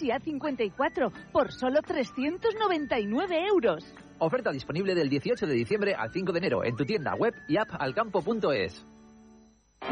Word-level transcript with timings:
Galaxy 0.00 0.08
A54 0.08 1.12
por 1.32 1.52
solo 1.52 1.80
399 1.82 3.46
euros. 3.46 3.84
Oferta 4.18 4.50
disponible 4.50 4.94
del 4.94 5.08
18 5.08 5.46
de 5.46 5.54
diciembre 5.54 5.94
al 5.94 6.10
5 6.12 6.32
de 6.32 6.38
enero 6.38 6.64
en 6.64 6.76
tu 6.76 6.84
tienda 6.84 7.14
web 7.14 7.34
y 7.48 7.56
app 7.56 7.68
alcampo.es. 7.78 8.84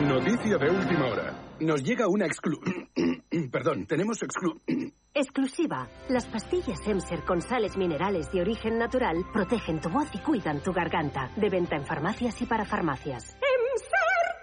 Noticia 0.01 0.59
de 0.59 0.71
última 0.71 1.07
hora. 1.07 1.57
Nos 1.61 1.83
llega 1.83 2.07
una 2.09 2.27
exclu... 2.27 2.59
Perdón, 3.51 3.87
tenemos 3.87 4.23
exclu... 4.23 4.61
Exclusiva. 5.15 5.89
Las 6.09 6.27
pastillas 6.27 6.87
Emser 6.87 7.25
con 7.25 7.41
sales 7.41 7.77
minerales 7.77 8.31
de 8.31 8.43
origen 8.43 8.79
natural 8.79 9.17
protegen 9.33 9.81
tu 9.81 9.89
voz 9.89 10.09
y 10.15 10.19
cuidan 10.19 10.63
tu 10.63 10.73
garganta. 10.73 11.31
De 11.37 11.49
venta 11.49 11.77
en 11.77 11.87
farmacias 11.87 12.41
y 12.43 12.47
para 12.47 12.65
farmacias. 12.65 13.37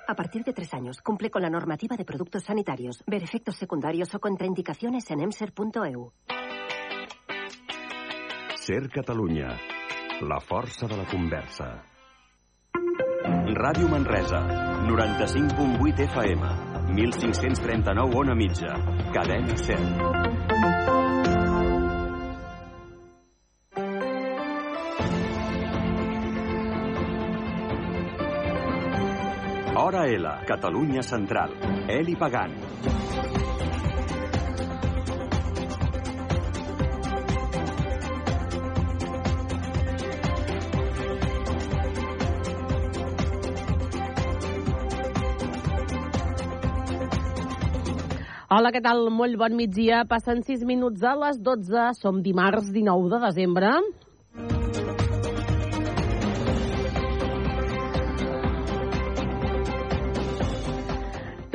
A 0.08 0.16
partir 0.16 0.44
de 0.44 0.54
tres 0.54 0.72
años, 0.74 1.02
cumple 1.02 1.32
con 1.32 1.42
la 1.42 1.50
normativa 1.50 1.98
de 1.98 2.05
productos 2.05 2.44
sanitarios. 2.44 3.04
Ver 3.08 3.24
efectos 3.24 3.55
secundarios 3.55 4.14
o 4.14 4.20
contraindicaciones 4.20 5.10
en 5.10 5.22
emser.eu. 5.22 6.14
Ser 8.55 8.90
Catalunya. 8.90 9.58
La 10.22 10.40
força 10.40 10.88
de 10.88 10.98
la 10.98 11.05
conversa. 11.05 11.84
Ràdio 13.26 13.90
Manresa, 13.90 14.40
95.8 14.86 16.00
FM, 16.08 16.94
1539 16.94 18.16
on 18.16 18.30
a 18.30 18.36
mitja, 18.36 18.73
cadena 19.12 19.58
100. 19.58 20.95
Hora 29.85 30.07
L, 30.09 30.25
Catalunya 30.48 31.03
Central. 31.03 31.52
Eli 31.85 32.16
Pagant. 32.17 32.55
Hola, 48.49 48.72
què 48.73 48.81
tal? 48.81 49.11
Molt 49.14 49.38
bon 49.38 49.53
migdia. 49.53 50.02
Passen 50.09 50.42
6 50.42 50.66
minuts 50.66 51.05
a 51.05 51.14
les 51.27 51.38
12. 51.45 51.92
Som 52.02 52.23
dimarts 52.25 52.73
19 52.73 53.14
de 53.14 53.22
desembre. 53.27 53.75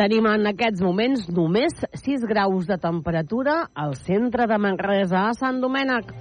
Tenim 0.00 0.24
en 0.24 0.48
aquests 0.48 0.80
moments 0.80 1.26
només 1.36 1.74
6 2.00 2.22
graus 2.24 2.64
de 2.64 2.78
temperatura 2.80 3.66
al 3.82 3.90
centre 3.98 4.46
de 4.48 4.56
Manresa, 4.56 5.26
a 5.28 5.34
Sant 5.36 5.58
Domènec. 5.60 6.14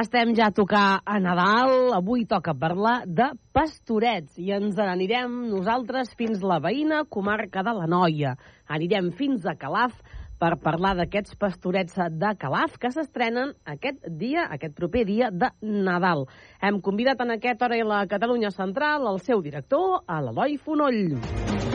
Estem 0.00 0.32
ja 0.34 0.48
a 0.50 0.54
tocar 0.56 0.86
a 1.06 1.20
Nadal. 1.22 1.92
Avui 1.94 2.24
toca 2.26 2.56
parlar 2.58 2.96
de 3.06 3.28
pastorets 3.54 4.40
i 4.42 4.50
ens 4.56 4.74
n'anirem 4.74 5.36
nosaltres 5.52 6.16
fins 6.18 6.42
la 6.42 6.58
veïna 6.64 7.04
comarca 7.06 7.62
de 7.62 7.76
la 7.78 7.86
Noia. 7.86 8.34
Anirem 8.66 9.12
fins 9.14 9.46
a 9.46 9.54
Calaf 9.54 9.94
per 10.42 10.56
parlar 10.58 10.96
d'aquests 10.98 11.36
pastorets 11.38 11.98
de 12.18 12.32
Calaf 12.40 12.74
que 12.82 12.90
s'estrenen 12.90 13.52
aquest 13.74 14.00
dia, 14.22 14.48
aquest 14.50 14.74
proper 14.74 15.04
dia 15.06 15.30
de 15.30 15.52
Nadal. 15.62 16.26
Hem 16.58 16.80
convidat 16.82 17.22
en 17.22 17.36
aquesta 17.36 17.68
hora 17.68 17.78
a 17.78 17.90
la 17.92 18.00
Catalunya 18.10 18.50
Central 18.50 19.06
el 19.12 19.22
seu 19.22 19.44
director, 19.44 20.02
l'Eloi 20.10 20.58
Fonoll. 20.58 21.71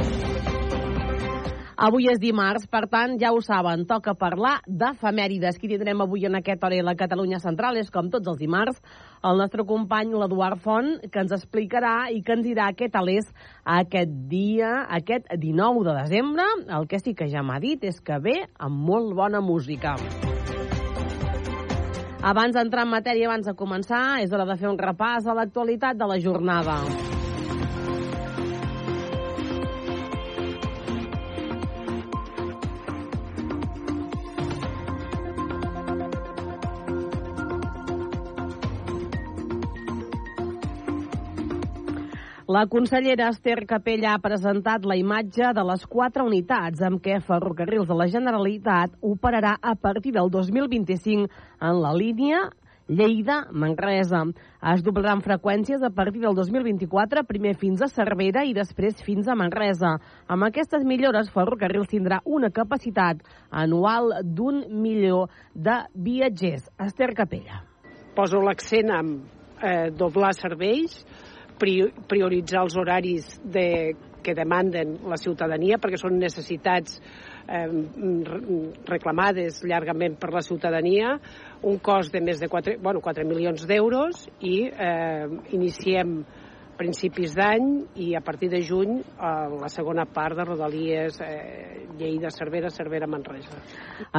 Avui 1.78 2.08
és 2.10 2.18
dimarts, 2.18 2.64
per 2.74 2.88
tant, 2.90 3.12
ja 3.22 3.30
ho 3.30 3.38
saben, 3.46 3.84
toca 3.86 4.16
parlar 4.18 4.56
d'efemèrides. 4.66 5.60
Qui 5.62 5.68
tindrem 5.70 6.00
avui 6.02 6.24
en 6.26 6.34
aquesta 6.40 6.66
hora 6.66 6.80
la 6.82 6.96
Catalunya 6.98 7.38
Central 7.38 7.78
és, 7.78 7.92
com 7.94 8.08
tots 8.10 8.26
els 8.32 8.40
dimarts, 8.42 8.80
el 9.22 9.38
nostre 9.38 9.62
company, 9.62 10.16
l'Eduard 10.18 10.58
Font, 10.58 10.90
que 11.14 11.22
ens 11.22 11.36
explicarà 11.38 12.08
i 12.10 12.24
que 12.26 12.34
ens 12.34 12.48
dirà 12.48 12.72
què 12.74 12.90
tal 12.90 13.12
és 13.14 13.30
aquest 13.62 14.16
dia, 14.32 14.88
aquest 14.90 15.30
19 15.38 15.84
de 15.86 15.94
desembre. 16.00 16.48
El 16.80 16.90
que 16.90 16.98
sí 16.98 17.14
que 17.14 17.30
ja 17.30 17.46
m'ha 17.46 17.60
dit 17.62 17.86
és 17.86 18.02
que 18.02 18.18
ve 18.26 18.40
amb 18.58 18.82
molt 18.90 19.14
bona 19.14 19.44
música. 19.46 19.94
Abans 22.26 22.58
d'entrar 22.58 22.88
en 22.88 22.96
matèria, 22.96 23.30
abans 23.30 23.46
de 23.46 23.54
començar, 23.54 24.18
és 24.26 24.34
hora 24.34 24.50
de 24.50 24.58
fer 24.58 24.72
un 24.74 24.82
repàs 24.82 25.30
a 25.30 25.38
l'actualitat 25.38 26.02
de 26.02 26.10
la 26.10 26.18
jornada. 26.18 26.82
La 42.48 42.66
consellera 42.66 43.26
Esther 43.28 43.66
Capella 43.68 44.14
ha 44.16 44.22
presentat 44.24 44.86
la 44.88 44.96
imatge 44.96 45.50
de 45.52 45.64
les 45.68 45.82
quatre 45.92 46.24
unitats 46.24 46.80
amb 46.88 47.02
què 47.04 47.18
Ferrocarrils 47.20 47.90
de 47.90 47.98
la 48.00 48.08
Generalitat 48.08 48.94
operarà 49.04 49.58
a 49.60 49.74
partir 49.76 50.14
del 50.16 50.32
2025 50.32 51.28
en 51.28 51.82
la 51.84 51.92
línia 51.92 52.46
Lleida-Manresa. 52.88 54.24
Es 54.72 54.86
doblaran 54.86 55.26
freqüències 55.28 55.84
a 55.84 55.92
partir 55.92 56.24
del 56.24 56.40
2024, 56.40 57.26
primer 57.28 57.58
fins 57.60 57.84
a 57.84 57.92
Cervera 57.92 58.46
i 58.48 58.56
després 58.56 59.04
fins 59.04 59.28
a 59.28 59.36
Manresa. 59.36 59.98
Amb 60.32 60.48
aquestes 60.48 60.88
millores, 60.88 61.28
Ferrocarrils 61.36 61.92
tindrà 61.92 62.24
una 62.24 62.48
capacitat 62.48 63.28
anual 63.52 64.22
d'un 64.24 64.64
milió 64.72 65.26
de 65.52 65.82
viatgers. 65.92 66.72
Esther 66.80 67.12
Capella. 67.12 67.66
Poso 68.16 68.40
l'accent 68.40 68.96
en 68.96 69.18
eh, 69.62 69.90
doblar 69.92 70.32
serveis, 70.40 71.02
prioritzar 71.60 72.64
els 72.64 72.78
horaris 72.78 73.30
de, 73.44 73.96
que 74.24 74.36
demanden 74.36 74.98
la 75.08 75.18
ciutadania 75.20 75.80
perquè 75.82 76.00
són 76.02 76.18
necessitats 76.20 76.98
eh, 77.48 77.68
reclamades 78.90 79.62
llargament 79.64 80.18
per 80.20 80.34
la 80.36 80.44
ciutadania, 80.46 81.16
un 81.64 81.80
cost 81.84 82.12
de 82.14 82.22
més 82.24 82.42
de 82.44 82.50
4, 82.52 82.78
bueno, 82.84 83.04
4 83.04 83.26
milions 83.28 83.64
d'euros 83.70 84.28
i 84.44 84.60
eh, 84.68 85.26
iniciem 85.56 86.20
principis 86.78 87.34
d'any 87.34 87.70
i 88.06 88.12
a 88.16 88.22
partir 88.22 88.52
de 88.52 88.62
juny 88.62 89.00
eh, 89.00 89.32
la 89.58 89.70
segona 89.74 90.06
part 90.06 90.38
de 90.38 90.46
Rodalies 90.46 91.18
eh, 91.24 91.88
Lleida, 91.98 92.30
Cervera, 92.30 92.70
Cervera, 92.70 93.10
Manresa. 93.10 93.58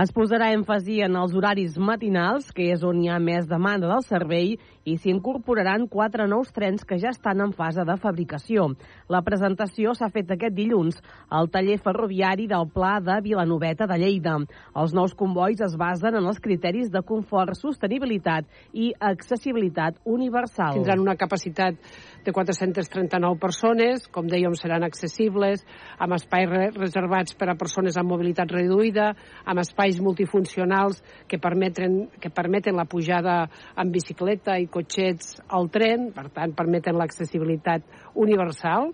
Es 0.03 0.13
posarà 0.15 0.51
èmfasi 0.57 0.99
en 1.07 1.15
els 1.21 1.37
horaris 1.39 1.79
matinals, 1.79 2.51
que 2.55 2.73
és 2.75 2.83
on 2.87 3.05
hi 3.05 3.13
ha 3.13 3.21
més 3.23 3.47
demanda 3.47 3.91
del 3.93 4.03
servei, 4.07 4.57
i 4.89 4.97
s'hi 4.97 5.13
incorporaran 5.13 5.87
quatre 5.91 6.27
nous 6.31 6.51
trens 6.55 6.85
que 6.89 6.99
ja 7.01 7.13
estan 7.13 7.43
en 7.45 7.53
fase 7.57 7.85
de 7.85 7.97
fabricació. 8.01 8.69
La 9.13 9.21
presentació 9.27 9.93
s'ha 9.97 10.11
fet 10.15 10.31
aquest 10.33 10.57
dilluns 10.57 11.01
al 11.29 11.51
taller 11.53 11.79
ferroviari 11.83 12.49
del 12.49 12.69
Pla 12.73 12.97
de 13.05 13.19
Vilanoveta 13.25 13.89
de 13.91 13.99
Lleida. 14.01 14.37
Els 14.79 14.95
nous 14.97 15.15
convois 15.19 15.61
es 15.65 15.77
basen 15.79 16.17
en 16.19 16.29
els 16.29 16.41
criteris 16.41 16.91
de 16.93 17.03
confort, 17.07 17.57
sostenibilitat 17.59 18.49
i 18.73 18.91
accessibilitat 18.99 20.01
universal. 20.05 20.79
Tindran 20.79 21.05
una 21.05 21.17
capacitat 21.21 21.77
de 22.25 22.33
439 22.33 23.39
persones, 23.41 24.07
com 24.13 24.29
dèiem, 24.29 24.55
seran 24.59 24.85
accessibles, 24.87 25.65
amb 25.99 26.17
espais 26.17 26.49
re 26.49 26.69
reservats 26.75 27.37
per 27.39 27.51
a 27.53 27.57
persones 27.59 27.97
amb 27.99 28.13
mobilitat 28.13 28.51
reduïda, 28.53 29.13
amb 29.45 29.63
espais 29.63 30.01
multifuncionals 30.05 31.03
que 31.29 31.41
permeten, 31.43 32.07
que 32.21 32.31
permeten 32.31 32.77
la 32.77 32.87
pujada 32.89 33.41
en 33.77 33.93
bicicleta 33.93 34.59
i 34.59 34.69
cotxets 34.79 35.37
al 35.51 35.69
tren, 35.75 36.09
per 36.15 36.29
tant, 36.31 36.55
permeten 36.57 36.97
l'accessibilitat 36.99 37.85
universal, 38.15 38.93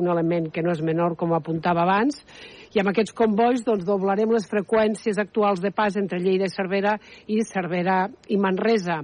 un 0.00 0.06
element 0.08 0.48
que 0.54 0.62
no 0.62 0.72
és 0.72 0.82
menor, 0.86 1.16
com 1.18 1.34
apuntava 1.34 1.82
abans, 1.82 2.22
i 2.70 2.80
amb 2.80 2.92
aquests 2.92 3.14
convois 3.18 3.64
doncs, 3.66 3.84
doblarem 3.86 4.30
les 4.30 4.46
freqüències 4.46 5.18
actuals 5.18 5.60
de 5.62 5.72
pas 5.74 5.96
entre 5.98 6.20
Lleida 6.22 6.46
i 6.46 6.54
Cervera 6.54 6.94
i 7.26 7.40
Cervera 7.48 8.04
i 8.30 8.38
Manresa 8.38 9.00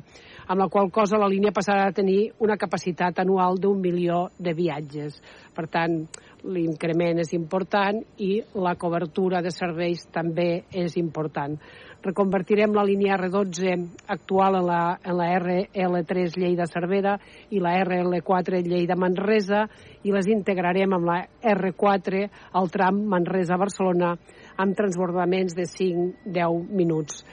amb 0.46 0.60
la 0.60 0.68
qual 0.70 0.90
cosa 0.94 1.18
la 1.18 1.28
línia 1.30 1.52
passarà 1.54 1.88
a 1.88 1.94
tenir 1.94 2.30
una 2.38 2.56
capacitat 2.56 3.18
anual 3.18 3.58
d'un 3.58 3.80
milió 3.82 4.28
de 4.38 4.54
viatges. 4.54 5.18
Per 5.54 5.66
tant, 5.72 6.04
l'increment 6.46 7.18
és 7.18 7.32
important 7.34 7.98
i 8.22 8.38
la 8.54 8.76
cobertura 8.78 9.42
de 9.42 9.50
serveis 9.50 10.06
també 10.14 10.64
és 10.70 10.96
important. 11.00 11.58
Reconvertirem 12.04 12.74
la 12.76 12.84
línia 12.86 13.16
R12 13.16 13.76
actual 14.12 14.60
en 14.60 14.66
la, 14.68 14.80
en 15.02 15.16
la 15.18 15.28
RL3 15.38 16.36
Lleida-Cervera 16.36 17.16
i 17.50 17.62
la 17.62 17.72
RL4 17.82 18.60
Lleida-Manresa 18.66 19.64
i 20.04 20.14
les 20.14 20.28
integrarem 20.30 20.94
amb 20.94 21.08
la 21.08 21.18
R4 21.56 22.26
al 22.60 22.70
tram 22.70 23.00
Manresa-Barcelona 23.14 24.14
amb 24.56 24.76
transbordaments 24.76 25.56
de 25.56 25.66
5-10 25.68 26.70
minuts. 26.70 27.24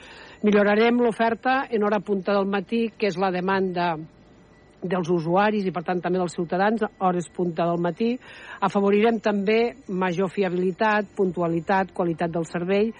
Millorarem 0.44 0.98
l'oferta 1.00 1.62
en 1.70 1.84
hora 1.84 2.02
punta 2.04 2.34
del 2.36 2.50
matí, 2.50 2.90
que 2.98 3.08
és 3.08 3.16
la 3.16 3.30
demanda 3.32 3.94
dels 4.84 5.08
usuaris 5.08 5.64
i, 5.64 5.72
per 5.72 5.82
tant, 5.86 6.02
també 6.04 6.20
dels 6.20 6.34
ciutadans, 6.36 6.84
hores 7.00 7.30
punta 7.32 7.64
del 7.70 7.80
matí. 7.80 8.10
Afavorirem 8.68 9.20
també 9.24 9.74
major 9.88 10.28
fiabilitat, 10.28 11.08
puntualitat, 11.16 11.94
qualitat 11.96 12.34
del 12.34 12.44
servei, 12.48 12.90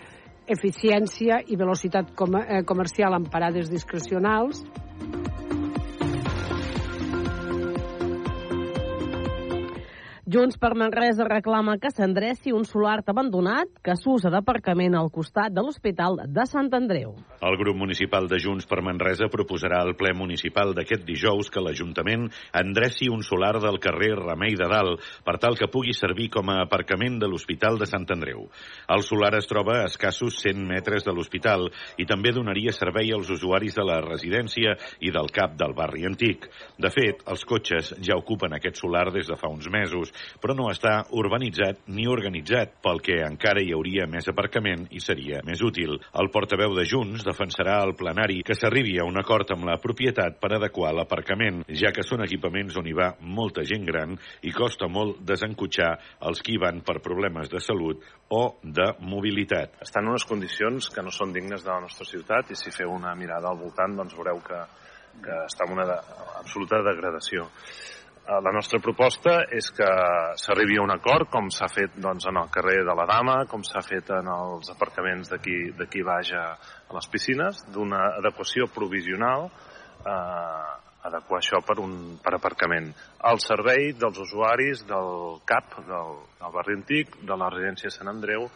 eficiència 0.47 1.41
i 1.49 1.57
velocitat 1.57 2.13
com 2.19 2.37
eh, 2.41 2.63
comercial 2.69 3.17
amb 3.17 3.31
parades 3.33 3.71
discrecionals. 3.73 4.65
Junts 10.35 10.57
per 10.59 10.73
Manresa 10.75 11.23
reclama 11.29 11.77
que 11.79 11.93
s'endreci 11.95 12.51
un 12.51 12.65
solar 12.67 12.97
abandonat 13.07 13.69
que 13.87 13.95
s'usa 13.95 14.33
d'aparcament 14.35 14.97
al 14.99 15.07
costat 15.15 15.53
de 15.55 15.63
l'Hospital 15.63 16.17
de 16.27 16.43
Sant 16.51 16.73
Andreu. 16.75 17.13
El 17.39 17.57
grup 17.61 17.77
municipal 17.79 18.27
de 18.27 18.41
Junts 18.43 18.67
per 18.67 18.81
Manresa 18.83 19.29
proposarà 19.31 19.79
al 19.85 19.95
ple 19.95 20.11
municipal 20.19 20.73
d'aquest 20.75 21.05
dijous 21.07 21.53
que 21.55 21.63
l'Ajuntament 21.63 22.25
endreci 22.51 23.07
un 23.15 23.23
solar 23.23 23.61
del 23.63 23.79
carrer 23.85 24.09
Remei 24.17 24.57
de 24.59 24.67
Dalt 24.73 25.05
per 25.23 25.37
tal 25.39 25.55
que 25.61 25.69
pugui 25.71 25.95
servir 25.95 26.27
com 26.35 26.51
a 26.51 26.57
aparcament 26.65 27.21
de 27.23 27.31
l'Hospital 27.31 27.79
de 27.79 27.87
Sant 27.87 28.09
Andreu. 28.17 28.49
El 28.91 29.07
solar 29.07 29.37
es 29.39 29.47
troba 29.47 29.85
a 29.85 29.87
escassos 29.93 30.41
100 30.43 30.67
metres 30.67 31.07
de 31.07 31.15
l'hospital 31.15 31.69
i 31.95 32.09
també 32.11 32.35
donaria 32.35 32.75
servei 32.75 33.15
als 33.15 33.31
usuaris 33.31 33.79
de 33.79 33.87
la 33.87 34.01
residència 34.03 34.75
i 34.99 35.15
del 35.15 35.31
CAP 35.31 35.55
del 35.63 35.79
barri 35.79 36.11
antic. 36.11 36.51
De 36.75 36.91
fet, 36.91 37.23
els 37.31 37.47
cotxes 37.47 37.95
ja 38.03 38.19
ocupen 38.19 38.59
aquest 38.59 38.83
solar 38.83 39.07
des 39.15 39.31
de 39.31 39.39
fa 39.39 39.55
uns 39.55 39.71
mesos 39.71 40.11
però 40.41 40.57
no 40.57 40.71
està 40.71 41.01
urbanitzat 41.17 41.85
ni 41.95 42.07
organitzat, 42.11 42.77
pel 42.85 43.03
que 43.05 43.19
encara 43.27 43.63
hi 43.63 43.73
hauria 43.75 44.07
més 44.11 44.29
aparcament 44.31 44.87
i 44.95 45.03
seria 45.03 45.43
més 45.47 45.63
útil. 45.65 45.99
El 46.21 46.31
portaveu 46.35 46.77
de 46.77 46.87
Junts 46.89 47.27
defensarà 47.27 47.81
al 47.83 47.95
plenari 47.99 48.43
que 48.47 48.57
s'arribi 48.59 48.99
a 49.01 49.09
un 49.09 49.19
acord 49.21 49.51
amb 49.55 49.69
la 49.69 49.79
propietat 49.83 50.39
per 50.41 50.55
adequar 50.55 50.95
l'aparcament, 50.95 51.65
ja 51.69 51.93
que 51.95 52.07
són 52.07 52.25
equipaments 52.25 52.79
on 52.81 52.89
hi 52.89 52.97
va 52.97 53.13
molta 53.21 53.65
gent 53.67 53.85
gran 53.89 54.17
i 54.43 54.55
costa 54.55 54.89
molt 54.89 55.23
desencotxar 55.27 55.93
els 56.29 56.43
que 56.45 56.55
hi 56.55 56.61
van 56.63 56.83
per 56.87 57.01
problemes 57.05 57.51
de 57.51 57.61
salut 57.61 58.03
o 58.31 58.45
de 58.63 58.93
mobilitat. 59.01 59.81
Estan 59.85 60.05
en 60.05 60.15
unes 60.15 60.27
condicions 60.29 60.91
que 60.93 61.03
no 61.03 61.13
són 61.15 61.33
dignes 61.33 61.65
de 61.65 61.73
la 61.73 61.81
nostra 61.81 62.07
ciutat 62.09 62.53
i 62.53 62.59
si 62.59 62.73
feu 62.75 62.93
una 62.93 63.15
mirada 63.17 63.51
al 63.51 63.61
voltant 63.61 63.97
doncs 63.97 64.17
veureu 64.19 64.41
que, 64.45 64.61
que 65.25 65.41
està 65.49 65.67
en 65.67 65.77
una 65.79 65.87
de, 65.89 65.99
absoluta 66.41 66.83
degradació. 66.85 67.49
Eh, 68.25 68.41
la 68.41 68.53
nostra 68.57 68.79
proposta 68.81 69.35
és 69.53 69.67
que 69.77 69.87
s'arribi 70.41 70.79
a 70.79 70.85
un 70.87 70.93
acord, 70.95 71.29
com 71.29 71.51
s'ha 71.53 71.69
fet 71.69 71.99
doncs, 72.01 72.25
en 72.31 72.39
el 72.41 72.49
carrer 72.55 72.79
de 72.89 72.95
la 72.97 73.05
Dama, 73.11 73.35
com 73.51 73.61
s'ha 73.69 73.83
fet 73.85 74.09
en 74.17 74.31
els 74.33 74.71
aparcaments 74.73 75.29
d'aquí 75.29 76.05
baix 76.07 76.33
a, 76.33 76.47
a 76.89 76.97
les 76.97 77.11
piscines, 77.13 77.61
d'una 77.75 78.01
adequació 78.23 78.71
provisional, 78.73 79.51
eh, 80.01 80.73
adequar 81.05 81.43
això 81.43 81.61
per, 81.61 81.77
un, 81.85 82.17
per 82.25 82.33
aparcament. 82.39 82.89
Al 83.29 83.43
servei 83.45 83.93
dels 83.93 84.23
usuaris 84.25 84.87
del 84.89 85.43
CAP, 85.45 85.77
del, 85.85 86.17
del 86.41 86.55
barri 86.57 86.79
antic, 86.81 87.19
de 87.29 87.37
la 87.37 87.51
residència 87.53 87.93
Sant 87.93 88.09
Andreu 88.09 88.49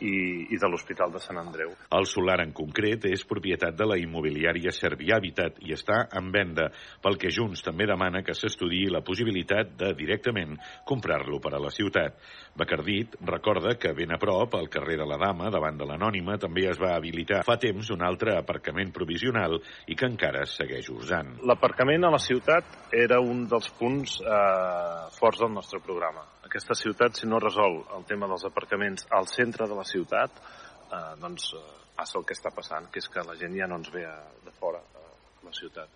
i, 0.00 0.46
i 0.52 0.58
de 0.60 0.68
l'Hospital 0.70 1.12
de 1.14 1.20
Sant 1.22 1.38
Andreu. 1.40 1.72
El 1.96 2.06
solar 2.08 2.38
en 2.44 2.52
concret 2.56 3.06
és 3.08 3.24
propietat 3.28 3.76
de 3.76 3.86
la 3.88 3.98
immobiliària 4.00 4.72
Servihabitat 4.74 5.60
i 5.66 5.74
està 5.76 6.02
en 6.18 6.30
venda, 6.34 6.68
pel 7.02 7.18
que 7.20 7.32
Junts 7.32 7.64
també 7.64 7.86
demana 7.88 8.22
que 8.26 8.36
s'estudiï 8.36 8.90
la 8.92 9.02
possibilitat 9.06 9.74
de 9.78 9.92
directament 9.98 10.56
comprar-lo 10.88 11.40
per 11.42 11.54
a 11.56 11.62
la 11.62 11.72
ciutat. 11.74 12.18
Bacardit 12.56 13.16
recorda 13.28 13.76
que 13.80 13.94
ben 13.96 14.14
a 14.14 14.20
prop, 14.20 14.54
al 14.56 14.70
carrer 14.72 14.98
de 15.00 15.08
la 15.08 15.18
Dama, 15.20 15.50
davant 15.52 15.78
de 15.80 15.88
l'Anònima, 15.88 16.38
també 16.40 16.66
es 16.70 16.80
va 16.80 16.94
habilitar 16.96 17.42
fa 17.46 17.58
temps 17.60 17.90
un 17.94 18.04
altre 18.04 18.36
aparcament 18.36 18.92
provisional 18.96 19.58
i 19.86 19.96
que 19.96 20.08
encara 20.08 20.44
es 20.46 20.56
segueix 20.60 20.90
usant. 20.92 21.36
L'aparcament 21.46 22.06
a 22.06 22.14
la 22.14 22.22
ciutat 22.22 22.92
era 22.96 23.20
un 23.20 23.44
dels 23.50 23.68
punts 23.78 24.20
eh, 24.22 25.10
forts 25.18 25.44
del 25.44 25.54
nostre 25.56 25.80
programa 25.84 26.24
aquesta 26.46 26.74
ciutat, 26.78 27.18
si 27.18 27.28
no 27.28 27.40
resol 27.42 27.80
el 27.96 28.04
tema 28.08 28.28
dels 28.30 28.46
aparcaments 28.48 29.06
al 29.18 29.28
centre 29.30 29.66
de 29.68 29.76
la 29.78 29.84
ciutat, 29.84 30.42
eh, 30.86 31.14
doncs 31.20 31.52
eh, 31.58 31.64
passa 31.96 32.18
el 32.20 32.26
que 32.28 32.36
està 32.36 32.52
passant, 32.54 32.90
que 32.92 33.02
és 33.02 33.08
que 33.12 33.24
la 33.26 33.36
gent 33.38 33.56
ja 33.58 33.68
no 33.70 33.80
ens 33.80 33.90
ve 33.92 34.04
a, 34.06 34.18
de 34.44 34.54
fora 34.60 34.80
a 34.80 35.08
la 35.46 35.54
ciutat. 35.56 35.90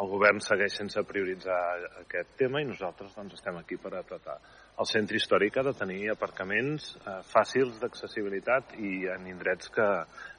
El 0.00 0.08
govern 0.08 0.40
segueix 0.40 0.78
sense 0.78 1.02
prioritzar 1.04 1.60
aquest 2.00 2.36
tema 2.40 2.62
i 2.62 2.68
nosaltres 2.68 3.12
doncs, 3.16 3.36
estem 3.36 3.58
aquí 3.60 3.76
per 3.76 3.92
apretar. 3.98 4.38
El 4.80 4.88
centre 4.88 5.18
històric 5.20 5.58
ha 5.60 5.66
de 5.66 5.74
tenir 5.76 6.00
aparcaments 6.10 6.94
eh, 6.96 7.18
fàcils 7.28 7.76
d'accessibilitat 7.82 8.72
i 8.80 8.92
en 9.12 9.28
indrets 9.28 9.68
que, 9.74 9.88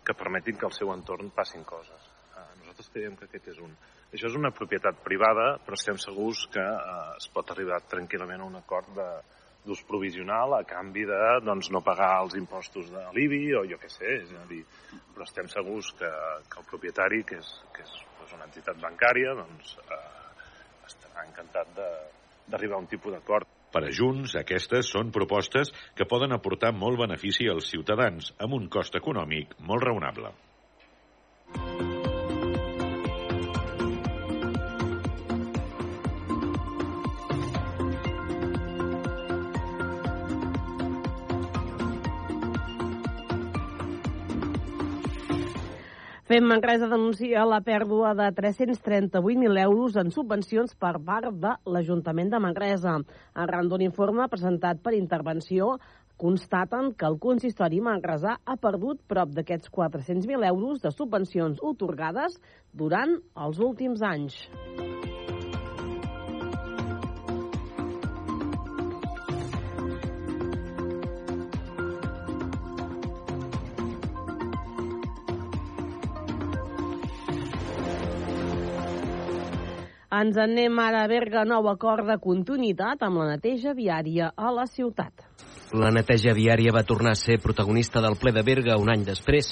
que 0.04 0.18
permetin 0.18 0.58
que 0.58 0.68
al 0.70 0.74
seu 0.74 0.90
entorn 0.96 1.30
passin 1.36 1.66
coses. 1.70 2.10
Eh, 2.34 2.48
nosaltres 2.64 2.90
creiem 2.96 3.20
que 3.20 3.30
aquest 3.30 3.54
és 3.54 3.62
un. 3.62 3.76
Això 4.13 4.30
és 4.30 4.36
una 4.38 4.54
propietat 4.54 5.00
privada, 5.01 5.56
però 5.65 5.77
estem 5.80 5.98
segurs 5.98 6.45
que 6.54 6.62
eh, 6.62 6.98
es 7.18 7.25
pot 7.33 7.50
arribar 7.50 7.81
tranquil·lament 7.89 8.44
a 8.44 8.50
un 8.51 8.60
acord 8.60 8.92
de, 8.94 9.07
d'ús 9.65 9.81
provisional 9.88 10.54
a 10.57 10.63
canvi 10.68 11.06
de 11.07 11.19
doncs, 11.45 11.71
no 11.74 11.81
pagar 11.86 12.12
els 12.21 12.36
impostos 12.39 12.92
de 12.94 13.04
l'IBI 13.15 13.56
o 13.60 13.63
jo 13.69 13.80
què 13.81 13.89
sé, 13.92 14.19
és 14.19 14.36
a 14.38 14.44
dir, 14.50 14.62
però 15.15 15.25
estem 15.25 15.50
segurs 15.51 15.94
que, 16.00 16.12
que 16.51 16.62
el 16.62 16.69
propietari, 16.69 17.24
que 17.25 17.39
és, 17.39 17.51
que 17.75 17.86
és 17.88 17.95
doncs, 18.19 18.36
una 18.38 18.48
entitat 18.50 18.80
bancària, 18.83 19.33
doncs, 19.39 19.75
eh, 19.88 20.01
estarà 20.92 21.25
encantat 21.30 21.74
d'arribar 21.80 22.77
a 22.77 22.83
un 22.83 22.89
tipus 22.92 23.15
d'acord. 23.15 23.50
Per 23.74 23.81
a 23.81 23.92
Junts, 23.98 24.36
aquestes 24.38 24.92
són 24.94 25.10
propostes 25.15 25.71
que 25.98 26.06
poden 26.06 26.36
aportar 26.36 26.75
molt 26.77 27.00
benefici 27.01 27.50
als 27.50 27.71
ciutadans, 27.74 28.33
amb 28.38 28.60
un 28.60 28.69
cost 28.69 29.00
econòmic 29.00 29.56
molt 29.65 29.88
raonable. 29.89 30.36
Fem 46.34 46.48
Manresa 46.50 46.88
denuncia 46.90 47.44
la 47.46 47.60
pèrdua 47.62 48.16
de 48.18 48.26
338.000 48.34 49.60
euros 49.62 50.00
en 50.02 50.08
subvencions 50.10 50.72
per 50.82 50.96
part 51.06 51.36
de 51.44 51.52
l'Ajuntament 51.70 52.32
de 52.34 52.40
Manresa. 52.42 52.96
Arran 53.44 53.70
d'un 53.70 53.84
informe 53.86 54.26
presentat 54.32 54.82
per 54.82 54.96
intervenció, 54.98 55.76
constaten 56.18 56.96
que 56.98 57.06
el 57.06 57.20
consistori 57.22 57.86
manresà 57.86 58.40
ha 58.50 58.58
perdut 58.58 59.06
prop 59.06 59.38
d'aquests 59.38 59.70
400.000 59.78 60.50
euros 60.50 60.82
de 60.82 60.98
subvencions 60.98 61.62
otorgades 61.62 62.42
durant 62.74 63.20
els 63.38 63.62
últims 63.62 64.02
anys. 64.02 64.42
Ens 80.13 80.36
anem 80.38 80.77
ara 80.77 81.00
a 81.03 81.10
Berga, 81.10 81.41
nou 81.50 81.65
acord 81.72 82.05
de 82.05 82.20
continuïtat 82.22 83.01
amb 83.01 83.17
la 83.17 83.32
neteja 83.32 83.72
viària 83.74 84.27
a 84.38 84.51
la 84.53 84.67
ciutat. 84.70 85.24
La 85.74 85.89
neteja 85.96 86.36
viària 86.38 86.74
va 86.75 86.84
tornar 86.86 87.15
a 87.15 87.20
ser 87.22 87.39
protagonista 87.41 88.03
del 88.03 88.20
ple 88.22 88.34
de 88.36 88.43
Berga 88.46 88.77
un 88.77 88.91
any 88.93 89.08
després. 89.08 89.50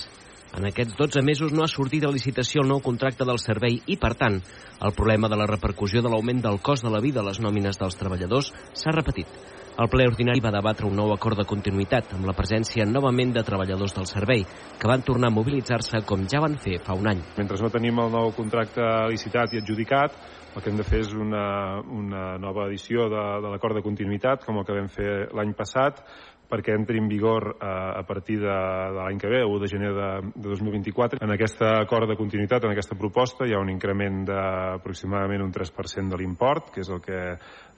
En 0.57 0.65
aquests 0.67 0.97
12 0.99 1.21
mesos 1.23 1.53
no 1.55 1.63
ha 1.63 1.69
sortit 1.71 2.03
a 2.03 2.11
licitació 2.11 2.65
el 2.65 2.71
nou 2.73 2.81
contracte 2.83 3.27
del 3.27 3.39
servei 3.39 3.79
i, 3.87 3.95
per 3.95 4.11
tant, 4.19 4.41
el 4.83 4.95
problema 4.97 5.29
de 5.31 5.39
la 5.39 5.47
repercussió 5.47 6.03
de 6.03 6.11
l'augment 6.11 6.43
del 6.43 6.59
cost 6.59 6.83
de 6.83 6.91
la 6.91 6.99
vida 6.99 7.21
a 7.21 7.27
les 7.29 7.39
nòmines 7.39 7.79
dels 7.79 7.95
treballadors 7.95 8.51
s'ha 8.75 8.91
repetit. 8.97 9.31
El 9.79 9.87
ple 9.87 10.03
ordinari 10.03 10.41
va 10.43 10.51
debatre 10.51 10.85
un 10.85 10.97
nou 10.99 11.13
acord 11.13 11.39
de 11.39 11.45
continuïtat 11.47 12.11
amb 12.17 12.27
la 12.27 12.35
presència 12.35 12.83
novament 12.85 13.31
de 13.31 13.43
treballadors 13.47 13.95
del 13.95 14.09
servei, 14.09 14.43
que 14.77 14.89
van 14.91 15.05
tornar 15.07 15.29
a 15.31 15.35
mobilitzar-se 15.37 16.03
com 16.05 16.27
ja 16.27 16.41
van 16.43 16.57
fer 16.59 16.75
fa 16.83 16.97
un 16.99 17.07
any. 17.07 17.23
Mentre 17.37 17.57
no 17.63 17.71
tenim 17.71 18.03
el 18.03 18.11
nou 18.11 18.33
contracte 18.35 18.83
licitat 19.09 19.55
i 19.55 19.61
adjudicat, 19.61 20.19
el 20.51 20.61
que 20.61 20.69
hem 20.69 20.77
de 20.81 20.83
fer 20.83 20.99
és 21.05 21.13
una, 21.15 21.79
una 21.87 22.35
nova 22.43 22.67
edició 22.67 23.07
de, 23.07 23.23
de 23.45 23.53
l'acord 23.53 23.79
de 23.79 23.85
continuïtat, 23.85 24.43
com 24.43 24.59
el 24.59 24.67
que 24.67 24.75
vam 24.75 24.91
fer 24.91 25.13
l'any 25.31 25.55
passat, 25.55 26.03
perquè 26.51 26.75
entri 26.75 26.99
en 26.99 27.07
vigor 27.11 27.53
eh, 27.53 27.69
a 27.71 28.03
partir 28.07 28.37
de, 28.41 28.51
de 28.51 28.99
l'any 28.99 29.21
que 29.21 29.31
ve, 29.31 29.41
1 29.47 29.61
de 29.63 29.71
gener 29.71 29.93
de, 29.95 30.09
de 30.35 30.51
2024. 30.51 31.21
En 31.23 31.33
aquest 31.33 31.63
acord 31.69 32.11
de 32.11 32.19
continuïtat, 32.19 32.67
en 32.67 32.75
aquesta 32.75 32.99
proposta, 32.99 33.47
hi 33.47 33.55
ha 33.55 33.63
un 33.63 33.71
increment 33.71 34.25
d'aproximadament 34.27 35.47
un 35.47 35.55
3% 35.55 36.11
de 36.11 36.19
l'import, 36.19 36.69
que 36.75 36.83
és 36.83 36.91
el 36.91 37.01
que 37.01 37.23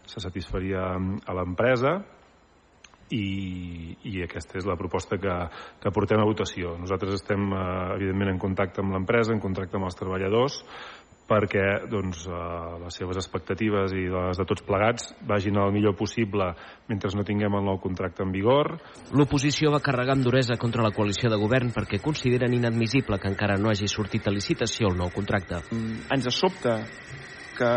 se 0.09 0.19
satisfaria 0.23 0.89
a 0.93 1.37
l'empresa, 1.37 2.01
i, 3.13 3.93
i 4.09 4.21
aquesta 4.23 4.57
és 4.59 4.67
la 4.67 4.77
proposta 4.79 5.19
que, 5.21 5.33
que 5.81 5.91
portem 5.93 6.21
a 6.21 6.27
votació. 6.27 6.73
Nosaltres 6.79 7.19
estem, 7.19 7.45
eh, 7.53 7.63
evidentment, 7.97 8.33
en 8.33 8.41
contacte 8.41 8.81
amb 8.83 8.95
l'empresa, 8.95 9.33
en 9.35 9.41
contacte 9.43 9.77
amb 9.77 9.89
els 9.89 9.99
treballadors, 9.99 10.61
perquè 11.27 11.87
doncs, 11.89 12.25
eh, 12.27 12.33
les 12.83 12.97
seves 12.99 13.19
expectatives 13.21 13.93
i 13.95 14.05
les 14.11 14.39
de 14.39 14.45
tots 14.47 14.63
plegats 14.67 15.13
vagin 15.27 15.57
el 15.61 15.71
millor 15.75 15.95
possible 15.95 16.51
mentre 16.89 17.11
no 17.15 17.25
tinguem 17.27 17.55
el 17.59 17.65
nou 17.65 17.79
contracte 17.83 18.23
en 18.23 18.33
vigor. 18.35 18.75
L'oposició 19.15 19.71
va 19.71 19.83
carregar 19.83 20.17
amb 20.17 20.25
duresa 20.25 20.59
contra 20.59 20.83
la 20.83 20.91
coalició 20.95 21.31
de 21.31 21.39
govern 21.39 21.71
perquè 21.75 22.01
consideren 22.03 22.53
inadmissible 22.53 23.19
que 23.19 23.31
encara 23.31 23.57
no 23.57 23.71
hagi 23.71 23.87
sortit 23.87 24.27
a 24.27 24.35
licitació 24.35 24.91
el 24.91 24.97
nou 24.99 25.13
contracte. 25.15 25.63
Mm, 25.71 26.07
ens 26.13 26.31
sobta 26.35 26.81
que 27.57 27.71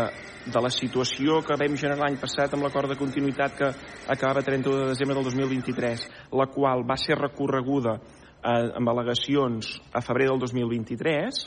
de 0.47 0.61
la 0.63 0.71
situació 0.71 1.41
que 1.43 1.57
vam 1.59 1.75
generar 1.75 2.05
l'any 2.05 2.17
passat 2.21 2.53
amb 2.55 2.63
l'acord 2.65 2.89
de 2.89 2.97
continuïtat 2.99 3.57
que 3.57 3.67
acabava 4.07 4.43
31 4.45 4.85
de 4.85 4.93
desembre 4.93 5.17
del 5.17 5.27
2023, 5.27 6.07
la 6.39 6.47
qual 6.53 6.85
va 6.87 6.97
ser 6.99 7.19
recorreguda 7.19 7.97
eh, 7.97 8.71
amb 8.79 8.91
al·legacions 8.93 9.75
a 9.91 10.01
febrer 10.01 10.29
del 10.31 10.39
2023, 10.39 11.41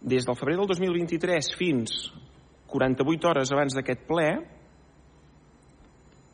des 0.00 0.24
del 0.24 0.36
febrer 0.36 0.56
del 0.56 0.66
2023 0.70 1.52
fins 1.58 2.10
48 2.70 3.28
hores 3.28 3.52
abans 3.52 3.74
d'aquest 3.76 4.06
ple, 4.08 4.30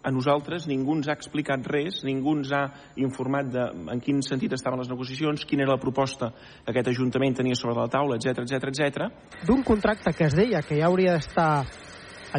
a 0.06 0.10
nosaltres 0.14 0.68
ningú 0.70 0.94
ens 0.94 1.08
ha 1.10 1.16
explicat 1.18 1.64
res, 1.66 2.04
ningú 2.06 2.36
ens 2.38 2.52
ha 2.54 2.62
informat 3.02 3.48
de 3.50 3.64
en 3.90 4.02
quin 4.04 4.20
sentit 4.22 4.52
estaven 4.54 4.78
les 4.78 4.90
negociacions, 4.92 5.42
quina 5.50 5.64
era 5.64 5.74
la 5.74 5.82
proposta 5.82 6.30
que 6.30 6.70
aquest 6.70 6.92
Ajuntament 6.92 7.40
tenia 7.40 7.58
sobre 7.58 7.74
la 7.80 7.88
taula, 7.90 8.20
etc 8.20 8.44
etc 8.44 8.70
etc. 8.70 9.08
D'un 9.48 9.64
contracte 9.66 10.14
que 10.14 10.28
es 10.28 10.36
deia 10.38 10.62
que 10.62 10.78
ja 10.78 10.86
hauria 10.86 11.16
d'estar 11.16 11.64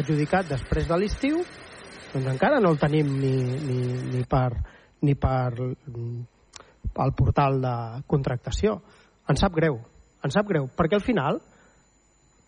adjudicat 0.00 0.48
després 0.48 0.88
de 0.88 0.96
l'estiu, 0.96 1.42
doncs 2.14 2.32
encara 2.32 2.62
no 2.64 2.72
el 2.72 2.80
tenim 2.80 3.12
ni, 3.20 3.34
ni, 3.68 3.78
ni 4.14 4.24
per, 4.24 4.48
ni 5.04 5.18
per 5.20 5.52
al 7.04 7.14
portal 7.18 7.60
de 7.60 7.76
contractació. 8.08 8.80
Ens 9.28 9.44
sap 9.44 9.52
greu, 9.52 9.76
ens 10.24 10.34
sap 10.34 10.48
greu, 10.48 10.68
perquè 10.76 10.98
al 10.98 11.04
final 11.04 11.40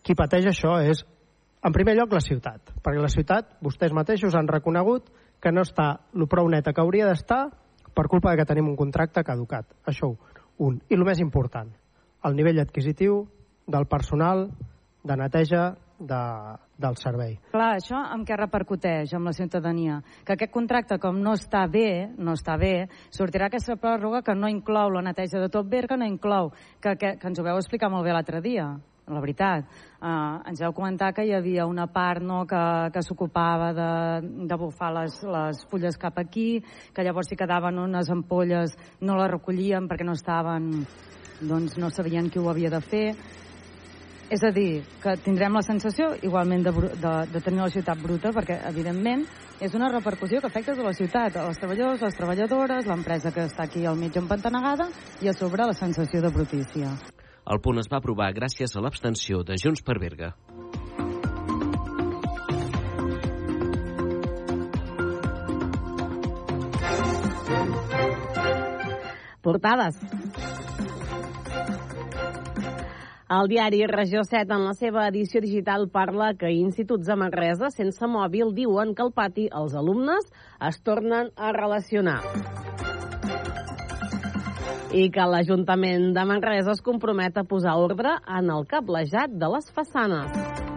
qui 0.02 0.16
pateix 0.16 0.48
això 0.50 0.78
és 0.82 1.04
en 1.62 1.74
primer 1.76 1.92
lloc, 1.98 2.12
la 2.16 2.22
ciutat, 2.24 2.72
perquè 2.80 3.02
la 3.02 3.12
ciutat, 3.12 3.56
vostès 3.60 3.92
mateixos 3.92 4.34
han 4.34 4.48
reconegut 4.48 5.10
que 5.40 5.52
no 5.52 5.64
està 5.66 5.90
el 6.16 6.28
prou 6.28 6.48
neta 6.48 6.72
que 6.72 6.80
hauria 6.80 7.08
d'estar 7.08 7.50
per 7.94 8.06
culpa 8.08 8.32
de 8.32 8.40
que 8.40 8.48
tenim 8.48 8.70
un 8.70 8.78
contracte 8.78 9.24
caducat. 9.24 9.66
Això 9.84 10.14
un. 10.60 10.78
I 10.88 10.96
el 10.96 11.04
més 11.04 11.20
important, 11.20 11.68
el 12.24 12.36
nivell 12.36 12.62
adquisitiu 12.62 13.22
del 13.68 13.86
personal 13.90 14.46
de 15.04 15.16
neteja 15.16 15.74
de, 16.00 16.20
del 16.80 16.96
servei. 16.96 17.36
Clar, 17.52 17.74
això 17.76 18.00
amb 18.14 18.26
què 18.26 18.38
repercuteix 18.38 19.12
amb 19.16 19.28
la 19.28 19.34
ciutadania? 19.36 20.00
Que 20.24 20.34
aquest 20.34 20.52
contracte, 20.54 20.98
com 21.02 21.20
no 21.22 21.36
està 21.36 21.66
bé, 21.70 22.10
no 22.18 22.34
està 22.38 22.56
bé, 22.60 22.88
sortirà 23.14 23.50
aquesta 23.50 23.76
pròrroga 23.80 24.24
que 24.26 24.36
no 24.36 24.50
inclou 24.50 24.90
la 24.94 25.04
neteja 25.04 25.42
de 25.42 25.50
tot 25.52 25.68
Berga, 25.70 25.98
no 26.00 26.08
inclou, 26.08 26.54
que, 26.80 26.96
que, 26.96 27.16
que 27.20 27.28
ens 27.28 27.40
ho 27.40 27.46
veu 27.46 27.60
explicar 27.60 27.92
molt 27.92 28.06
bé 28.06 28.16
l'altre 28.16 28.40
dia, 28.44 28.72
la 29.10 29.20
veritat. 29.20 29.66
Uh, 30.00 30.40
ens 30.48 30.62
vau 30.62 30.72
comentar 30.76 31.12
que 31.12 31.24
hi 31.26 31.34
havia 31.34 31.66
una 31.68 31.86
part 31.90 32.22
no, 32.24 32.44
que, 32.48 32.62
que 32.94 33.02
s'ocupava 33.04 33.72
de, 33.76 33.90
de 34.48 34.58
bufar 34.58 34.92
les, 35.00 35.20
les 35.26 35.62
fulles 35.70 35.98
cap 36.00 36.18
aquí, 36.22 36.62
que 36.94 37.04
llavors 37.04 37.30
si 37.30 37.38
quedaven 37.38 37.82
unes 37.82 38.10
ampolles 38.10 38.76
no 39.00 39.18
les 39.20 39.30
recollien 39.34 39.90
perquè 39.90 40.06
no 40.06 40.16
estaven, 40.16 40.70
doncs 41.40 41.78
no 41.80 41.90
sabien 41.90 42.30
qui 42.30 42.38
ho 42.40 42.48
havia 42.50 42.70
de 42.72 42.80
fer. 42.84 43.06
És 44.30 44.44
a 44.46 44.52
dir, 44.54 44.84
que 45.02 45.16
tindrem 45.24 45.56
la 45.58 45.62
sensació 45.66 46.12
igualment 46.22 46.62
de, 46.62 46.70
de, 47.02 47.14
de 47.32 47.40
tenir 47.42 47.64
la 47.64 47.72
ciutat 47.74 47.98
bruta, 47.98 48.30
perquè 48.30 48.60
evidentment 48.68 49.24
és 49.58 49.74
una 49.74 49.88
repercussió 49.90 50.38
que 50.38 50.46
afecta 50.46 50.70
a 50.70 50.78
tota 50.78 50.86
la 50.86 50.94
ciutat, 50.94 51.34
a 51.34 51.48
les 51.48 51.58
treballadors, 51.58 52.04
les 52.06 52.14
treballadores, 52.14 52.86
l'empresa 52.86 53.32
que 53.34 53.48
està 53.50 53.66
aquí 53.66 53.82
al 53.82 53.98
mig 53.98 54.14
empantanegada 54.14 54.86
i 55.18 55.26
a 55.26 55.34
sobre 55.34 55.66
la 55.66 55.74
sensació 55.74 56.22
de 56.22 56.30
brutícia. 56.30 56.94
El 57.50 57.58
punt 57.58 57.82
es 57.82 57.90
va 57.90 57.98
aprovar 57.98 58.30
gràcies 58.36 58.76
a 58.76 58.84
l'abstenció 58.84 59.42
de 59.42 59.58
Junts 59.58 59.82
per 59.82 59.98
Berga. 59.98 60.30
Portades. 69.42 69.98
El 73.30 73.46
diari 73.46 73.84
Regió 73.86 74.24
7, 74.26 74.50
en 74.56 74.64
la 74.66 74.72
seva 74.74 75.04
edició 75.06 75.38
digital, 75.40 75.84
parla 75.94 76.32
que 76.34 76.48
instituts 76.50 77.06
de 77.06 77.14
Manresa 77.14 77.68
sense 77.70 78.08
mòbil 78.10 78.48
diuen 78.56 78.90
que 78.98 79.04
al 79.04 79.12
pati 79.14 79.44
els 79.60 79.76
alumnes 79.78 80.26
es 80.68 80.80
tornen 80.82 81.30
a 81.36 81.52
relacionar 81.54 82.16
i 84.90 85.04
que 85.14 85.28
l'Ajuntament 85.30 86.08
de 86.16 86.24
Manresa 86.26 86.74
es 86.74 86.82
compromet 86.82 87.38
a 87.38 87.46
posar 87.46 87.76
ordre 87.78 88.16
en 88.26 88.50
el 88.50 88.66
cablejat 88.66 89.38
de 89.38 89.52
les 89.54 89.70
façanes. 89.78 90.69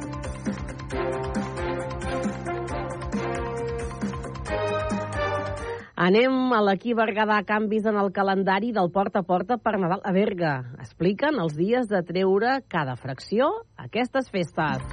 Anem 6.04 6.52
a 6.52 6.58
l'equip 6.60 6.98
Berguedà, 7.00 7.38
canvis 7.48 7.86
en 7.88 7.96
el 7.96 8.10
calendari 8.12 8.74
del 8.76 8.90
porta 8.92 9.22
a 9.22 9.24
porta 9.24 9.56
per 9.56 9.78
Nadal 9.80 10.02
a 10.04 10.12
Berga. 10.12 10.52
Expliquen 10.84 11.38
els 11.40 11.54
dies 11.56 11.88
de 11.88 12.02
treure 12.04 12.58
cada 12.68 12.98
fracció 13.00 13.48
aquestes 13.80 14.28
festes. 14.34 14.84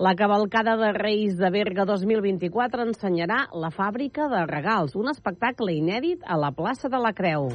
La 0.00 0.14
cavalcada 0.16 0.78
de 0.80 0.88
Reis 0.96 1.36
de 1.36 1.50
Berga 1.52 1.84
2024 1.84 2.86
ensenyarà 2.86 3.42
la 3.52 3.68
fàbrica 3.68 4.30
de 4.32 4.46
regals, 4.48 4.96
un 4.96 5.12
espectacle 5.12 5.76
inèdit 5.76 6.24
a 6.24 6.38
la 6.40 6.54
plaça 6.56 6.88
de 6.88 7.02
la 7.02 7.12
Creu. 7.12 7.50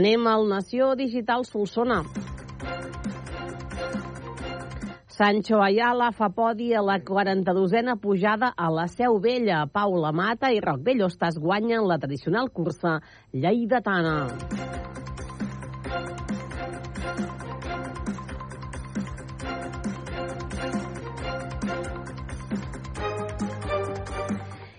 Anem 0.00 0.24
al 0.32 0.48
Nació 0.48 0.94
Digital 0.96 1.44
Solsona. 1.44 2.00
Sancho 5.18 5.58
Ayala 5.58 6.12
fa 6.14 6.28
podi 6.30 6.68
a 6.78 6.80
la 6.80 7.00
42a 7.02 7.96
pujada 7.98 8.52
a 8.56 8.68
la 8.70 8.86
Seu 8.86 9.18
Vella. 9.18 9.66
Paula 9.66 10.12
Mata 10.12 10.52
i 10.54 10.60
Roc 10.62 10.78
Bellostas 10.86 11.40
guanyen 11.42 11.88
la 11.90 11.96
tradicional 11.98 12.52
cursa 12.54 13.00
lleidatana. 13.32 14.28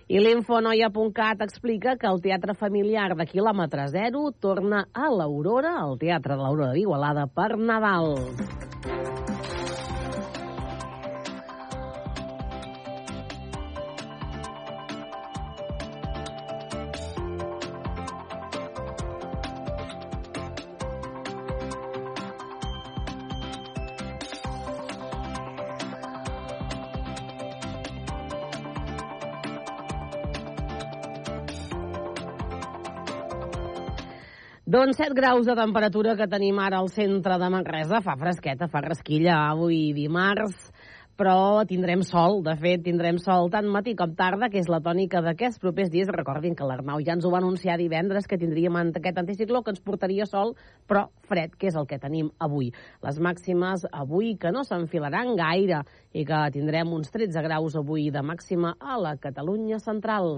I 0.07 0.23
l'infonoia.cat 0.23 1.43
explica 1.43 1.97
que 1.97 2.07
el 2.07 2.23
Teatre 2.23 2.55
Familiar 2.55 3.11
de 3.19 3.27
quilòmetre 3.27 3.89
zero 3.91 4.31
torna 4.31 4.85
a 4.93 5.11
l'Aurora, 5.11 5.75
al 5.83 5.99
Teatre 5.99 6.39
de 6.39 6.47
l'Aurora 6.47 6.71
d'Igualada, 6.79 7.27
per 7.27 7.57
Nadal. 7.59 8.15
Doncs 34.79 34.95
7 34.95 35.11
graus 35.11 35.43
de 35.43 35.57
temperatura 35.59 36.13
que 36.15 36.25
tenim 36.31 36.55
ara 36.63 36.77
al 36.79 36.87
centre 36.87 37.35
de 37.35 37.47
Manresa. 37.51 37.99
Fa 37.99 38.13
fresqueta, 38.15 38.69
fa 38.71 38.79
rasquilla 38.79 39.33
avui 39.49 39.89
dimarts, 39.91 40.69
però 41.19 41.65
tindrem 41.67 41.99
sol. 42.07 42.39
De 42.45 42.53
fet, 42.61 42.85
tindrem 42.85 43.19
sol 43.19 43.51
tant 43.51 43.67
matí 43.67 43.91
com 43.99 44.13
tarda, 44.15 44.47
que 44.47 44.61
és 44.61 44.69
la 44.71 44.79
tònica 44.79 45.19
d'aquests 45.25 45.59
propers 45.59 45.91
dies. 45.91 46.07
Recordin 46.15 46.55
que 46.55 46.63
l'Arnau 46.63 47.03
ja 47.03 47.17
ens 47.17 47.27
ho 47.27 47.33
va 47.33 47.41
anunciar 47.43 47.75
divendres, 47.75 48.23
que 48.23 48.39
tindríem 48.39 48.79
aquest 48.85 49.19
anticicló 49.19 49.65
que 49.65 49.75
ens 49.75 49.83
portaria 49.83 50.23
sol, 50.23 50.55
però 50.87 51.09
fred, 51.27 51.59
que 51.59 51.67
és 51.67 51.75
el 51.75 51.83
que 51.83 51.99
tenim 51.99 52.31
avui. 52.39 52.71
Les 53.03 53.19
màximes 53.19 53.83
avui 53.91 54.37
que 54.39 54.53
no 54.55 54.63
s'enfilaran 54.63 55.35
gaire 55.35 55.83
i 56.13 56.23
que 56.23 56.45
tindrem 56.55 56.95
uns 56.95 57.11
13 57.11 57.43
graus 57.43 57.75
avui 57.75 58.13
de 58.15 58.23
màxima 58.23 58.77
a 58.79 58.95
la 58.95 59.17
Catalunya 59.19 59.83
central. 59.83 60.37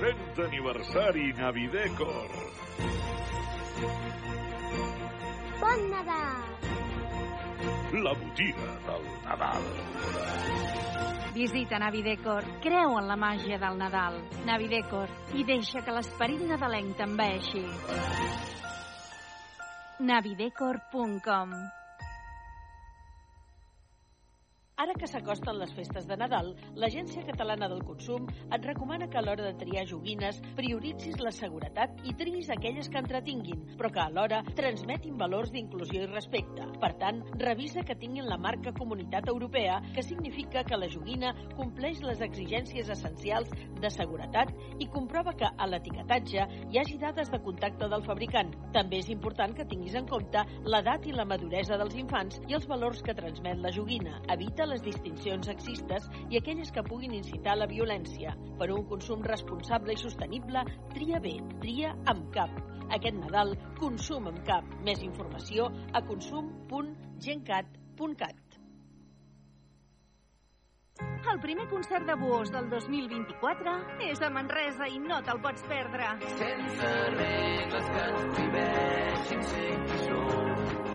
30 0.00 0.44
aniversari 0.46 1.32
Navidecor. 1.36 2.30
Bon 5.60 5.90
Nadal! 5.90 6.40
La 8.02 8.14
botiga 8.14 8.70
del 8.86 9.04
Nadal. 9.26 9.66
Visita 11.34 11.78
Navidecor, 11.78 12.48
creu 12.64 12.96
en 12.96 13.08
la 13.12 13.16
màgia 13.16 13.58
del 13.60 13.76
Nadal. 13.76 14.16
Navidecor, 14.46 15.12
i 15.36 15.44
deixa 15.44 15.84
que 15.84 15.92
l'esperit 15.92 16.46
nadalenc 16.48 16.96
t'envaeixi. 16.96 17.66
navidecor.com 20.00 21.52
Ara 24.80 24.94
que 24.96 25.04
s'acosten 25.04 25.58
les 25.60 25.72
festes 25.76 26.06
de 26.08 26.16
Nadal, 26.16 26.54
l'Agència 26.80 27.20
Catalana 27.26 27.66
del 27.68 27.82
Consum 27.84 28.24
et 28.56 28.64
recomana 28.64 29.10
que 29.12 29.18
a 29.18 29.22
l'hora 29.22 29.44
de 29.44 29.58
triar 29.60 29.82
joguines 29.84 30.38
prioritzis 30.56 31.18
la 31.20 31.32
seguretat 31.36 31.98
i 32.08 32.14
triïs 32.16 32.48
aquelles 32.54 32.88
que 32.88 32.96
entretinguin, 33.02 33.60
però 33.76 33.90
que 33.92 34.00
alhora 34.00 34.38
transmetin 34.56 35.18
valors 35.20 35.52
d'inclusió 35.52 36.06
i 36.06 36.08
respecte. 36.08 36.64
Per 36.80 36.90
tant, 37.02 37.20
revisa 37.42 37.84
que 37.84 37.98
tinguin 38.00 38.24
la 38.30 38.38
marca 38.40 38.72
Comunitat 38.78 39.28
Europea, 39.28 39.82
que 39.92 40.06
significa 40.06 40.62
que 40.64 40.80
la 40.80 40.88
joguina 40.88 41.34
compleix 41.58 42.00
les 42.00 42.24
exigències 42.24 42.88
essencials 42.96 43.52
de 43.84 43.92
seguretat 43.92 44.54
i 44.80 44.88
comprova 44.88 45.36
que 45.36 45.52
a 45.52 45.68
l'etiquetatge 45.68 46.48
hi 46.70 46.80
hagi 46.80 46.96
dades 47.04 47.28
de 47.28 47.42
contacte 47.44 47.90
del 47.92 48.06
fabricant. 48.08 48.56
També 48.72 49.04
és 49.04 49.12
important 49.12 49.52
que 49.52 49.68
tinguis 49.68 50.00
en 50.00 50.08
compte 50.08 50.48
l'edat 50.64 51.04
i 51.04 51.12
la 51.12 51.28
maduresa 51.28 51.76
dels 51.76 52.00
infants 52.00 52.40
i 52.48 52.56
els 52.56 52.64
valors 52.72 53.04
que 53.04 53.18
transmet 53.20 53.60
la 53.60 53.76
joguina. 53.76 54.22
Evita 54.32 54.69
les 54.70 54.82
distincions 54.84 55.48
sexistes 55.50 56.04
i 56.30 56.38
aquelles 56.38 56.70
que 56.74 56.84
puguin 56.86 57.14
incitar 57.18 57.54
la 57.58 57.66
violència. 57.70 58.34
Per 58.60 58.68
un 58.74 58.84
consum 58.90 59.20
responsable 59.26 59.90
i 59.96 60.00
sostenible, 60.00 60.60
tria 60.94 61.18
bé, 61.22 61.34
tria 61.64 61.88
amb 62.12 62.22
cap. 62.36 62.52
Aquest 62.90 63.16
Nadal, 63.18 63.50
consum 63.78 64.26
amb 64.30 64.40
cap. 64.46 64.64
Més 64.86 65.00
informació 65.06 65.58
a 65.92 66.00
consum.gencat.cat. 66.06 68.49
El 71.28 71.38
primer 71.40 71.68
concert 71.68 72.06
de 72.06 72.14
Buós 72.16 72.50
del 72.50 72.70
2024 72.70 73.74
és 74.08 74.22
a 74.24 74.30
Manresa 74.32 74.88
i 74.88 74.98
no 75.02 75.20
te'l 75.26 75.40
pots 75.44 75.66
perdre. 75.68 76.14
Sense 76.40 76.94
regles 77.18 77.90
que 77.92 78.06
ens 78.08 78.26
prohibeixin 78.34 79.48
ser 79.52 79.70
qui 79.84 80.04
som. 80.06 80.40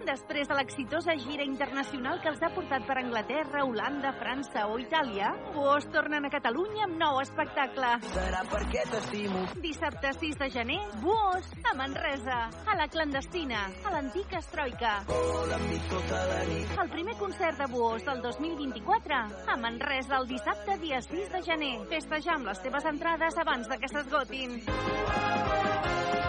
Després 0.06 0.48
de 0.48 0.56
l'exitosa 0.56 1.16
gira 1.18 1.44
internacional 1.44 2.20
que 2.22 2.30
els 2.30 2.42
ha 2.46 2.52
portat 2.54 2.86
per 2.86 2.96
Anglaterra, 3.02 3.64
Holanda, 3.66 4.12
França 4.20 4.68
o 4.70 4.78
Itàlia, 4.80 5.32
Buós 5.56 5.88
tornen 5.92 6.28
a 6.28 6.30
Catalunya 6.32 6.86
amb 6.86 7.00
nou 7.02 7.18
espectacle. 7.24 7.90
Serà 8.14 8.44
perquè 8.52 8.86
t'estimo. 8.92 9.42
Dissabte 9.64 10.14
6 10.14 10.38
de 10.44 10.50
gener, 10.54 10.78
Buós, 11.02 11.50
a 11.66 11.74
Manresa, 11.76 12.38
a 12.70 12.78
la 12.78 12.88
clandestina, 12.88 13.66
a 13.84 13.96
l'antic 13.96 14.38
Estroica. 14.38 14.94
Vola'm 15.10 15.66
tota 15.90 16.22
la 16.30 16.40
nit. 16.52 16.78
El 16.86 16.94
primer 16.94 17.18
concert 17.20 17.60
de 17.60 17.70
Buós 17.74 18.06
del 18.06 18.22
2024, 18.22 19.22
a 19.50 19.58
Manresa 19.58 20.15
el 20.20 20.28
dissabte 20.28 20.78
dia 20.80 21.02
6 21.02 21.32
de 21.32 21.42
gener. 21.44 21.74
Festejar 21.92 22.36
amb 22.38 22.50
les 22.50 22.62
teves 22.64 22.86
entrades 22.92 23.38
abans 23.42 23.68
de 23.68 23.78
que 23.82 23.90
s'esgotin. 23.92 24.60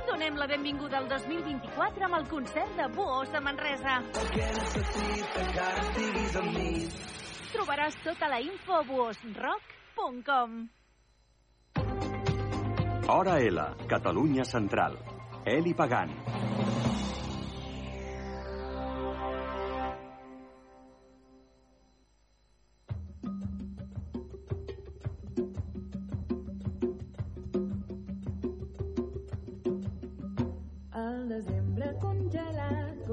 Donem 0.06 0.38
la 0.40 0.46
benvinguda 0.50 0.98
al 0.98 1.08
2024 1.10 2.06
amb 2.08 2.18
el 2.18 2.26
concert 2.30 2.72
de 2.78 2.88
Buós 2.94 3.30
de 3.34 3.42
Manresa. 3.44 3.98
Trobaràs 7.52 7.98
tota 8.04 8.30
la 8.32 8.40
info 8.40 8.80
a 8.80 8.82
buosrock.com. 8.88 10.58
Hora 13.08 13.38
L, 13.38 13.68
Catalunya 13.86 14.44
Central. 14.44 14.98
Eli 15.46 15.74
Pagant. 15.74 16.10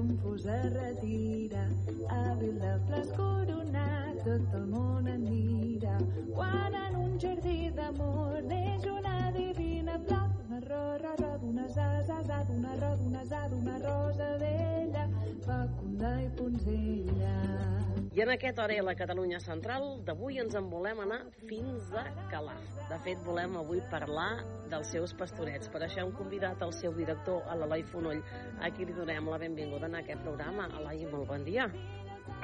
Confús 0.04 0.46
es 0.46 0.74
retira. 0.74 1.64
Abril 2.10 2.60
de 2.60 2.74
flors 2.88 3.12
coronat, 3.18 4.20
tot 4.26 4.58
el 4.60 4.66
món 4.74 5.08
en 5.08 5.24
mira. 5.30 5.96
Quan 6.34 6.76
en 6.82 7.00
un 7.06 7.16
jardí 7.24 7.72
d'amor 7.78 8.42
neix 8.50 8.86
una 8.98 9.32
divina 9.38 9.98
flor, 10.08 10.28
una 10.50 10.60
rosa, 10.68 11.16
rosa, 11.16 11.32
d'unes 11.46 11.78
ases, 11.88 12.30
a 12.38 12.44
d'una 12.50 12.76
rosa, 12.84 12.96
d'unes 13.02 13.32
a 13.32 13.48
d'una 13.50 13.80
rosa 13.88 14.30
vella, 14.44 15.08
fecunda 15.48 16.16
i 16.22 16.30
punzella. 16.38 17.93
I 18.14 18.22
en 18.22 18.30
aquest 18.30 18.60
hora 18.62 18.76
a 18.78 18.84
la 18.86 18.94
Catalunya 18.94 19.40
Central 19.42 19.88
d'avui 20.06 20.36
ens 20.38 20.54
en 20.54 20.68
volem 20.70 21.00
anar 21.02 21.16
fins 21.50 21.88
a 21.98 22.04
Calaf. 22.30 22.68
De 22.86 23.00
fet, 23.02 23.18
volem 23.26 23.56
avui 23.58 23.80
parlar 23.90 24.44
dels 24.70 24.92
seus 24.94 25.16
pastorets. 25.18 25.72
Per 25.74 25.82
això 25.82 26.04
hem 26.04 26.12
convidat 26.20 26.62
el 26.62 26.76
seu 26.78 26.94
director, 26.94 27.42
a 27.50 27.58
l'Eloi 27.58 27.82
Fonoll, 27.90 28.22
a 28.62 28.70
qui 28.70 28.86
li 28.86 28.94
donem 28.94 29.32
la 29.34 29.40
benvinguda 29.42 29.90
en 29.90 29.98
aquest 30.04 30.22
programa. 30.22 30.68
Eloi, 30.78 31.02
molt 31.10 31.26
bon 31.32 31.48
dia. 31.48 31.66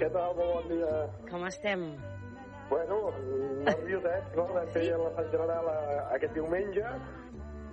Què 0.02 0.10
tal? 0.10 0.34
Bon 0.42 0.66
dia. 0.74 0.90
Com 1.30 1.46
estem? 1.46 1.86
Bueno, 2.74 2.98
nerviosets, 3.70 4.34
no? 4.42 4.50
Vam 4.56 4.74
fer 4.74 4.88
la 4.98 5.14
Sant 5.20 5.34
General 5.36 5.70
eh, 5.76 6.00
aquest 6.18 6.34
diumenge 6.40 6.96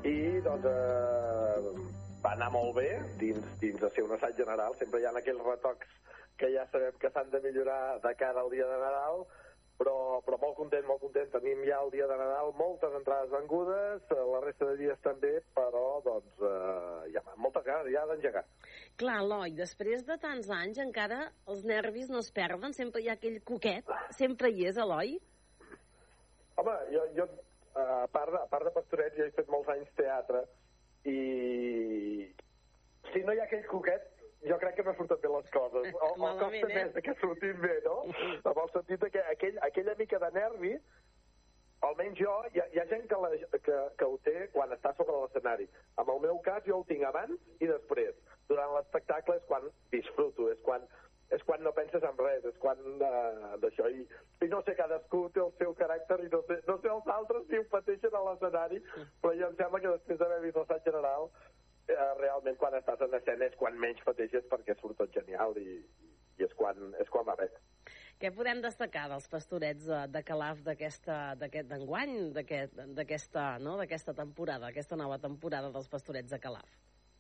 i, 0.05 0.17
doncs, 0.45 0.69
eh, 0.69 1.89
va 2.21 2.37
anar 2.37 2.53
molt 2.53 2.77
bé 2.77 2.91
dins, 3.25 3.41
dins 3.65 3.81
de 3.81 3.89
ser 3.97 4.05
un 4.05 4.13
assaig 4.21 4.37
general. 4.37 4.77
Sempre 4.85 5.01
hi 5.01 5.09
ha 5.09 5.17
aquells 5.17 5.49
retocs 5.49 5.97
que 6.39 6.53
ja 6.53 6.67
sabem 6.73 6.97
que 7.01 7.11
s'han 7.11 7.33
de 7.33 7.41
millorar 7.45 7.99
de 8.05 8.15
cara 8.21 8.43
al 8.43 8.51
dia 8.53 8.67
de 8.69 8.79
Nadal, 8.83 9.25
però, 9.77 9.95
però 10.25 10.39
molt 10.41 10.57
content, 10.57 10.85
molt 10.89 11.03
content. 11.03 11.29
Tenim 11.33 11.63
ja 11.69 11.81
el 11.85 11.91
dia 11.93 12.07
de 12.09 12.17
Nadal 12.17 12.53
moltes 12.57 12.95
entrades 12.97 13.33
vengudes, 13.33 14.05
eh, 14.11 14.25
la 14.33 14.41
resta 14.45 14.69
de 14.71 14.77
dies 14.81 15.01
també, 15.05 15.33
però 15.57 15.85
doncs 16.05 16.45
eh, 16.49 17.13
ja 17.15 17.25
moltes 17.37 17.65
ganes 17.67 17.93
ja 17.93 18.05
d'engegar. 18.09 18.45
Clar, 19.01 19.19
Eloi, 19.25 19.57
després 19.59 20.05
de 20.09 20.19
tants 20.23 20.51
anys 20.61 20.81
encara 20.85 21.27
els 21.53 21.65
nervis 21.69 22.13
no 22.13 22.23
es 22.25 22.33
perden, 22.33 22.77
sempre 22.77 23.05
hi 23.05 23.11
ha 23.11 23.19
aquell 23.21 23.41
coquet, 23.45 23.93
sempre 24.17 24.53
hi 24.53 24.69
és, 24.71 24.81
Eloi? 24.81 25.19
Home, 26.57 26.77
jo, 26.93 27.05
jo 27.19 27.29
a, 27.77 28.07
part 28.13 28.33
de, 28.33 28.41
a 28.41 28.49
part 28.49 28.65
de 28.65 28.73
pastoret, 28.73 29.17
jo 29.19 29.27
he 29.27 29.37
fet 29.37 29.53
molts 29.53 29.69
anys 29.75 29.93
teatre 29.99 30.47
i 31.07 31.19
si 33.13 33.23
no 33.25 33.35
hi 33.35 33.41
ha 33.41 33.45
aquell 33.45 33.67
coquet, 33.71 34.09
jo 34.47 34.59
crec 34.63 34.77
que 34.77 34.85
no 34.87 34.95
surten 34.95 35.21
bé 35.23 35.33
les 35.33 35.51
coses. 35.55 35.89
O, 35.95 36.13
o 36.13 36.15
costa 36.21 36.51
eh? 36.55 36.75
més 36.75 37.03
que 37.05 37.15
surtin 37.23 37.59
bé, 37.63 37.81
no? 37.87 37.97
Amb 38.45 38.63
el 38.63 38.71
sentit 38.75 39.09
que 39.15 39.25
aquell, 39.33 39.59
aquella 39.67 39.97
mica 39.99 40.21
de 40.23 40.31
nervi, 40.37 40.73
almenys 41.87 42.19
jo, 42.21 42.35
hi 42.55 42.63
ha, 42.63 42.67
hi 42.75 42.81
ha 42.81 42.87
gent 42.93 43.09
que, 43.11 43.19
la, 43.23 43.33
que, 43.57 43.81
que 43.99 44.07
ho 44.07 44.21
té 44.27 44.37
quan 44.55 44.73
està 44.77 44.95
sobre 44.97 45.17
l'escenari. 45.19 45.67
En 46.03 46.13
el 46.15 46.23
meu 46.29 46.39
cas, 46.47 46.63
jo 46.69 46.81
ho 46.81 46.87
tinc 46.89 47.05
abans 47.09 47.35
i 47.61 47.71
després. 47.71 48.15
Durant 48.51 48.77
l'espectacle 48.77 49.37
és 49.41 49.51
quan 49.51 49.67
disfruto, 49.93 50.49
és 50.53 50.63
quan, 50.67 50.87
és 51.35 51.43
quan 51.49 51.63
no 51.67 51.75
penses 51.77 52.07
en 52.07 52.19
res, 52.23 52.47
és 52.47 52.57
quan 52.63 52.81
uh, 52.97 53.57
d'això. 53.63 53.91
I, 53.91 54.07
I 54.47 54.51
no 54.53 54.63
sé, 54.63 54.77
cadascú 54.79 55.27
té 55.35 55.43
el 55.43 55.53
seu 55.59 55.75
caràcter 55.79 56.21
i 56.23 56.33
no 56.33 56.43
sé, 56.49 56.61
no 56.71 56.79
sé 56.81 56.93
els 56.93 57.13
altres 57.19 57.47
si 57.51 57.61
ho 57.61 57.67
pateixen 57.73 58.15
a 58.15 58.25
l'escenari, 58.31 58.83
però 59.23 59.35
jo 59.35 59.51
em 59.51 59.61
sembla 59.61 59.83
que 59.83 59.95
després 59.99 60.23
d'haver 60.23 60.43
vist 60.47 60.61
l'assaig 60.61 60.91
general, 60.91 61.31
eh, 61.89 62.13
realment 62.21 62.57
quan 62.61 62.75
estàs 62.79 63.01
en 63.07 63.15
escena 63.19 63.47
és 63.51 63.57
quan 63.61 63.79
menys 63.79 64.03
pateixes 64.07 64.47
perquè 64.51 64.77
surt 64.81 64.99
tot 64.99 65.13
genial 65.15 65.57
i, 65.61 65.79
i 66.39 66.45
és, 66.45 66.53
quan, 66.59 66.95
és 67.01 67.09
quan 67.13 67.27
va 67.29 67.37
bé. 67.39 67.49
Què 68.21 68.31
podem 68.33 68.63
destacar 68.65 69.09
dels 69.13 69.27
pastorets 69.29 69.85
de, 69.85 70.01
de 70.09 70.23
Calaf 70.25 70.63
d'aquest 70.65 71.07
d'enguany, 71.69 72.33
d'aquest- 72.33 72.79
d'aquesta 72.97 73.59
no? 73.61 73.77
temporada, 74.17 74.71
aquesta 74.73 74.97
nova 74.97 75.19
temporada 75.19 75.69
dels 75.71 75.89
pastorets 75.93 76.31
de 76.33 76.39
Calaf? 76.41 76.71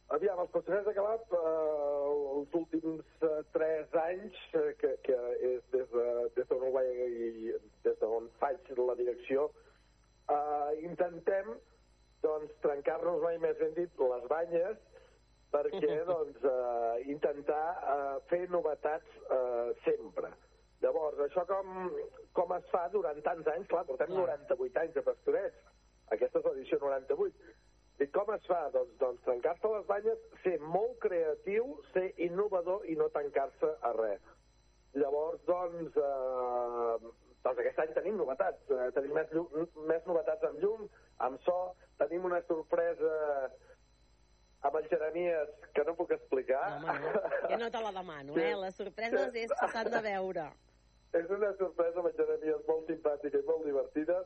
Aviam, 0.08 0.38
els 0.38 0.50
pastorets 0.54 0.86
de 0.86 0.94
Calaf, 0.94 1.32
eh, 1.34 2.38
els 2.38 2.52
últims 2.54 3.04
eh, 3.26 3.42
tres 3.52 3.92
anys, 4.06 4.36
eh, 4.54 4.72
que, 4.80 4.92
que 5.02 5.16
és 5.50 5.62
des 5.72 5.88
de, 5.92 6.04
des 6.36 6.48
d'on 6.48 6.68
vaig 6.72 7.00
i 7.10 7.52
des 7.84 7.98
d'on 8.00 8.28
faig 8.40 8.70
la 8.78 8.94
direcció, 8.94 9.48
eh, 10.30 10.78
intentem 10.86 11.52
doncs, 12.26 12.52
trencar-nos 12.64 13.22
mai 13.22 13.38
més 13.42 13.56
ben 13.60 13.74
dit 13.78 14.02
les 14.02 14.28
banyes 14.32 14.82
perquè 15.54 15.98
doncs, 16.10 16.42
eh, 16.42 17.06
intentar 17.14 17.64
eh, 17.94 18.16
fer 18.30 18.42
novetats 18.52 19.18
eh, 19.30 19.70
sempre. 19.86 20.32
Llavors, 20.82 21.20
això 21.24 21.46
com, 21.48 21.70
com 22.36 22.52
es 22.58 22.66
fa 22.72 22.84
durant 22.92 23.22
tants 23.24 23.48
anys? 23.54 23.68
Clar, 23.70 23.86
portem 23.88 24.12
98 24.12 24.82
anys 24.82 24.98
de 24.98 25.04
pastorets. 25.06 25.62
Aquesta 26.14 26.42
és 26.42 26.48
l'edició 26.50 26.80
98. 26.82 27.54
I 28.04 28.06
com 28.12 28.28
es 28.34 28.44
fa? 28.50 28.66
Doncs, 28.74 28.92
doncs 29.00 29.22
trencar-se 29.24 29.70
les 29.72 29.86
banyes, 29.88 30.26
ser 30.42 30.58
molt 30.60 30.98
creatiu, 31.00 31.78
ser 31.94 32.10
innovador 32.26 32.84
i 32.92 32.98
no 32.98 33.08
tancar-se 33.14 33.72
a 33.88 33.94
res. 33.96 34.34
Llavors, 35.00 35.40
doncs, 35.48 35.96
eh, 35.96 37.14
Doncs 37.46 37.60
aquest 37.62 37.78
any 37.78 37.92
tenim 37.94 38.16
novetats, 38.18 38.70
eh, 38.74 38.88
tenim 38.96 39.12
més, 39.14 39.28
llum, 39.30 39.66
més 39.86 40.06
novetats 40.08 40.46
amb 40.48 40.58
llum, 40.62 40.88
amb 41.22 41.38
so, 41.44 41.54
tenim 42.00 42.24
una 42.28 42.40
sorpresa 42.48 43.12
amb 44.66 44.78
el 44.80 44.88
Jeremies 44.90 45.52
que 45.74 45.84
no 45.86 45.94
puc 45.98 46.12
explicar. 46.16 46.62
No, 46.82 46.92
home, 46.92 47.12
no. 47.14 47.32
Jo 47.50 47.58
no 47.60 47.70
te 47.70 47.82
la 47.82 47.92
demano, 47.98 48.38
eh? 48.40 48.54
Les 48.62 48.78
sorpreses 48.80 49.36
és 49.42 49.52
que 49.60 49.68
s'han 49.74 49.90
de 49.92 50.02
veure. 50.08 50.46
És 51.16 51.28
una 51.32 51.52
sorpresa 51.60 52.02
amb 52.02 52.10
el 52.10 52.16
Jeremies 52.18 52.64
molt 52.68 52.90
simpàtica 52.90 53.40
i 53.40 53.46
molt 53.50 53.66
divertida. 53.68 54.22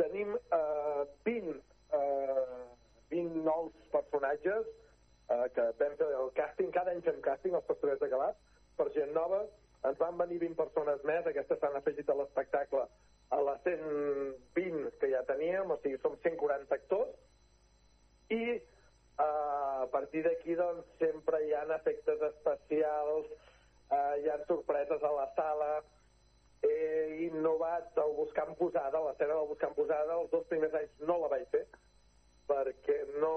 Tenim 0.00 0.36
eh, 0.36 1.02
20, 1.26 1.56
eh, 1.98 2.60
20 3.12 3.42
nous 3.48 3.88
personatges 3.92 4.68
eh, 4.70 5.46
que 5.56 5.66
vam 5.80 5.96
fer 5.98 6.12
el 6.20 6.30
càsting, 6.38 6.70
cada 6.76 6.94
any 6.94 7.02
fem 7.04 7.20
càsting 7.24 7.56
als 7.56 7.66
pastorets 7.68 8.00
de 8.04 8.08
Calaf, 8.12 8.38
per 8.78 8.88
gent 8.94 9.12
nova, 9.16 9.42
ens 9.88 9.98
van 10.00 10.16
venir 10.20 10.38
20 10.40 10.56
persones 10.56 11.04
més, 11.08 11.26
aquestes 11.26 11.60
s'han 11.60 11.76
afegit 11.76 12.08
a 12.08 12.16
l'espectacle 12.16 12.86
a 13.30 13.40
les 13.46 13.62
120 13.66 14.90
que 14.98 15.10
ja 15.12 15.22
teníem, 15.28 15.70
o 15.70 15.78
sigui, 15.82 15.98
som 16.02 16.16
140 16.18 16.74
actors, 16.74 17.14
i 18.30 18.42
eh, 18.58 18.62
a 19.20 19.86
partir 19.92 20.24
d'aquí 20.26 20.56
doncs, 20.58 20.86
sempre 20.98 21.42
hi 21.46 21.54
ha 21.54 21.62
efectes 21.76 22.22
especials, 22.30 23.30
eh, 23.90 24.14
hi 24.22 24.30
ha 24.30 24.38
sorpreses 24.46 25.02
a 25.02 25.12
la 25.14 25.28
sala, 25.36 25.70
he 26.62 27.28
innovat 27.28 27.96
el 28.02 28.16
Buscant 28.18 28.56
Posada, 28.58 29.00
l'escena 29.06 29.36
del 29.38 29.48
Buscant 29.48 29.74
Posada, 29.78 30.18
els 30.18 30.30
dos 30.34 30.44
primers 30.50 30.74
anys 30.76 31.06
no 31.08 31.20
la 31.22 31.30
vaig 31.32 31.46
fer, 31.54 31.64
perquè 32.50 32.98
no, 33.22 33.34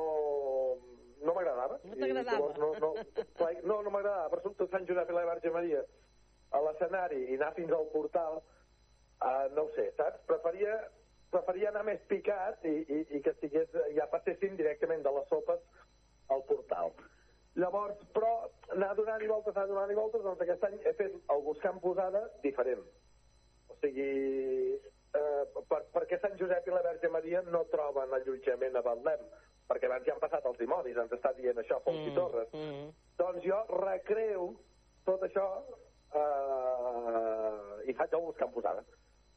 no 1.21 1.35
m'agradava. 1.35 1.77
No 1.85 1.99
t'agradava? 1.99 2.49
No, 2.57 2.73
no, 2.81 2.93
no, 2.97 3.77
no 3.85 3.93
m'agradava. 3.93 4.31
Per 4.33 4.41
sota 4.43 4.67
Sant 4.73 4.89
Josep 4.89 5.13
i 5.13 5.17
la 5.17 5.27
Verge 5.29 5.53
Maria 5.53 5.85
a 6.53 6.61
l'escenari 6.61 7.23
i 7.31 7.37
anar 7.37 7.53
fins 7.57 7.71
al 7.73 7.87
portal, 7.93 8.41
uh, 9.23 9.47
no 9.55 9.67
ho 9.67 9.71
sé, 9.77 9.87
saps? 9.97 10.21
Preferia, 10.29 10.75
preferia 11.33 11.71
anar 11.71 11.85
més 11.87 12.03
picat 12.11 12.67
i, 12.69 12.75
i, 12.83 13.01
i 13.17 13.23
que 13.23 13.33
estigués, 13.33 13.73
ja 13.97 14.09
passessin 14.11 14.59
directament 14.59 15.03
de 15.05 15.15
les 15.17 15.27
sopes 15.31 15.63
al 16.33 16.45
portal. 16.49 16.93
Llavors, 17.59 17.99
però, 18.15 18.31
anar 18.73 18.93
donant 18.97 19.21
i 19.21 19.29
voltes, 19.29 19.55
anar 19.55 19.69
donant 19.69 19.91
i 19.93 19.97
voltes, 19.97 20.23
doncs 20.25 20.41
aquest 20.41 20.63
any 20.65 20.79
he 20.81 20.93
fet 20.97 21.17
el 21.35 21.43
Buscant 21.45 21.77
Posada 21.83 22.23
diferent. 22.45 22.81
O 23.69 23.77
sigui, 23.77 24.09
eh, 25.19 25.43
per, 25.69 25.83
perquè 25.93 26.17
Sant 26.21 26.33
Josep 26.39 26.67
i 26.67 26.73
la 26.73 26.81
Verge 26.87 27.11
Maria 27.13 27.43
no 27.53 27.61
troben 27.73 28.15
allotjament 28.17 28.79
a 28.79 28.83
Betlem, 28.87 29.27
perquè 29.69 29.89
abans 29.89 30.07
ja 30.07 30.15
han 30.15 30.23
passat 30.23 30.49
els 30.49 30.57
dimonis, 30.57 30.97
ens 30.97 31.13
està 31.13 31.33
dient 31.37 31.61
això 31.61 31.77
Fons 31.85 32.01
mm, 32.01 32.09
i 32.09 32.15
Torres. 32.17 32.49
Mm. 32.57 32.89
Doncs 33.21 33.45
jo 33.45 33.61
recreo 33.83 34.49
tot 35.05 35.21
això 35.29 35.47
eh, 36.17 37.89
i 37.91 37.97
faig 38.01 38.17
el 38.17 38.25
Buscant 38.31 38.53
Posada. 38.57 38.81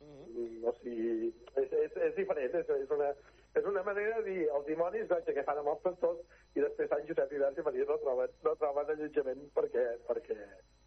Mm. 0.07 0.65
O 0.67 0.73
sigui, 0.81 1.33
és, 1.63 1.73
és, 1.85 1.97
és 2.09 2.15
diferent, 2.17 2.55
és, 2.61 2.73
és, 2.77 2.91
una, 2.97 3.13
és 3.59 3.71
una 3.73 3.83
manera 3.87 4.21
de 4.21 4.31
dir 4.31 4.49
els 4.49 4.67
dimonis 4.69 5.09
doncs, 5.11 5.33
que 5.35 5.47
fan 5.47 5.63
amb 5.63 5.73
els 5.75 5.83
pastors 5.85 6.23
i 6.55 6.65
després 6.65 6.93
Sant 6.93 7.07
Josep 7.09 7.33
i 7.35 7.43
Verge 7.43 7.65
Maria 7.67 7.89
no 7.89 7.99
troben, 8.05 8.37
no 8.47 8.55
troben 8.61 8.93
allotjament 8.95 9.49
perquè, 9.57 9.87
perquè, 10.11 10.39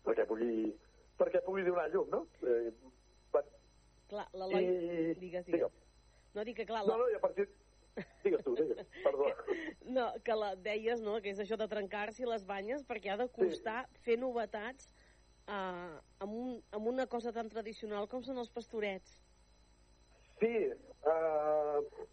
perquè, 0.07 0.27
pugui, 0.29 0.69
perquè 1.19 1.43
pugui 1.47 1.67
donar 1.67 1.89
llum, 1.93 2.09
no? 2.13 2.25
Eh, 2.45 2.69
Clar, 4.09 4.25
l'Eloi... 4.33 4.63
I- 4.65 5.15
Digues, 5.19 5.19
digues. 5.21 5.45
digue'm. 5.45 5.73
No, 6.33 6.45
dic 6.45 6.57
que 6.59 6.65
clar... 6.69 6.85
No, 6.87 6.97
no, 6.97 7.09
i 7.11 7.17
a 7.17 7.21
partir... 7.21 7.45
Digues 8.23 8.41
tu, 8.45 8.55
digues, 8.57 8.87
perdó. 9.05 9.29
No, 9.85 10.07
que 10.25 10.37
la, 10.37 10.53
deies, 10.65 11.03
no?, 11.05 11.17
que 11.21 11.33
és 11.33 11.41
això 11.43 11.57
de 11.59 11.67
trencar-s'hi 11.69 12.25
les 12.29 12.45
banyes 12.47 12.85
perquè 12.89 13.13
ha 13.13 13.19
de 13.21 13.27
costar 13.35 13.83
sí. 13.85 14.01
fer 14.07 14.17
novetats 14.21 14.89
uh, 15.49 15.97
amb, 16.23 16.31
un, 16.31 16.53
amb 16.77 16.91
una 16.93 17.07
cosa 17.11 17.33
tan 17.35 17.49
tradicional 17.51 18.07
com 18.11 18.23
són 18.23 18.39
els 18.41 18.53
pastorets. 18.53 19.17
Sí, 20.39 20.53
uh, 21.09 22.07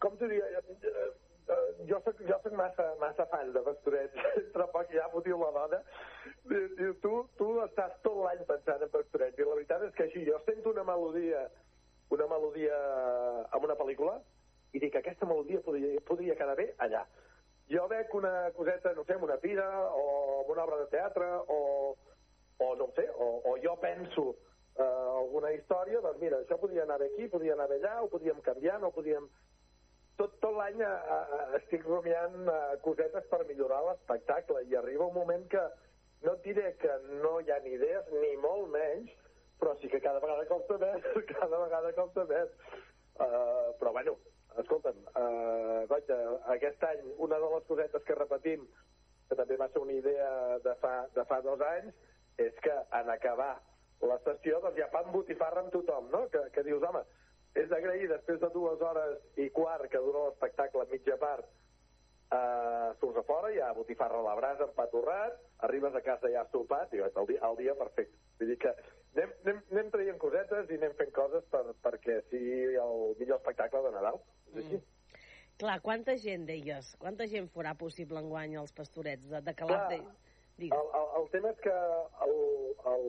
com 0.00 0.16
t'ho 0.16 0.28
diria, 0.30 0.46
eh, 0.58 0.76
eh, 0.88 1.68
jo 1.88 2.00
soc, 2.04 2.20
jo 2.24 2.36
soc 2.42 2.54
massa, 2.56 2.86
massa 3.02 3.26
fan 3.32 3.52
de 3.52 3.62
pastorets, 3.66 4.16
entre 4.42 4.66
poc 4.74 4.92
ja 4.96 5.08
m'ho 5.12 5.22
diu 5.26 5.40
la 5.42 5.50
dona, 5.56 5.80
diu, 6.48 6.94
tu, 7.04 7.14
tu 7.38 7.50
estàs 7.66 7.98
tot 8.06 8.22
l'any 8.24 8.44
pensant 8.48 8.86
en 8.86 8.92
pastorets, 8.94 9.38
i 9.38 9.48
la 9.48 9.58
veritat 9.58 9.88
és 9.88 9.96
que 9.98 10.06
així, 10.08 10.24
jo 10.28 10.40
sento 10.46 10.72
una 10.72 10.86
melodia, 10.88 11.44
una 12.16 12.28
melodia 12.30 12.78
amb 13.50 13.66
una 13.68 13.76
pel·lícula, 13.78 14.16
i 14.72 14.80
dic, 14.82 14.96
aquesta 14.96 15.28
melodia 15.28 15.60
podria, 15.66 16.00
podria 16.06 16.38
quedar 16.38 16.56
bé 16.58 16.70
allà. 16.86 17.04
Jo 17.70 17.84
veig 17.90 18.14
una 18.18 18.32
coseta, 18.56 18.94
no 18.96 19.04
sé, 19.06 19.14
en 19.14 19.26
una 19.26 19.36
fira, 19.42 19.66
o 19.94 20.40
en 20.40 20.50
una 20.54 20.64
obra 20.64 20.78
de 20.80 20.88
teatre, 20.94 21.28
o, 21.54 21.58
o 22.60 22.74
no 22.76 22.90
sé, 22.96 23.06
o, 23.16 23.28
o 23.50 23.56
jo 23.62 23.76
penso 23.80 24.26
eh, 24.76 24.84
alguna 24.84 25.52
història, 25.56 26.02
doncs 26.04 26.20
mira, 26.22 26.40
això 26.44 26.58
podria 26.60 26.84
anar 26.86 27.00
aquí, 27.04 27.28
podria 27.32 27.56
anar 27.56 27.70
allà, 27.72 27.94
ho 28.02 28.10
podíem 28.12 28.40
canviar, 28.46 28.78
no 28.82 28.92
podíem 28.94 29.28
tot, 30.20 30.36
tot 30.42 30.56
l'any 30.56 30.82
eh, 30.84 30.90
eh, 31.16 31.46
estic 31.60 31.86
rumiant 31.88 32.36
eh, 32.44 32.58
cosetes 32.84 33.28
per 33.32 33.44
millorar 33.48 33.80
l'espectacle 33.86 34.66
i 34.68 34.76
arriba 34.76 35.08
un 35.08 35.16
moment 35.16 35.46
que 35.52 35.64
no 36.26 36.34
et 36.36 36.44
diré 36.44 36.74
que 36.82 36.92
no 37.22 37.38
hi 37.40 37.50
ha 37.52 37.58
ni 37.64 37.74
idees, 37.78 38.12
ni 38.12 38.34
molt 38.42 38.68
menys, 38.74 39.12
però 39.60 39.72
sí 39.80 39.88
que 39.92 40.02
cada 40.04 40.20
vegada 40.20 40.44
costa 40.48 40.76
més, 40.80 41.08
cada 41.32 41.62
vegada 41.64 41.92
costa 41.96 42.26
més. 42.28 42.52
Uh, 43.20 43.72
però 43.80 43.92
bueno, 43.92 44.14
escolta'm, 44.60 45.00
uh, 45.12 45.82
vaja, 45.88 46.16
aquest 46.54 46.84
any 46.88 47.02
una 47.20 47.40
de 47.40 47.50
les 47.54 47.66
cosetes 47.68 48.04
que 48.06 48.16
repetim, 48.16 48.64
que 49.28 49.36
també 49.36 49.58
va 49.60 49.68
ser 49.72 49.82
una 49.82 49.96
idea 49.96 50.30
de 50.64 50.74
fa, 50.80 50.94
de 51.16 51.24
fa 51.28 51.40
dos 51.44 51.64
anys, 51.68 51.92
és 52.40 52.60
que 52.64 52.76
en 52.98 53.10
acabar 53.12 53.54
la 54.10 54.18
sessió 54.24 54.60
doncs 54.64 54.78
ja 54.80 54.88
fan 54.92 55.10
botifarra 55.12 55.64
amb 55.64 55.72
tothom, 55.74 56.08
no? 56.12 56.26
Que, 56.32 56.46
que 56.54 56.64
dius, 56.66 56.84
home, 56.86 57.02
és 57.60 57.68
d'agrair 57.72 58.08
després 58.08 58.40
de 58.40 58.48
dues 58.54 58.80
hores 58.80 59.18
i 59.42 59.50
quart 59.54 59.90
que 59.92 60.00
dura 60.04 60.28
l'espectacle 60.28 60.86
mitja 60.92 61.18
part 61.20 61.48
eh, 62.30 62.94
surts 63.00 63.18
a 63.18 63.24
fora, 63.26 63.50
ja 63.54 63.72
botifarra 63.74 64.20
a 64.20 64.26
la 64.28 64.36
brasa, 64.38 64.68
empatorrat, 64.68 65.36
arribes 65.66 65.94
a 65.94 66.02
casa 66.06 66.30
ja 66.32 66.46
sopat, 66.52 66.94
i 66.94 67.02
el 67.02 67.26
dia, 67.28 67.42
el 67.48 67.58
dia 67.58 67.74
perfecte. 67.78 68.16
Vull 68.38 68.52
dir 68.52 68.58
que 68.62 68.72
anem, 69.16 69.34
anem, 69.44 69.60
anem 69.74 69.92
traient 69.96 70.22
cosetes 70.22 70.70
i 70.70 70.78
anem 70.78 70.96
fent 71.00 71.12
coses 71.16 71.44
per, 71.52 71.64
perquè 71.84 72.20
sigui 72.30 72.78
el 72.86 72.96
millor 73.20 73.40
espectacle 73.40 73.84
de 73.86 73.94
Nadal. 73.98 74.22
És 74.52 74.62
així. 74.62 74.80
Mm. 74.80 74.96
Clar, 75.60 75.76
quanta 75.84 76.14
gent, 76.16 76.46
deies, 76.48 76.94
quanta 77.02 77.26
gent 77.28 77.50
farà 77.52 77.74
possible 77.76 78.22
enguany 78.22 78.54
els 78.56 78.72
pastorets 78.72 79.26
de, 79.28 79.42
de 79.44 79.56
Calaf? 79.58 79.90
Clar, 79.90 79.98
De... 79.98 80.29
Digues. 80.60 80.76
El, 80.76 80.88
el, 81.00 81.10
el 81.22 81.28
tema 81.32 81.50
és 81.54 81.60
que 81.64 81.74
el, 82.26 82.34
el 82.92 83.04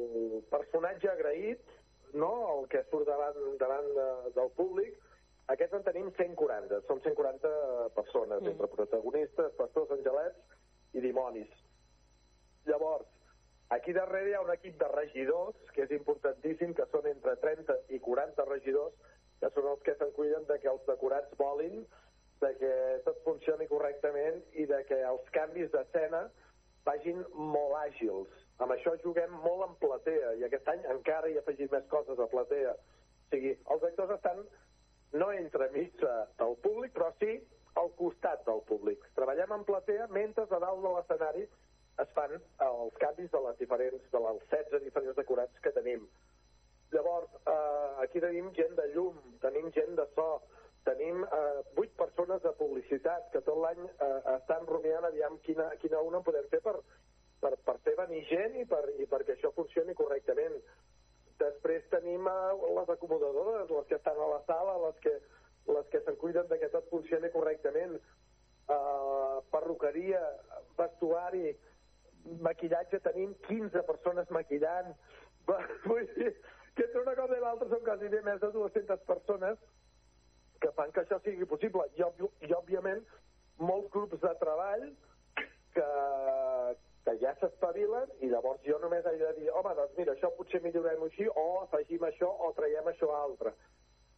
personatge 0.54 1.10
agraït, 1.12 1.72
no? 2.16 2.32
el 2.56 2.68
que 2.72 2.84
surt 2.90 3.10
davant, 3.10 3.40
davant 3.60 3.90
de, 3.98 4.10
del 4.38 4.52
públic, 4.56 4.96
aquests 5.52 5.76
en 5.76 5.84
tenim 5.84 6.12
140, 6.16 6.80
són 6.88 7.02
140 7.04 7.50
persones, 7.98 8.40
mm. 8.40 8.54
entre 8.54 8.70
protagonistes, 8.72 9.56
pastors, 9.58 9.92
angelets 9.98 10.96
i 10.96 11.04
dimonis. 11.04 11.50
Llavors, 12.70 13.10
aquí 13.76 13.96
darrere 13.98 14.32
hi 14.32 14.38
ha 14.38 14.44
un 14.46 14.54
equip 14.54 14.78
de 14.80 14.88
regidors, 14.94 15.58
que 15.76 15.84
és 15.88 15.92
importantíssim, 15.98 16.76
que 16.78 16.88
són 16.94 17.10
entre 17.12 17.36
30 17.44 17.78
i 17.98 18.00
40 18.06 18.46
regidors, 18.48 18.96
que 19.42 19.50
són 19.56 19.68
els 19.74 19.84
que 19.84 19.98
se'n 19.98 20.14
cuiden 20.16 20.48
de 20.48 20.60
que 20.62 20.72
els 20.72 20.88
decorats 20.88 21.36
volin, 21.42 21.84
de 22.42 22.54
que 22.62 22.72
tot 23.06 23.20
funcioni 23.26 23.68
correctament 23.70 24.40
i 24.58 24.64
de 24.70 24.80
que 24.88 25.02
els 25.10 25.28
canvis 25.36 25.70
d'escena 25.74 26.30
vagin 26.86 27.24
molt 27.36 27.78
àgils. 27.82 28.42
Amb 28.62 28.76
això 28.76 28.94
juguem 29.04 29.32
molt 29.46 29.68
en 29.68 29.78
platea, 29.82 30.36
i 30.40 30.46
aquest 30.46 30.68
any 30.74 30.84
encara 30.96 31.30
hi 31.30 31.38
ha 31.38 31.44
afegit 31.46 31.72
més 31.74 31.88
coses 31.94 32.20
a 32.20 32.28
platea. 32.34 32.76
O 32.76 33.34
sigui, 33.34 33.56
els 33.74 33.88
actors 33.90 34.14
estan 34.18 34.44
no 35.22 35.32
entremig 35.36 35.98
del 36.02 36.56
públic, 36.66 36.94
però 36.96 37.10
sí 37.20 37.40
al 37.80 37.92
costat 38.00 38.46
del 38.46 38.62
públic. 38.68 39.04
Treballem 39.16 39.56
en 39.56 39.66
platea 39.68 40.08
mentre 40.12 40.44
a 40.44 40.60
dalt 40.60 40.84
de 40.84 40.94
l'escenari 40.96 41.46
es 42.04 42.14
fan 42.16 42.34
els 42.36 43.00
canvis 43.04 43.32
de 43.32 43.42
les 43.46 43.58
diferents, 43.60 44.06
de 44.14 44.22
les 44.26 44.46
16 44.54 44.84
diferents 44.86 45.18
decorats 45.18 45.64
que 45.64 45.74
tenim. 45.76 46.08
Llavors, 46.92 47.30
eh, 47.48 47.90
aquí 48.04 48.20
tenim 48.20 48.52
gent 48.58 48.76
de 48.76 48.88
llum, 48.96 49.20
tenim 49.44 49.70
gent 49.72 49.96
de 49.96 50.06
so, 50.16 50.42
tenim 50.84 51.24
eh, 51.24 51.62
8 51.78 51.98
persones 51.98 52.42
de 52.42 52.52
publicitat 52.58 53.30
que 53.34 53.42
tot 53.46 53.60
l'any 53.62 53.82
eh, 53.86 54.20
estan 54.36 54.66
rumiant 54.70 55.06
aviam 55.08 55.38
quina, 55.46 55.70
quina 55.82 56.02
una 56.06 56.22
podem 56.26 56.48
fer 56.54 56.62
per, 56.66 56.78
per, 57.44 57.54
per 57.66 57.78
fer 57.86 57.96
venir 58.00 58.24
gent 58.30 58.58
i, 58.62 58.66
per, 58.70 58.82
i 58.98 59.08
perquè 59.10 59.36
això 59.36 59.54
funcioni 59.58 59.96
correctament. 59.98 60.58
Després 61.42 61.86
tenim 61.94 62.28
eh, 62.30 62.40
les 62.80 62.94
acomodadores, 62.96 63.70
les 63.70 63.92
que 63.92 64.00
estan 64.00 64.18
a 64.18 64.32
la 64.34 64.42
sala, 64.50 64.78
les 64.88 64.98
que, 65.06 65.18
les 65.70 65.92
que 65.94 66.02
se'n 66.06 66.18
cuiden 66.22 66.50
de 66.50 66.60
que 66.62 66.72
tot 66.74 66.90
funcioni 66.94 67.30
correctament. 67.34 68.00
Uh, 68.72 69.42
perruqueria, 69.52 70.20
vestuari, 70.78 71.50
maquillatge, 72.46 73.02
tenim 73.04 73.34
15 73.50 73.82
persones 73.84 74.30
maquillant. 74.32 74.94
Vull 75.90 76.08
dir 76.16 76.30
que 76.78 76.86
entre 76.86 77.02
una 77.02 77.16
cosa 77.18 77.36
i 77.36 77.42
l'altra 77.44 77.68
són 77.68 77.82
quasi 77.84 78.12
més 78.14 78.40
de 78.40 78.52
200 78.56 79.02
persones 79.10 79.60
que 80.62 80.72
fan 80.78 80.92
que 80.94 81.02
això 81.04 81.20
sigui 81.26 81.48
possible. 81.50 81.88
I, 81.98 82.04
òbvi, 82.06 82.30
i 82.48 82.54
òbviament, 82.58 83.02
molts 83.62 83.90
grups 83.94 84.22
de 84.22 84.32
treball 84.42 84.88
que, 85.76 85.88
que 87.06 87.16
ja 87.22 87.34
s'espavilen 87.40 88.10
i 88.22 88.30
llavors 88.32 88.62
jo 88.68 88.78
només 88.82 89.06
he 89.10 89.16
de 89.20 89.34
dir, 89.40 89.50
home, 89.58 89.74
doncs 89.78 89.98
mira, 89.98 90.16
això 90.16 90.32
potser 90.38 90.62
millorem 90.64 91.06
així, 91.08 91.28
o 91.30 91.46
afegim 91.64 92.04
això, 92.08 92.30
o 92.48 92.52
traiem 92.58 92.90
això 92.92 93.10
altre. 93.18 93.54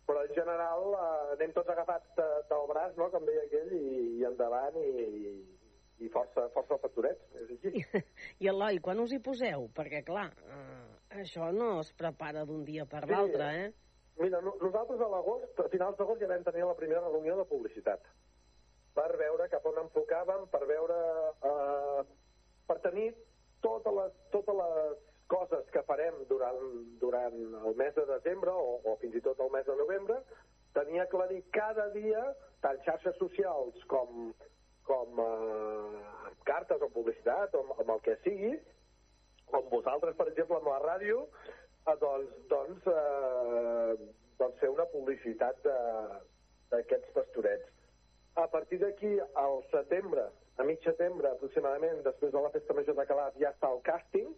Però 0.03 0.19
en 0.25 0.33
general 0.35 0.89
eh, 0.99 1.33
anem 1.37 1.53
tots 1.55 1.69
agafats 1.71 2.09
de, 2.17 2.25
del 2.49 2.65
braç, 2.71 2.97
no?, 2.99 3.07
com 3.13 3.23
deia 3.27 3.45
aquell, 3.47 3.69
i, 3.77 3.85
i 4.19 4.25
endavant, 4.27 4.75
i, 4.83 5.35
i 6.03 6.09
força, 6.11 6.49
força 6.55 6.75
pastorets, 6.83 7.23
és 7.39 7.53
així. 7.55 7.85
I 8.43 8.51
Eloi, 8.51 8.81
quan 8.83 8.99
us 8.99 9.13
hi 9.15 9.21
poseu? 9.23 9.69
Perquè, 9.77 10.03
clar, 10.03 10.27
eh, 10.51 11.21
això 11.23 11.53
no 11.55 11.77
es 11.85 11.93
prepara 11.95 12.43
d'un 12.49 12.65
dia 12.67 12.83
per 12.89 13.05
Sí. 13.07 13.13
l'altre, 13.15 13.47
eh? 13.61 13.71
Mira, 14.21 14.41
no- 14.45 14.57
nosaltres 14.61 15.01
a 15.01 15.07
l'agost, 15.09 15.59
a 15.59 15.69
finals 15.73 15.97
d'agost 15.97 16.21
ja 16.21 16.29
vam 16.29 16.43
tenir 16.45 16.65
la 16.67 16.75
primera 16.77 17.07
reunió 17.07 17.37
de 17.39 17.45
publicitat. 17.49 18.03
Per 18.93 19.09
veure 19.17 19.49
cap 19.49 19.65
on 19.65 19.81
enfocàvem, 19.85 20.45
per 20.53 20.65
veure... 20.69 20.99
Eh, 21.49 22.03
per 22.67 22.77
tenir 22.79 23.09
totes 23.61 23.93
les, 23.97 24.13
totes 24.31 24.55
les 24.55 25.01
coses 25.27 25.69
que 25.73 25.81
farem 25.87 26.15
durant, 26.29 26.61
durant 27.01 27.35
el 27.67 27.75
mes 27.79 27.95
de 27.95 28.05
desembre 28.07 28.53
o, 28.53 28.77
o 28.87 28.95
fins 29.01 29.17
i 29.17 29.21
tot 29.25 29.39
el 29.43 29.51
mes 29.51 29.65
de 29.67 29.75
novembre, 29.79 30.19
tenir 30.77 31.01
aclarit 31.03 31.49
cada 31.55 31.89
dia, 31.95 32.21
tant 32.63 32.79
xarxes 32.85 33.17
socials 33.19 33.83
com, 33.91 34.31
com 34.87 35.19
eh, 35.25 36.31
cartes 36.47 36.81
o 36.81 36.91
publicitat 36.93 37.55
o 37.55 37.65
amb, 37.65 37.75
amb 37.83 37.95
el 37.97 38.01
que 38.07 38.15
sigui, 38.23 38.53
com 39.51 39.67
vosaltres, 39.73 40.15
per 40.17 40.29
exemple, 40.31 40.57
amb 40.61 40.71
la 40.71 40.79
ràdio, 40.85 41.25
eh, 41.87 41.97
doncs, 42.01 42.35
doncs, 42.51 42.87
eh, 42.87 44.09
doncs 44.39 44.59
fer 44.61 44.71
una 44.73 44.85
publicitat 44.91 45.61
d'aquests 46.71 47.13
pastorets. 47.15 47.69
A 48.35 48.47
partir 48.49 48.79
d'aquí, 48.81 49.19
al 49.37 49.61
setembre, 49.71 50.25
a 50.57 50.63
mig 50.65 50.81
setembre 50.85 51.29
aproximadament, 51.29 52.01
després 52.05 52.31
de 52.33 52.41
la 52.41 52.49
festa 52.53 52.73
major 52.73 52.97
de 52.97 53.05
Calaf, 53.09 53.37
ja 53.41 53.51
està 53.53 53.69
el 53.73 53.81
càsting, 53.85 54.33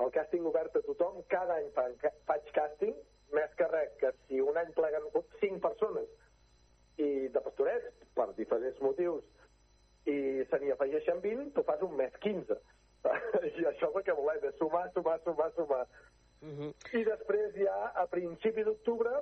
el 0.00 0.12
càsting 0.14 0.46
obert 0.46 0.76
a 0.78 0.82
tothom, 0.86 1.20
cada 1.32 1.58
any 1.58 1.68
fa, 1.74 1.88
faig 2.30 2.52
càsting, 2.56 2.94
més 3.34 3.52
que 3.58 3.66
res, 3.70 3.92
que 4.00 4.12
si 4.26 4.40
un 4.42 4.56
any 4.58 4.70
pleguen 4.76 5.06
5 5.14 5.60
persones 5.62 6.08
i 7.00 7.28
de 7.34 7.42
pastorets, 7.42 7.90
per 8.14 8.28
diferents 8.38 8.80
motius, 8.84 9.26
i 10.10 10.44
se 10.50 10.60
n'hi 10.60 10.72
afegeixen 10.74 11.20
20, 11.24 11.50
tu 11.56 11.64
fas 11.66 11.82
un 11.86 11.96
mes 11.98 12.14
15. 12.24 12.56
I 13.60 13.66
això 13.70 13.90
és 13.90 13.98
el 14.00 14.06
que 14.06 14.16
volem, 14.16 14.46
és 14.48 14.56
sumar, 14.60 14.86
sumar, 14.94 15.18
sumar, 15.24 15.50
sumar. 15.56 15.84
I 16.40 17.04
després 17.04 17.54
ja, 17.58 17.76
a 18.00 18.06
principi 18.08 18.64
d'octubre, 18.64 19.12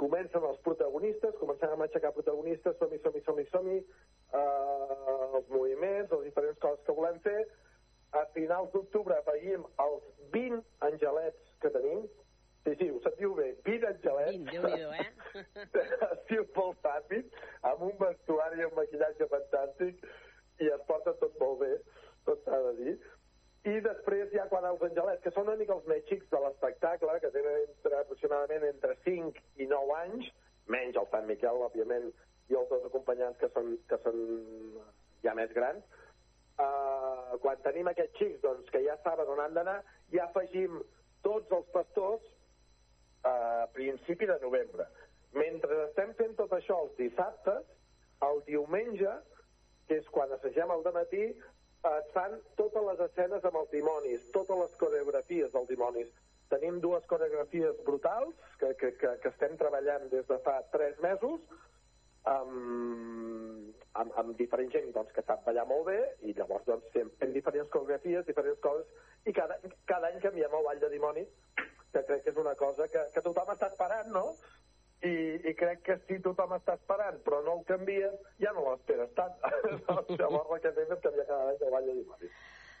comencen 0.00 0.44
els 0.48 0.60
protagonistes, 0.66 1.36
comencem 1.40 1.74
a 1.74 1.86
aixecar 1.86 2.14
protagonistes, 2.16 2.76
som-hi, 2.80 2.98
som-hi, 3.04 3.22
som-hi, 3.26 3.44
som-hi, 3.52 3.76
eh, 4.40 5.36
els 5.38 5.48
moviments, 5.52 6.10
les 6.10 6.26
diferents 6.30 6.58
coses 6.64 6.82
que 6.86 6.96
volem 6.96 7.20
fer. 7.26 7.38
A 8.14 8.24
finals 8.34 8.70
d'octubre 8.72 9.16
afegim 9.18 9.64
els 9.84 10.04
20 10.34 10.62
angelets 10.88 11.56
que 11.62 11.70
tenim. 11.76 12.04
Sí, 12.64 12.72
sí, 12.80 12.88
ho 12.90 13.00
sentiu 13.04 13.34
bé, 13.36 13.50
20 13.66 13.88
angelets. 13.90 14.38
20, 14.38 14.52
Déu-n'hi-do, 14.54 14.92
eh? 14.96 15.42
es 16.14 16.22
diu 16.30 16.46
molt 16.56 16.86
ràpid, 16.86 17.34
amb 17.70 17.84
un 17.90 17.98
vestuari 18.00 18.62
i 18.62 18.68
un 18.70 18.78
maquillatge 18.78 19.28
fantàstic, 19.28 20.06
i 20.64 20.70
es 20.72 20.86
porta 20.88 21.12
tot 21.20 21.36
molt 21.42 21.60
bé, 21.60 21.74
tot 22.24 22.40
s'ha 22.46 22.62
de 22.70 22.72
dir. 22.80 22.94
I 23.68 23.78
després 23.84 24.32
ja 24.32 24.46
quan 24.48 24.64
angelets, 24.86 25.22
que 25.24 25.32
són 25.34 25.48
una 25.48 25.58
mica 25.60 25.74
els 25.76 25.88
més 25.90 26.04
xics 26.08 26.30
de 26.32 26.40
l'espectacle, 26.44 27.18
que 27.22 27.32
tenen 27.34 27.60
entre, 27.64 28.00
aproximadament 28.00 28.68
entre 28.68 28.96
5 29.06 29.42
i 29.62 29.68
9 29.70 29.98
anys, 30.00 30.30
menys 30.72 31.00
el 31.00 31.10
Sant 31.12 31.28
Miquel, 31.28 31.62
òbviament, 31.68 32.10
i 32.52 32.58
els 32.58 32.70
dos 32.70 32.84
acompanyants 32.88 33.38
que 33.40 33.50
són, 33.54 33.74
que 33.88 33.98
són 34.04 34.18
ja 35.24 35.34
més 35.36 35.52
grans, 35.56 35.84
uh, 36.60 37.36
quan 37.42 37.62
tenim 37.64 37.88
aquests 37.90 38.20
xics 38.20 38.42
doncs, 38.44 38.70
que 38.72 38.84
ja 38.84 38.96
saben 39.04 39.30
on 39.32 39.40
han 39.44 39.56
d'anar, 39.56 39.78
ja 40.12 40.28
afegim 40.28 40.80
tots 41.24 41.52
els 41.56 41.70
pastors 41.72 42.24
a 43.24 43.66
principi 43.72 44.28
de 44.28 44.36
novembre. 44.42 44.86
Mentre 45.34 45.86
estem 45.88 46.12
fent 46.18 46.36
tot 46.38 46.52
això 46.52 46.76
els 46.84 46.96
dissabtes, 46.98 47.64
el 48.28 48.42
diumenge, 48.46 49.14
que 49.88 49.98
és 50.00 50.06
quan 50.12 50.30
assagem 50.32 50.70
al 50.70 50.84
matí, 50.94 51.24
es 51.90 52.06
fan 52.14 52.38
totes 52.60 52.86
les 52.88 53.02
escenes 53.08 53.44
amb 53.44 53.60
els 53.60 53.72
dimonis, 53.72 54.24
totes 54.36 54.60
les 54.62 54.78
coreografies 54.80 55.52
dels 55.52 55.68
dimonis. 55.68 56.08
Tenim 56.52 56.80
dues 56.80 57.04
coreografies 57.10 57.76
brutals 57.84 58.34
que, 58.60 58.72
que, 58.80 58.92
que, 59.00 59.12
que 59.22 59.32
estem 59.32 59.56
treballant 59.60 60.08
des 60.12 60.26
de 60.28 60.38
fa 60.46 60.58
tres 60.72 60.98
mesos 61.04 61.40
amb, 62.30 63.72
amb, 64.00 64.16
amb 64.20 64.34
diferent 64.38 64.72
gent 64.72 64.90
doncs, 64.96 65.12
que 65.16 65.24
sap 65.26 65.44
ballar 65.48 65.66
molt 65.68 65.88
bé 65.90 65.98
i 66.28 66.34
llavors 66.36 66.64
doncs, 66.68 66.88
fem, 66.96 67.10
fem 67.20 67.32
diferents 67.36 67.70
coreografies, 67.72 68.26
diferents 68.28 68.60
coses 68.64 69.28
i 69.28 69.36
cada, 69.36 69.58
cada 69.90 70.12
any 70.12 70.20
canviem 70.24 70.56
el 70.60 70.68
ball 70.68 70.84
de 70.84 70.92
dimonis 70.92 71.32
que 71.94 72.02
crec 72.08 72.24
que 72.24 72.32
és 72.32 72.40
una 72.40 72.54
cosa 72.58 72.88
que, 72.90 73.02
que 73.14 73.22
tothom 73.22 73.52
està 73.54 73.68
esperant, 73.70 74.08
no? 74.10 74.32
I, 75.04 75.14
i 75.50 75.52
crec 75.58 75.82
que 75.84 75.98
si 76.06 76.16
tothom 76.24 76.54
està 76.56 76.78
esperant 76.78 77.18
però 77.26 77.42
no 77.44 77.58
el 77.58 77.64
canvies, 77.68 78.14
ja 78.40 78.54
no 78.56 78.64
l'esperes 78.70 79.10
tant. 79.18 79.34
llavors 80.20 80.54
el 80.56 80.62
que 80.64 80.72
fem 80.78 80.94
és 80.96 81.02
canviar 81.04 81.26
cada 81.28 81.50
any 81.50 81.66
el 81.66 81.74
ball 81.74 81.90
de. 81.90 82.30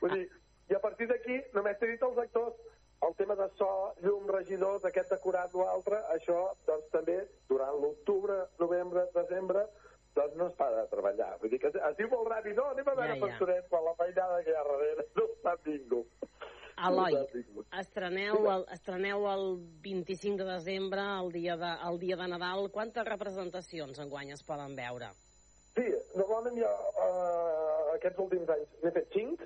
Vull 0.00 0.16
dir, 0.16 0.24
i 0.70 0.78
a 0.78 0.80
partir 0.80 1.10
d'aquí 1.10 1.40
només 1.56 1.76
t'he 1.80 1.90
dit 1.92 2.06
els 2.08 2.22
actors 2.22 2.56
el 3.04 3.14
tema 3.16 3.34
de 3.36 3.48
so, 3.58 3.68
llum, 4.00 4.28
regidors, 4.32 4.84
aquest 4.88 5.10
decorat 5.12 5.54
o 5.54 5.66
altre, 5.68 5.98
això 6.14 6.38
doncs 6.68 6.86
també 6.92 7.18
durant 7.50 7.76
l'octubre, 7.82 8.38
novembre, 8.60 9.04
desembre, 9.16 9.66
doncs 10.16 10.36
no 10.40 10.46
es 10.48 10.54
para 10.60 10.82
de 10.82 10.90
treballar. 10.92 11.34
Vull 11.42 11.52
dir 11.52 11.60
que 11.60 11.72
es, 11.72 11.96
diu 11.98 12.08
molt 12.12 12.30
ràpid, 12.32 12.56
no, 12.56 12.70
anem 12.72 12.88
a 12.88 12.94
veure 13.00 13.18
Ja, 13.18 13.30
ja, 13.36 13.60
quan 13.70 13.84
la 13.88 13.94
feinada 14.00 14.42
que 14.46 14.54
hi 14.54 14.56
ha 14.56 14.64
darrere 14.70 15.06
no 15.18 15.26
està 15.34 15.56
ningú. 15.66 16.04
Eloi, 16.88 17.14
estreneu 17.78 18.48
el, 18.50 18.64
estreneu 18.74 19.26
el 19.30 19.44
25 19.84 20.42
de 20.42 20.46
desembre, 20.48 21.04
el 21.20 21.30
dia 21.32 21.56
de, 21.56 21.70
el 21.88 21.98
dia 22.02 22.16
de 22.16 22.28
Nadal. 22.32 22.70
Quantes 22.74 23.06
representacions 23.06 24.00
enguany 24.02 24.32
es 24.34 24.42
poden 24.46 24.74
veure? 24.78 25.12
Sí, 25.74 25.86
normalment 26.14 26.58
jo 26.60 26.70
uh, 26.70 27.94
aquests 27.94 28.22
últims 28.26 28.50
anys 28.56 28.74
n'he 28.82 28.94
fet 28.94 29.14
cinc, 29.14 29.44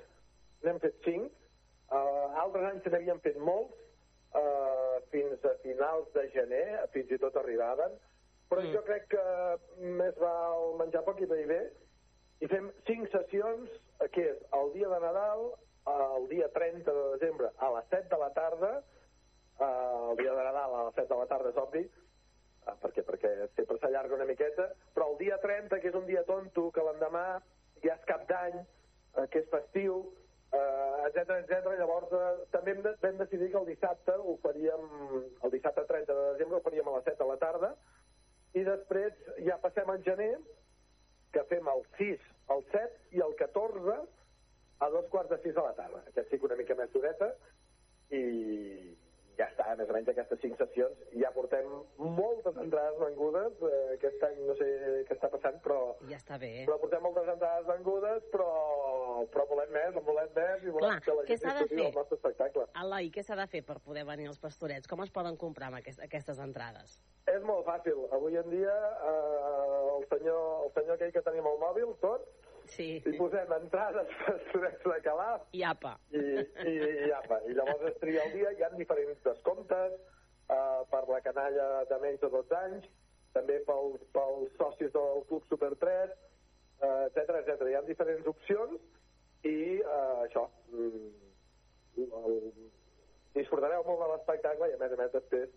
n'hem 0.65 0.81
fet 0.81 0.97
cinc, 1.05 1.29
uh, 1.89 2.41
altres 2.43 2.69
anys 2.71 2.85
se 2.85 2.93
n'havien 2.93 3.21
fet 3.25 3.37
molts, 3.41 3.77
uh, 4.37 4.97
fins 5.13 5.45
a 5.45 5.55
finals 5.63 6.09
de 6.17 6.25
gener, 6.35 6.65
fins 6.93 7.13
i 7.13 7.21
tot 7.21 7.37
arribaven, 7.41 7.97
però 8.49 8.65
mm. 8.65 8.73
jo 8.73 8.83
crec 8.85 9.07
que 9.13 9.25
més 10.01 10.17
val 10.21 10.75
menjar 10.81 11.05
poc 11.05 11.21
i 11.21 11.29
beure 11.29 11.49
bé, 11.49 11.61
i 12.39 12.47
fem 12.47 12.69
cinc 12.87 13.09
sessions, 13.13 13.71
eh, 13.99 14.07
que 14.13 14.23
és 14.31 14.45
el 14.55 14.71
dia 14.75 14.89
de 14.91 14.99
Nadal, 15.03 15.49
eh, 15.51 15.68
el 16.17 16.27
dia 16.29 16.49
30 16.53 16.93
de 16.93 17.07
desembre 17.17 17.51
a 17.57 17.71
les 17.77 17.89
7 17.89 18.07
de 18.11 18.21
la 18.21 18.33
tarda, 18.33 18.71
eh, 19.59 20.11
el 20.11 20.17
dia 20.17 20.33
de 20.33 20.43
Nadal 20.43 20.75
a 20.75 20.85
les 20.89 20.95
7 20.95 21.07
de 21.13 21.19
la 21.19 21.27
tarda 21.27 21.49
és 21.53 21.61
obvi, 21.63 21.83
Ah, 22.69 22.75
per 22.81 22.91
què? 22.93 23.03
Perquè 23.05 23.29
sempre 23.55 23.77
s'allarga 23.79 24.17
una 24.17 24.27
miqueta, 24.29 24.67
però 24.93 25.09
el 25.11 25.17
dia 25.21 25.39
30, 25.41 25.79
que 25.81 25.89
és 25.89 25.95
un 25.97 26.05
dia 26.09 26.25
tonto, 26.27 26.67
que 26.75 26.83
l'endemà 26.85 27.23
ja 27.85 27.95
és 27.95 28.03
cap 28.09 28.25
d'any, 28.29 28.59
eh, 28.59 29.25
que 29.31 29.41
és 29.41 29.49
festiu, 29.53 30.01
eh, 30.51 31.07
etc 31.07 31.37
etc. 31.39 31.71
llavors 31.79 32.13
eh, 32.13 32.27
també 32.53 32.75
hem 32.75 32.83
de, 32.85 32.93
vam 33.01 33.17
decidir 33.23 33.49
que 33.53 33.61
el 33.61 33.69
dissabte 33.71 34.17
ho 34.19 34.35
faríem, 34.43 34.85
el 35.47 35.55
dissabte 35.55 35.87
30 35.93 36.13
de 36.13 36.27
desembre 36.33 36.59
ho 36.59 36.65
faríem 36.67 36.91
a 36.91 36.95
les 36.97 37.09
7 37.09 37.23
de 37.23 37.29
la 37.31 37.39
tarda, 37.41 37.73
i 38.53 38.65
després 38.67 39.25
ja 39.47 39.59
passem 39.63 39.89
al 39.89 40.03
gener, 40.05 40.33
que 41.33 41.45
fem 41.49 41.67
el 41.69 41.83
6, 41.97 42.29
el 42.53 42.63
7 42.73 43.17
i 43.17 43.21
el 43.25 43.35
14 43.41 43.99
a 44.79 44.89
dos 44.89 45.05
quarts 45.11 45.29
de 45.29 45.37
6 45.43 45.55
de 45.55 45.61
la 45.61 45.75
tarda. 45.75 46.03
Aquest 46.07 46.29
sí 46.31 46.39
que 46.39 46.45
una 46.47 46.55
mica 46.59 46.75
més 46.79 46.91
dureta, 46.93 47.33
i 48.15 48.23
ja 49.39 49.47
està, 49.47 49.71
més 49.79 49.87
o 49.87 49.95
menys 49.95 50.09
aquestes 50.11 50.39
cinc 50.43 50.57
sessions. 50.59 51.03
Ja 51.15 51.29
portem 51.35 51.67
moltes 51.99 52.57
entrades 52.59 52.97
vengudes, 52.99 53.53
eh, 53.63 53.93
aquest 53.95 54.23
any 54.27 54.41
no 54.47 54.55
sé 54.59 54.67
què 55.07 55.15
està 55.15 55.29
passant, 55.31 55.59
però, 55.63 55.77
Ja 56.09 56.17
està 56.17 56.39
bé. 56.41 56.65
però 56.67 56.79
portem 56.81 57.03
moltes 57.05 57.27
entrades 57.35 57.67
vengudes, 57.69 58.25
però, 58.33 58.49
però 59.31 59.45
volem 59.51 59.71
més, 59.71 59.95
en 59.95 60.03
volem 60.09 60.33
més, 60.35 60.63
i 60.63 60.73
volem 60.75 60.89
Clar, 60.89 60.99
que 61.05 61.15
la 61.15 61.25
gent 61.29 61.39
disfruti 61.45 61.75
del 61.75 61.93
nostre 62.01 62.19
espectacle. 62.19 62.67
Eloi, 62.83 63.11
què 63.15 63.23
s'ha 63.23 63.39
de 63.39 63.47
fer 63.47 63.63
per 63.63 63.79
poder 63.79 64.03
venir 64.11 64.27
als 64.27 64.39
pastorets? 64.39 64.87
Com 64.91 65.03
es 65.07 65.11
poden 65.11 65.37
comprar 65.37 65.71
amb 65.71 65.79
aquest, 65.79 66.03
aquestes 66.03 66.39
entrades? 66.39 66.99
És 67.27 67.43
molt 67.43 67.65
fàcil. 67.65 68.07
Avui 68.11 68.35
en 68.35 68.49
dia, 68.49 68.75
eh, 69.05 69.95
el, 69.99 70.05
senyor, 70.11 70.65
el 70.65 70.71
senyor 70.73 70.95
aquell 70.95 71.13
que 71.13 71.21
tenim 71.21 71.47
al 71.47 71.59
mòbil, 71.63 71.95
tot, 72.01 72.27
sí. 72.75 72.87
hi 73.05 73.15
posem 73.17 73.51
entrades 73.57 74.13
pastorets 74.25 74.85
de 74.85 74.99
Calaf, 75.05 75.43
I 75.53 75.63
apa. 75.67 75.95
i, 76.11 76.23
i, 76.69 76.73
i 77.07 77.11
apa. 77.17 77.41
I 77.47 77.57
llavors 77.57 77.85
es 77.91 77.99
tria 78.03 78.23
el 78.27 78.33
dia, 78.37 78.53
hi 78.55 78.65
ha 78.65 78.71
diferents 78.75 79.21
descomptes 79.25 79.95
uh, 79.97 80.81
per 80.91 81.03
la 81.09 81.21
canalla 81.25 81.69
de 81.89 82.01
menys 82.03 82.23
de 82.23 82.31
12 82.35 82.57
anys, 82.63 82.89
també 83.35 83.59
pels, 83.67 84.01
pels 84.15 84.55
socis 84.57 84.93
del 84.95 85.23
Club 85.29 85.45
Super 85.51 85.71
3, 85.83 86.15
uh, 86.81 87.07
etc 87.09 87.39
etc. 87.43 87.67
Hi 87.69 87.77
ha 87.79 87.85
diferents 87.87 88.27
opcions 88.33 88.79
i 89.47 89.57
uh, 89.79 90.25
això, 90.25 90.47
mm, 90.73 92.07
el, 92.09 92.39
disfrutareu 93.35 93.83
molt 93.87 94.01
de 94.03 94.07
l'espectacle 94.13 94.69
i 94.69 94.75
a 94.75 94.79
més 94.81 94.93
a 94.95 94.99
més 94.99 95.11
després 95.13 95.51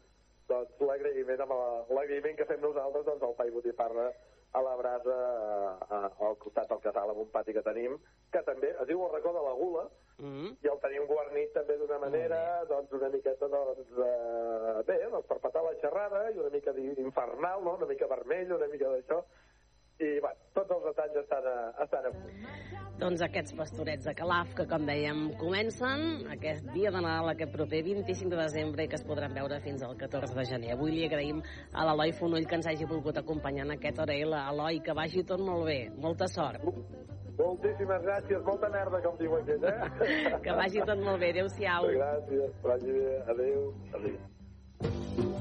doncs 0.50 0.80
l'agraïment 0.84 1.40
la- 1.48 2.36
que 2.36 2.46
fem 2.48 2.60
nosaltres 2.60 3.06
doncs, 3.06 3.22
al 3.22 3.34
Pa 3.38 3.46
i 3.48 3.54
Botifarra 3.54 4.10
a 4.52 4.60
la 4.60 4.76
brasa 4.76 5.16
a, 5.16 5.74
a, 5.88 6.00
al 6.28 6.38
costat 6.42 6.68
del 6.68 6.80
casal 6.84 7.10
amb 7.10 7.24
un 7.24 7.30
pati 7.32 7.54
que 7.56 7.64
tenim, 7.64 7.98
que 8.32 8.42
també 8.46 8.74
es 8.74 8.88
diu 8.88 9.04
el 9.06 9.12
racó 9.14 9.32
de 9.32 9.44
la 9.48 9.54
gula, 9.58 9.86
Mm. 10.22 10.52
i 10.62 10.68
el 10.70 10.78
tenim 10.82 11.06
guarnit 11.08 11.50
també 11.56 11.74
d'una 11.80 11.96
manera, 11.98 12.38
doncs 12.70 12.92
una 12.94 13.08
miqueta, 13.10 13.48
doncs, 13.50 13.88
eh, 14.06 14.82
bé, 14.86 14.98
doncs 15.10 15.26
per 15.26 15.38
patar 15.42 15.64
la 15.64 15.72
xerrada 15.80 16.20
i 16.30 16.38
una 16.38 16.50
mica 16.52 16.74
d'infernal, 16.76 17.64
no? 17.64 17.74
una 17.80 17.88
mica 17.90 18.06
vermell, 18.06 18.52
una 18.54 18.68
mica 18.70 18.92
d'això, 18.92 19.22
i, 20.00 20.18
bueno, 20.20 20.38
tots 20.56 20.72
els 20.76 20.86
detalls 20.88 21.18
estan 21.22 21.48
a, 21.48 21.56
estan 21.84 22.08
a 22.08 22.12
punt. 22.14 22.80
Doncs 23.02 23.22
aquests 23.24 23.54
pastorets 23.58 24.06
de 24.06 24.14
Calaf, 24.14 24.52
que 24.54 24.66
com 24.70 24.84
dèiem, 24.86 25.22
comencen 25.40 26.26
aquest 26.30 26.68
dia 26.74 26.92
de 26.94 27.00
Nadal, 27.02 27.32
aquest 27.32 27.50
proper 27.54 27.82
25 27.88 28.30
de 28.30 28.40
desembre, 28.40 28.84
i 28.84 28.90
que 28.92 28.98
es 29.00 29.06
podran 29.06 29.34
veure 29.34 29.58
fins 29.64 29.82
al 29.82 29.96
14 29.98 30.36
de 30.38 30.44
gener. 30.46 30.72
Avui 30.76 30.94
li 30.94 31.06
agraïm 31.08 31.42
a 31.72 31.86
l'Eloi 31.88 32.14
Fonoll 32.18 32.46
que 32.46 32.60
ens 32.60 32.68
hagi 32.70 32.86
volgut 32.88 33.18
acompanyar 33.18 33.66
en 33.66 33.76
aquest 33.76 33.98
Orella. 34.06 34.44
Eloi, 34.52 34.80
que 34.86 34.94
vagi 34.94 35.26
tot 35.26 35.42
molt 35.42 35.66
bé. 35.70 35.80
Molta 36.04 36.30
sort. 36.30 36.62
Moltíssimes 37.38 38.02
gràcies, 38.04 38.42
molta 38.46 38.68
merda, 38.70 39.00
com 39.02 39.16
diu 39.18 39.34
aquest, 39.40 39.64
eh? 39.66 40.34
Que 40.44 40.58
vagi 40.62 40.84
tot 40.86 41.00
molt 41.02 41.18
bé. 41.22 41.32
Adéu-siau. 41.34 41.88
Gràcies, 41.96 42.58
vagi 42.66 42.98
bé. 43.00 43.16
Adéu. 43.34 43.72
Adéu. 43.98 45.40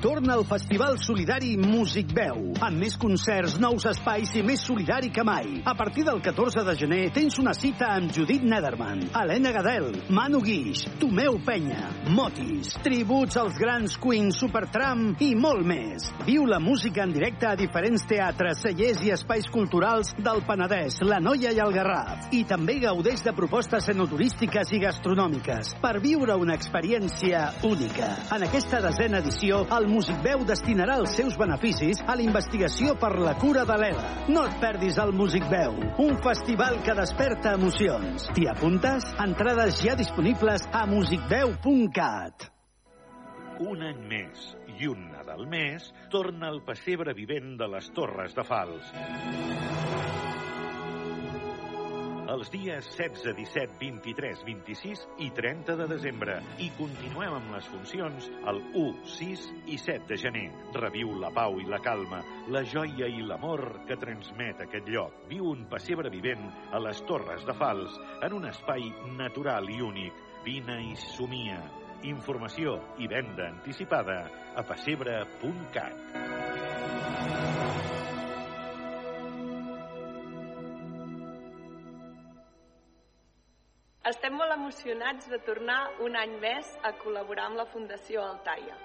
Torna 0.00 0.32
al 0.32 0.46
Festival 0.46 0.96
Solidari 0.98 1.58
Músic 1.60 2.14
Veu, 2.16 2.54
amb 2.64 2.80
més 2.80 2.94
concerts, 2.96 3.58
nous 3.60 3.84
espais 3.84 4.30
i 4.32 4.40
més 4.40 4.62
solidari 4.64 5.10
que 5.12 5.20
mai. 5.28 5.58
A 5.68 5.74
partir 5.76 6.06
del 6.06 6.22
14 6.24 6.62
de 6.64 6.74
gener 6.80 7.00
tens 7.12 7.36
una 7.36 7.52
cita 7.52 7.90
amb 7.98 8.08
Judit 8.16 8.40
Nederman, 8.40 9.02
Helena 9.12 9.52
Gadel, 9.52 9.90
Manu 10.08 10.40
Guix, 10.40 10.86
Tomeu 11.02 11.36
Penya, 11.44 11.90
Motis, 12.16 12.78
tributs 12.80 13.36
als 13.42 13.58
grans 13.60 13.98
Queen, 14.00 14.30
Supertram 14.32 15.18
i 15.20 15.34
molt 15.36 15.68
més. 15.68 16.08
Viu 16.24 16.48
la 16.48 16.62
música 16.64 17.04
en 17.04 17.12
directe 17.12 17.50
a 17.50 17.52
diferents 17.60 18.08
teatres, 18.08 18.64
cellers 18.64 19.04
i 19.04 19.12
espais 19.12 19.50
culturals 19.52 20.14
del 20.16 20.40
Penedès, 20.48 21.02
la 21.04 21.20
Noia 21.20 21.52
i 21.52 21.60
el 21.60 21.76
Garraf. 21.76 22.30
I 22.32 22.46
també 22.48 22.78
gaudeix 22.86 23.20
de 23.28 23.36
propostes 23.36 23.92
enoturístiques 23.92 24.72
i 24.72 24.80
gastronòmiques 24.80 25.76
per 25.84 25.98
viure 26.00 26.40
una 26.40 26.56
experiència 26.56 27.50
única. 27.68 28.14
En 28.32 28.48
aquesta 28.48 28.80
desena 28.88 29.20
edició, 29.20 29.66
el 29.68 29.89
Músic 29.90 30.20
Veu 30.22 30.44
destinarà 30.46 30.96
els 31.00 31.16
seus 31.18 31.36
beneficis 31.40 32.00
a 32.06 32.14
la 32.18 32.22
investigació 32.22 32.94
per 33.00 33.10
la 33.18 33.34
cura 33.40 33.64
de 33.68 33.76
l'ELA. 33.82 34.06
No 34.30 34.44
et 34.46 34.54
perdis 34.62 35.00
el 35.02 35.12
Músic 35.16 35.48
Veu, 35.50 35.74
un 36.04 36.16
festival 36.22 36.78
que 36.86 36.94
desperta 36.98 37.56
emocions. 37.58 38.30
T'hi 38.36 38.46
apuntes? 38.52 39.10
Entrades 39.26 39.82
ja 39.82 39.96
disponibles 39.98 40.68
a 40.70 40.86
musicveu.cat. 40.90 42.48
Un 43.60 43.82
any 43.84 44.00
més 44.08 44.46
i 44.78 44.88
un 44.88 45.10
Nadal 45.10 45.44
més 45.50 45.90
torna 46.14 46.48
el 46.54 46.62
pessebre 46.64 47.12
vivent 47.18 47.58
de 47.60 47.68
les 47.74 47.90
Torres 47.96 48.38
de 48.38 48.46
Fals. 48.46 48.94
Els 52.30 52.46
dies 52.52 52.86
16, 52.94 53.32
17, 53.34 53.72
23, 53.80 54.42
26 54.46 55.00
i 55.24 55.30
30 55.34 55.74
de 55.80 55.86
desembre. 55.90 56.36
I 56.62 56.68
continuem 56.76 57.34
amb 57.40 57.50
les 57.56 57.66
funcions 57.72 58.28
el 58.52 58.60
1, 58.78 58.92
6 59.16 59.46
i 59.74 59.78
7 59.82 60.06
de 60.12 60.18
gener. 60.20 60.44
Reviu 60.76 61.16
la 61.18 61.32
pau 61.34 61.58
i 61.58 61.66
la 61.66 61.80
calma, 61.82 62.20
la 62.54 62.62
joia 62.62 63.08
i 63.10 63.24
l'amor 63.26 63.80
que 63.88 63.98
transmet 63.98 64.62
aquest 64.62 64.86
lloc. 64.94 65.24
Viu 65.32 65.50
un 65.50 65.66
pessebre 65.72 66.12
vivent 66.14 66.46
a 66.70 66.78
les 66.86 67.02
Torres 67.10 67.42
de 67.48 67.56
Fals, 67.58 67.98
en 68.22 68.38
un 68.38 68.46
espai 68.52 68.86
natural 69.18 69.66
i 69.66 69.80
únic. 69.82 70.22
Vine 70.46 70.78
i 70.86 70.94
somia. 71.10 71.58
Informació 72.14 72.78
i 73.02 73.10
venda 73.10 73.50
anticipada 73.50 74.22
a 74.54 74.62
pessebre.cat. 74.70 76.49
Estem 84.08 84.32
molt 84.32 84.54
emocionats 84.54 85.26
de 85.28 85.36
tornar 85.44 85.90
un 86.00 86.14
any 86.16 86.38
més 86.40 86.68
a 86.88 86.94
col·laborar 87.02 87.50
amb 87.50 87.58
la 87.60 87.66
Fundació 87.68 88.22
Altaia. 88.24 88.76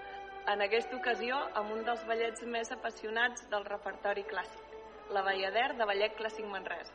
En 0.52 0.60
aquesta 0.66 0.98
ocasió, 0.98 1.38
amb 1.56 1.72
un 1.72 1.86
dels 1.88 2.04
ballets 2.10 2.44
més 2.56 2.72
apassionats 2.76 3.46
del 3.54 3.64
repertori 3.64 4.26
clàssic, 4.28 4.76
la 5.16 5.24
Ballader 5.24 5.70
de 5.80 5.88
Ballet 5.88 6.18
Clàssic 6.20 6.50
Manresa. 6.52 6.92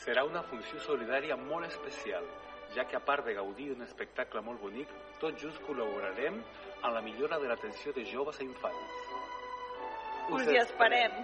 Serà 0.00 0.24
una 0.24 0.40
funció 0.48 0.80
solidària 0.80 1.36
molt 1.36 1.68
especial, 1.68 2.24
ja 2.72 2.86
que 2.88 2.96
a 2.96 3.04
part 3.04 3.28
de 3.28 3.36
gaudir 3.36 3.68
d'un 3.68 3.84
espectacle 3.84 4.40
molt 4.40 4.64
bonic, 4.64 4.96
tots 5.20 5.44
just 5.44 5.60
col·laborarem 5.68 6.40
a 6.80 6.96
la 6.96 7.04
millora 7.04 7.36
de 7.38 7.52
l'atenció 7.52 7.92
de 7.92 8.08
joves 8.08 8.40
i 8.40 8.48
infants. 8.48 9.06
Us 10.32 10.48
hi 10.48 10.56
esperem! 10.64 11.20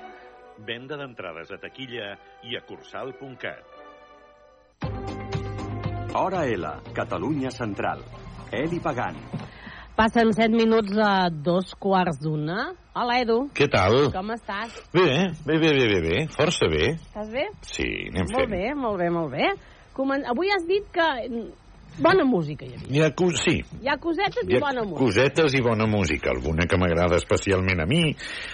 Venda 0.68 1.00
d'entrades 1.00 1.56
a 1.56 1.62
taquilla 1.64 2.12
i 2.44 2.58
a 2.58 2.66
cursal.cat. 2.68 3.77
Hora 6.18 6.44
L, 6.50 6.66
Catalunya 6.94 7.50
Central. 7.50 8.00
Eli 8.50 8.80
Pagant. 8.80 9.16
Passen 9.98 10.32
7 10.32 10.50
minuts 10.54 10.94
a 11.02 11.28
dos 11.30 11.72
quarts 11.78 12.20
d'una. 12.22 12.72
Hola, 12.94 13.20
Edu. 13.22 13.38
Què 13.54 13.66
tal? 13.70 14.08
Com 14.14 14.30
estàs? 14.34 14.74
Bé, 14.94 15.06
bé, 15.46 15.56
bé, 15.62 15.72
bé, 15.74 15.86
bé, 15.92 16.00
bé. 16.04 16.18
Força 16.34 16.68
bé. 16.70 16.92
Estàs 16.96 17.30
bé? 17.34 17.44
Sí, 17.66 17.86
anem 18.10 18.26
Molt 18.30 18.36
fent. 18.44 18.50
bé, 18.54 18.74
molt 18.78 18.98
bé, 19.02 19.08
molt 19.14 19.32
bé. 19.34 19.50
Comen... 19.98 20.22
Avui 20.30 20.50
has 20.54 20.66
dit 20.70 20.86
que 20.94 21.08
bona 21.98 22.24
música 22.26 22.66
hi 22.66 22.74
havia. 22.76 22.88
Hi 22.94 23.02
ha, 23.02 23.10
cos... 23.18 23.38
sí, 23.42 23.56
Hi 23.82 23.90
ha 23.90 23.98
cosetes 24.02 24.46
hi 24.46 24.54
i 24.54 24.58
ha 24.58 24.62
bona 24.62 24.84
música. 24.86 25.02
cosetes 25.04 25.54
i 25.58 25.62
bona 25.66 25.86
música. 25.90 26.30
Alguna 26.34 26.66
que 26.70 26.78
m'agrada 26.78 27.18
especialment 27.18 27.82
a 27.82 27.86
mi, 27.90 28.02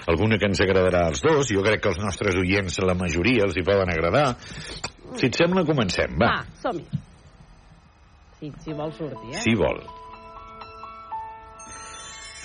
alguna 0.09 0.40
que 0.40 0.48
ens 0.48 0.61
agradarà 0.64 1.07
als 1.12 1.20
dos. 1.24 1.48
Jo 1.53 1.64
crec 1.64 1.85
que 1.85 1.92
els 1.92 2.00
nostres 2.00 2.37
oients, 2.40 2.81
la 2.85 2.96
majoria, 2.96 3.44
els 3.48 3.57
hi 3.61 3.64
poden 3.68 3.92
agradar. 3.92 4.31
Si 5.20 5.29
et 5.29 5.37
sembla, 5.37 5.64
comencem, 5.68 6.16
va. 6.20 6.38
Va, 6.40 6.61
som-hi. 6.64 6.88
Si, 8.38 8.51
si 8.64 8.73
vols 8.77 8.97
sortir, 8.99 9.35
eh? 9.35 9.42
Si 9.44 9.55
vol. 9.59 9.81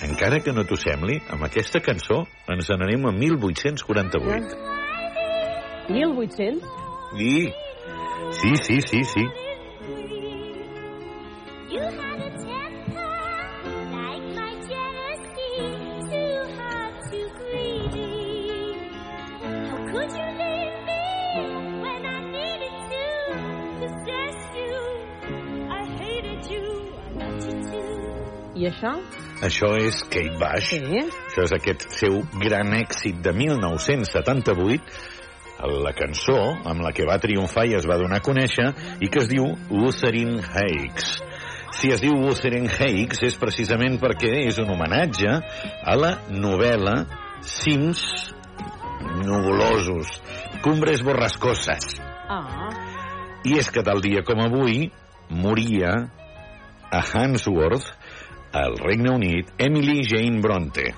Encara 0.06 0.40
que 0.40 0.52
no 0.56 0.64
t'ho 0.64 0.78
sembli, 0.80 1.18
amb 1.28 1.44
aquesta 1.44 1.82
cançó 1.84 2.22
ens 2.48 2.70
n'anem 2.72 3.04
a 3.10 3.12
1848. 3.12 4.56
1800? 5.90 6.64
I... 7.20 7.34
Sí, 8.30 8.54
sí, 8.62 8.80
sí, 8.86 9.04
sí. 9.04 9.24
I 28.60 28.66
això? 28.68 28.90
Això 29.46 29.70
és 29.80 30.02
Kate 30.12 30.36
Bush. 30.36 30.74
Sí. 30.74 31.04
Això 31.30 31.46
és 31.46 31.54
aquest 31.56 31.86
seu 31.96 32.18
gran 32.42 32.74
èxit 32.76 33.22
de 33.24 33.32
1978, 33.32 34.98
la 35.84 35.92
cançó 35.96 36.36
amb 36.68 36.84
la 36.84 36.92
que 36.96 37.06
va 37.08 37.18
triomfar 37.20 37.66
i 37.68 37.74
es 37.78 37.88
va 37.88 37.98
donar 38.00 38.20
a 38.20 38.24
conèixer 38.24 38.70
i 39.00 39.08
que 39.12 39.22
es 39.22 39.30
diu 39.32 39.46
Wuthering 39.70 40.38
Heights. 40.44 41.18
Si 41.76 41.92
es 41.94 42.02
diu 42.04 42.16
Wuthering 42.20 42.68
Heights 42.68 43.22
és 43.28 43.36
precisament 43.40 43.96
perquè 44.02 44.32
és 44.44 44.60
un 44.60 44.72
homenatge 44.74 45.32
a 45.32 45.96
la 45.96 46.14
novel·la 46.28 46.96
Cims 47.40 48.04
nuvolosos, 49.24 50.18
cumbres 50.64 51.04
borrascoses. 51.04 51.96
Ah. 52.28 52.68
I 53.44 53.56
és 53.60 53.70
que 53.72 53.84
tal 53.84 54.02
dia 54.04 54.20
com 54.26 54.42
avui 54.44 54.90
moria 55.30 55.94
a 56.90 57.00
Handsworth, 57.00 57.86
al 58.52 58.76
Regne 58.78 59.12
Unit, 59.14 59.54
Emily 59.58 60.02
Jane 60.08 60.40
Bronte, 60.40 60.88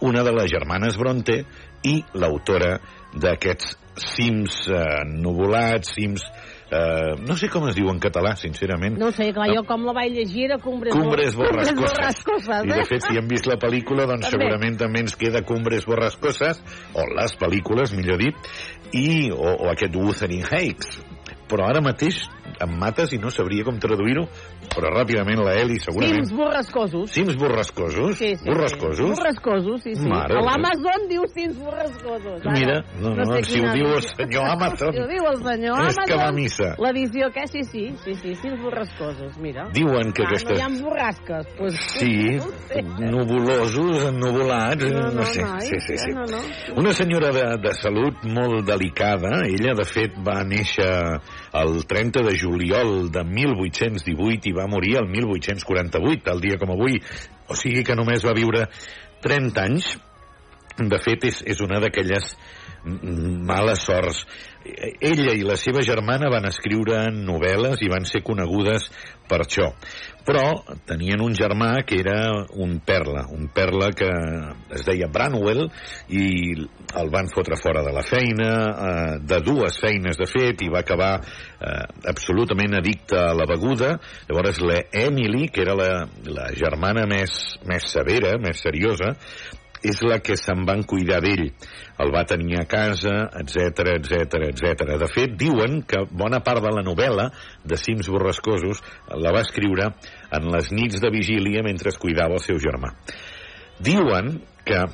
una 0.00 0.22
de 0.24 0.32
les 0.32 0.50
germanes 0.50 0.96
Bronte 0.98 1.42
i 1.86 1.98
l'autora 2.14 2.76
d'aquests 3.12 3.76
cims 4.16 4.64
eh, 4.72 5.04
nuvolats, 5.20 5.92
cims... 5.94 6.24
Eh, 6.72 7.18
no 7.28 7.34
sé 7.36 7.50
com 7.52 7.66
es 7.68 7.74
diu 7.76 7.90
en 7.92 7.98
català, 8.00 8.30
sincerament. 8.40 8.94
No 8.96 9.10
sé, 9.12 9.26
clar, 9.36 9.50
jo 9.52 9.60
com 9.68 9.82
la 9.84 9.92
vaig 9.92 10.14
llegir 10.16 10.46
era 10.46 10.56
Cumbres, 10.62 10.94
Cumbres 10.96 11.34
Borrascoses. 11.36 11.82
borrascoses. 11.82 12.48
eh? 12.48 12.60
I 12.64 12.72
de 12.78 12.86
fet, 12.88 13.04
si 13.04 13.18
hem 13.20 13.28
vist 13.28 13.46
la 13.50 13.58
pel·lícula, 13.60 14.06
doncs 14.08 14.30
També. 14.30 14.38
segurament 14.38 14.78
també 14.80 15.02
ens 15.04 15.18
queda 15.20 15.42
Cumbres 15.44 15.84
borrascoses, 15.84 16.62
o 16.96 17.04
les 17.12 17.36
pel·lícules, 17.36 17.92
millor 17.98 18.22
dit, 18.24 18.52
i, 18.96 19.28
o, 19.28 19.52
o 19.66 19.68
aquest 19.74 19.98
Wuthering 20.00 20.48
Heights. 20.48 20.96
Però 21.52 21.68
ara 21.68 21.84
mateix 21.84 22.22
em 22.62 22.72
mates 22.78 23.12
i 23.12 23.18
no 23.18 23.30
sabria 23.30 23.64
com 23.66 23.78
traduir-ho, 23.82 24.26
però 24.74 24.90
ràpidament 24.94 25.42
la 25.44 25.54
Eli 25.60 25.78
segurament... 25.82 26.22
Cims 26.22 26.32
borrascosos. 26.36 27.10
Cims 27.12 27.36
borrascosos? 27.36 28.16
Sí, 28.18 28.34
sí, 28.36 28.48
borrascosos? 28.48 28.98
Sí. 29.02 29.20
Borrascosos, 29.20 29.82
sí, 29.82 29.94
sí. 29.96 30.08
Mare 30.08 30.38
a 30.38 30.44
l'Amazon 30.46 31.08
diu 31.10 31.26
cims 31.34 31.56
borrascosos. 31.58 32.40
Ara. 32.46 32.52
Mira, 32.56 32.78
no, 33.00 33.14
no, 33.18 33.26
sé 33.36 33.42
si 33.50 33.60
ho 33.60 33.72
diu 33.72 33.86
el 33.96 34.02
senyor 34.06 34.48
Amazon. 34.54 34.92
Si 34.96 35.00
ho 35.00 35.08
diu 35.08 35.24
el 35.30 35.38
senyor 35.42 35.78
És 35.78 35.96
Amazon. 35.98 36.04
que 36.06 36.16
va 36.20 36.28
a 36.28 36.32
missa. 36.36 36.68
L'edició 36.82 37.30
que 37.34 37.46
sí, 37.48 37.62
sí, 37.64 37.84
sí, 38.04 38.14
sí, 38.20 38.34
cims 38.42 38.60
borrascosos, 38.62 39.36
mira. 39.38 39.68
Diuen 39.74 40.12
que 40.12 40.22
ah, 40.22 40.30
aquestes- 40.30 40.50
No 40.52 40.58
hi 40.58 40.62
ha 40.62 40.68
borrasques. 40.82 41.46
Pues, 41.58 41.74
Sí, 41.98 42.12
no 42.36 42.44
ho 42.44 42.52
sé. 42.68 42.82
nubulosos, 43.10 44.06
ennuvolats, 44.08 44.84
No, 44.92 45.00
no, 45.00 45.10
no, 45.10 45.24
sé. 45.24 45.42
noi, 45.42 45.60
sí, 45.62 45.76
sí, 45.86 45.96
sí. 45.98 46.10
no, 46.12 46.24
no. 46.26 46.40
Una 46.80 46.92
senyora 46.92 47.30
de, 47.32 47.44
de 47.62 47.72
salut 47.74 48.22
molt 48.24 48.66
delicada, 48.66 49.42
ella 49.46 49.74
de 49.78 49.84
fet 49.88 50.14
va 50.26 50.42
néixer 50.44 50.88
el 51.60 51.84
30 51.86 52.22
de 52.24 52.38
juliol 52.38 53.10
de 53.12 53.24
1818 53.24 54.48
i 54.48 54.54
va 54.56 54.68
morir 54.70 54.96
el 55.02 55.08
1848, 55.10 56.24
tal 56.24 56.40
dia 56.40 56.58
com 56.60 56.72
avui, 56.72 57.00
o 57.48 57.58
sigui 57.58 57.84
que 57.84 57.96
només 57.98 58.24
va 58.24 58.36
viure 58.36 58.66
30 59.24 59.66
anys. 59.66 59.92
De 60.78 60.98
fet, 61.04 61.26
és, 61.28 61.42
és 61.52 61.60
una 61.60 61.82
d'aquelles 61.82 62.32
males 62.82 63.84
sorts. 63.84 64.24
Ella 64.64 65.34
i 65.34 65.42
la 65.46 65.56
seva 65.58 65.82
germana 65.86 66.30
van 66.32 66.46
escriure 66.48 67.04
novel·les 67.14 67.82
i 67.82 67.90
van 67.90 68.06
ser 68.08 68.22
conegudes 68.26 68.88
per 69.28 69.40
això. 69.44 69.70
Però 70.22 70.44
tenien 70.86 71.22
un 71.24 71.34
germà 71.34 71.70
que 71.86 71.98
era 71.98 72.16
un 72.62 72.76
perla, 72.86 73.24
un 73.34 73.48
perla 73.54 73.88
que 73.96 74.10
es 74.76 74.84
deia 74.86 75.08
Branwell 75.10 75.64
i 76.14 76.26
el 77.00 77.10
van 77.10 77.30
fotre 77.32 77.58
fora 77.58 77.82
de 77.82 77.94
la 77.96 78.04
feina, 78.06 78.50
eh, 78.70 79.16
de 79.18 79.40
dues 79.42 79.80
feines 79.82 80.20
de 80.20 80.28
fet, 80.30 80.62
i 80.62 80.70
va 80.70 80.84
acabar 80.84 81.16
eh, 81.18 81.82
absolutament 82.12 82.78
addicte 82.78 83.18
a 83.18 83.32
la 83.34 83.48
beguda. 83.50 83.96
Llavors 84.28 84.62
la 84.62 84.78
Emily, 84.92 85.48
que 85.48 85.64
era 85.66 85.74
la, 85.78 85.90
la 86.28 86.52
germana 86.54 87.08
més, 87.10 87.58
més 87.66 87.90
severa, 87.90 88.36
més 88.42 88.62
seriosa, 88.62 89.16
és 89.82 90.00
la 90.06 90.18
que 90.22 90.36
se'n 90.38 90.64
van 90.66 90.84
cuidar 90.88 91.20
d'ell. 91.24 91.48
El 92.02 92.12
va 92.14 92.24
tenir 92.28 92.58
a 92.60 92.66
casa, 92.70 93.14
etc 93.40 93.96
etc 93.96 94.38
etc. 94.48 94.86
De 95.00 95.08
fet, 95.10 95.34
diuen 95.38 95.82
que 95.88 96.04
bona 96.10 96.42
part 96.44 96.62
de 96.64 96.72
la 96.74 96.84
novel·la 96.86 97.28
de 97.64 97.78
Cims 97.78 98.10
Borrascosos 98.12 98.82
la 99.18 99.34
va 99.34 99.42
escriure 99.42 99.90
en 100.32 100.50
les 100.54 100.70
nits 100.72 101.02
de 101.02 101.10
vigília 101.14 101.64
mentre 101.66 101.90
es 101.92 101.98
cuidava 101.98 102.38
el 102.38 102.44
seu 102.44 102.60
germà. 102.62 102.94
Diuen 103.82 104.36
que 104.64 104.84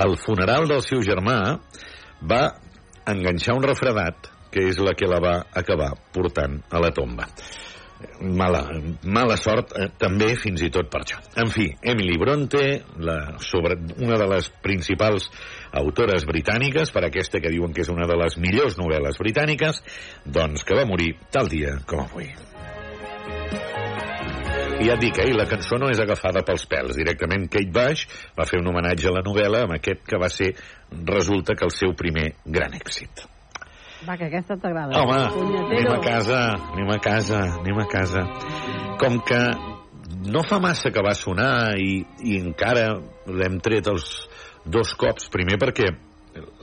al 0.00 0.16
funeral 0.20 0.68
del 0.68 0.84
seu 0.84 1.02
germà 1.04 1.40
va 2.20 2.44
enganxar 3.08 3.56
un 3.56 3.64
refredat 3.64 4.30
que 4.50 4.68
és 4.68 4.80
la 4.82 4.94
que 4.98 5.08
la 5.08 5.20
va 5.22 5.34
acabar 5.56 5.92
portant 6.12 6.58
a 6.70 6.80
la 6.82 6.90
tomba 6.94 7.28
mala, 8.20 8.62
mala 9.04 9.36
sort 9.40 9.74
eh, 9.76 9.88
també 10.00 10.32
fins 10.40 10.62
i 10.64 10.70
tot 10.72 10.90
per 10.92 11.02
això. 11.04 11.20
En 11.40 11.50
fi, 11.52 11.68
Emily 11.92 12.18
Bronte, 12.20 12.64
la, 13.00 13.18
sobre, 13.44 13.78
una 13.98 14.18
de 14.20 14.28
les 14.34 14.50
principals 14.64 15.30
autores 15.80 16.26
britàniques, 16.28 16.92
per 16.92 17.04
aquesta 17.06 17.40
que 17.40 17.52
diuen 17.52 17.74
que 17.76 17.84
és 17.84 17.92
una 17.92 18.08
de 18.10 18.18
les 18.20 18.38
millors 18.42 18.78
novel·les 18.80 19.18
britàniques, 19.20 19.82
doncs 20.26 20.66
que 20.66 20.78
va 20.78 20.88
morir 20.88 21.14
tal 21.32 21.50
dia 21.50 21.78
com 21.86 22.04
avui. 22.04 22.30
I 24.80 24.86
ja 24.88 24.94
et 24.96 25.02
dic, 25.02 25.18
eh, 25.20 25.32
la 25.36 25.44
cançó 25.48 25.76
no 25.76 25.90
és 25.92 26.00
agafada 26.00 26.40
pels 26.46 26.64
pèls. 26.68 26.96
Directament 26.96 27.50
Kate 27.52 27.72
Bush 27.74 28.06
va 28.38 28.48
fer 28.48 28.62
un 28.62 28.70
homenatge 28.72 29.10
a 29.10 29.18
la 29.18 29.24
novel·la 29.26 29.66
amb 29.66 29.76
aquest 29.76 30.06
que 30.08 30.20
va 30.20 30.30
ser, 30.32 30.54
resulta 31.04 31.54
que 31.54 31.68
el 31.68 31.74
seu 31.76 31.92
primer 31.92 32.30
gran 32.46 32.72
èxit. 32.78 33.26
Va, 34.06 34.16
que 34.16 34.28
aquesta 34.30 34.56
t'agrada. 34.56 34.96
Home, 34.96 35.18
Punyetero. 35.34 35.66
anem 35.68 35.92
a 35.92 36.00
casa, 36.04 36.40
anem 36.72 36.92
a 36.94 36.98
casa, 37.04 37.40
anem 37.60 37.80
a 37.82 37.88
casa. 37.90 38.22
Com 39.00 39.18
que 39.24 39.40
no 40.30 40.42
fa 40.44 40.60
massa 40.60 40.92
que 40.92 41.02
va 41.04 41.14
sonar 41.16 41.76
i, 41.80 42.00
i 42.24 42.38
encara 42.40 42.94
l'hem 43.28 43.60
tret 43.64 43.88
els 43.92 44.08
dos 44.64 44.94
cops, 45.00 45.28
primer 45.32 45.58
perquè 45.60 45.90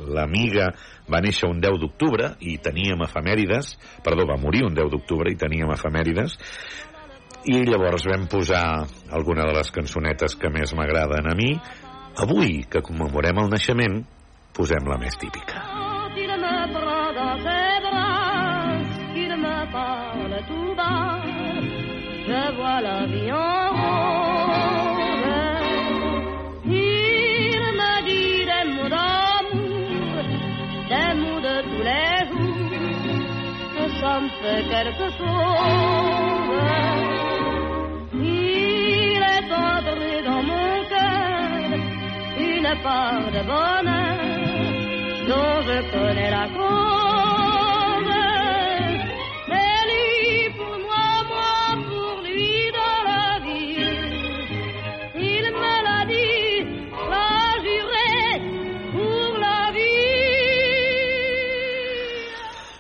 l'amiga 0.07 0.69
va 1.11 1.21
néixer 1.23 1.49
un 1.49 1.59
10 1.61 1.79
d'octubre 1.81 2.33
i 2.39 2.57
teníem 2.63 3.01
efemèrides, 3.05 3.75
perdó, 4.05 4.27
va 4.29 4.39
morir 4.39 4.63
un 4.67 4.77
10 4.77 4.91
d'octubre 4.93 5.31
i 5.31 5.39
teníem 5.39 5.73
efemèrides, 5.75 6.37
i 7.47 7.63
llavors 7.67 8.07
vam 8.09 8.27
posar 8.31 8.63
alguna 9.15 9.47
de 9.47 9.57
les 9.57 9.71
cançonetes 9.71 10.35
que 10.35 10.51
més 10.51 10.73
m'agraden 10.75 11.29
a 11.31 11.35
mi. 11.37 11.53
Avui, 12.17 12.63
que 12.67 12.83
commemorem 12.83 13.43
el 13.43 13.51
naixement, 13.53 14.01
posem 14.57 14.89
la 14.89 14.97
més 14.99 15.15
típica. 15.21 15.86
Je 22.27 22.41
vois 22.57 22.79
la 22.81 22.99
vie 23.05 23.31
en 23.31 23.69
rose. 23.79 25.07
Il 26.65 27.61
me 27.79 27.93
dit 28.07 28.39
des 28.51 28.65
mots 28.73 28.89
d'amour, 28.95 30.23
des 30.91 31.11
mots 31.21 31.41
de 31.47 31.55
tous 31.69 31.83
les 31.89 32.17
jours, 32.29 32.71
que 33.75 33.85
ça 33.99 34.13
me 34.21 34.29
fait 34.39 34.63
quelque 34.73 35.07
chose. 35.17 35.87
Il 38.13 39.21
est 39.35 39.51
entré 39.69 40.11
dans 40.29 40.43
mon 40.51 40.71
cœur 40.91 41.69
une 42.49 42.71
part 42.83 43.27
de 43.35 43.41
bonheur 43.51 44.19
dont 45.29 45.57
je 45.67 45.77
connais 45.91 46.31
la 46.31 46.45
cause. 46.55 46.96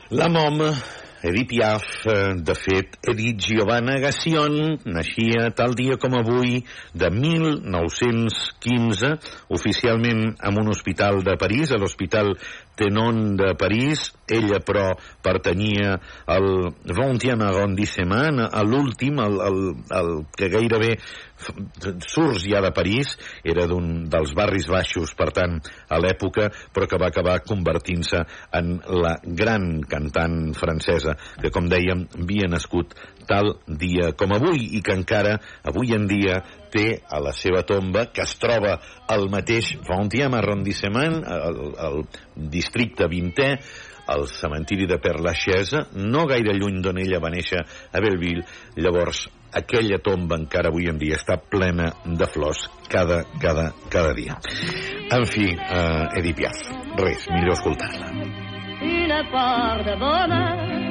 La 0.09 0.29
Mom, 0.29 0.61
Edith 1.21 1.49
Piaf, 1.49 1.83
de 2.39 2.53
fet, 2.55 2.93
Edith 3.11 3.41
Giovanna 3.43 3.97
Gassion 3.99 4.77
naixia 4.87 5.49
tal 5.51 5.75
dia 5.75 5.97
com 5.99 6.15
avui 6.15 6.63
de 6.95 7.09
1915, 7.11 9.09
oficialment 9.51 10.31
en 10.39 10.59
un 10.63 10.71
hospital 10.71 11.19
de 11.27 11.35
París, 11.35 11.75
a 11.75 11.77
l'Hospital 11.81 12.39
Tenon 12.77 13.35
de 13.39 13.53
París. 13.59 14.11
Ella, 14.27 14.59
però, 14.59 14.91
pertanyia 15.23 15.95
al 16.27 16.47
20e 16.83 17.37
arrondissement, 17.47 18.41
a 18.43 18.63
l'últim, 18.67 19.21
el, 19.23 19.37
el, 19.47 19.59
el 19.95 20.11
que 20.35 20.49
gairebé 20.51 20.97
surts 21.37 22.43
ja 22.43 22.61
de 22.65 22.71
París, 22.75 23.13
era 23.45 23.67
d'un 23.69 24.07
dels 24.11 24.33
barris 24.37 24.67
baixos, 24.71 25.13
per 25.17 25.29
tant, 25.35 25.57
a 25.89 25.99
l'època, 26.01 26.49
però 26.73 26.89
que 26.89 26.99
va 26.99 27.11
acabar 27.11 27.37
convertint-se 27.45 28.23
en 28.59 28.77
la 29.03 29.15
gran 29.23 29.79
cantant 29.87 30.53
francesa, 30.57 31.15
que, 31.41 31.53
com 31.53 31.69
dèiem, 31.71 32.07
havia 32.19 32.49
nascut 32.51 32.97
tal 33.27 33.57
dia 33.67 34.13
com 34.17 34.33
avui 34.35 34.77
i 34.77 34.81
que 34.83 34.95
encara, 34.95 35.37
avui 35.67 35.93
en 35.95 36.07
dia, 36.09 36.41
té 36.73 37.01
a 37.09 37.21
la 37.23 37.33
seva 37.35 37.63
tomba, 37.67 38.07
que 38.11 38.23
es 38.25 38.35
troba 38.41 38.77
al 39.07 39.27
mateix 39.33 39.75
20e 39.87 40.31
arrondissement, 40.37 41.21
al, 41.23 41.61
al 41.77 42.01
districte 42.35 43.07
20è, 43.11 43.51
al 44.07 44.27
cementiri 44.31 44.87
de 44.87 44.99
Père 45.03 45.19
Lachaise, 45.23 45.83
no 45.99 46.25
gaire 46.29 46.55
lluny 46.55 46.79
d'on 46.81 47.01
ella 47.03 47.19
va 47.19 47.31
néixer 47.33 47.59
a 47.59 47.99
Belleville. 48.03 48.45
Llavors, 48.79 49.25
aquella 49.51 49.99
tomba 50.03 50.39
encara 50.39 50.71
avui 50.71 50.87
en 50.87 50.99
dia 51.01 51.19
està 51.19 51.35
plena 51.37 51.91
de 52.05 52.31
flors 52.31 52.69
cada, 52.87 53.23
cada, 53.43 53.73
cada 53.91 54.15
dia. 54.15 54.39
En 55.11 55.27
fi, 55.27 55.51
uh, 55.51 56.07
Edith 56.19 56.39
Piaf, 56.39 56.67
res, 57.03 57.27
millor 57.35 57.59
escoltar-la. 57.59 58.45
une 58.79 59.31
part 59.31 59.85
de 59.85 59.95
bonheur 59.95 60.86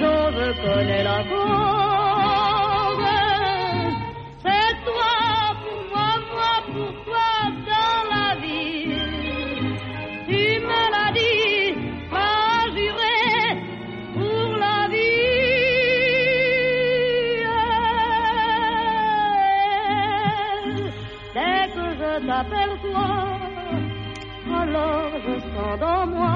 je 0.00 0.48
connais 0.62 1.02
la 1.04 1.20
cause. 1.30 3.04
C'est 4.44 4.74
toi 4.86 5.14
pour 5.62 5.80
moi, 5.92 6.10
moi 6.32 6.54
pour 6.72 6.92
toi 7.04 7.30
dans 7.70 8.02
la 8.14 8.28
vie. 8.42 8.96
Tu 10.28 10.42
me 10.68 10.82
l'as 10.94 11.12
dit, 11.20 11.74
pas 12.10 12.56
juré 12.76 13.20
pour 14.14 14.48
la 14.64 14.78
vie. 14.88 15.24
Dès 21.34 21.64
que 21.74 21.84
je 22.00 22.10
t'appelle 22.26 22.74
toi, 22.82 23.08
alors 24.60 25.10
je 25.26 25.34
sens 25.40 25.74
dans 25.80 26.06
moi. 26.06 26.34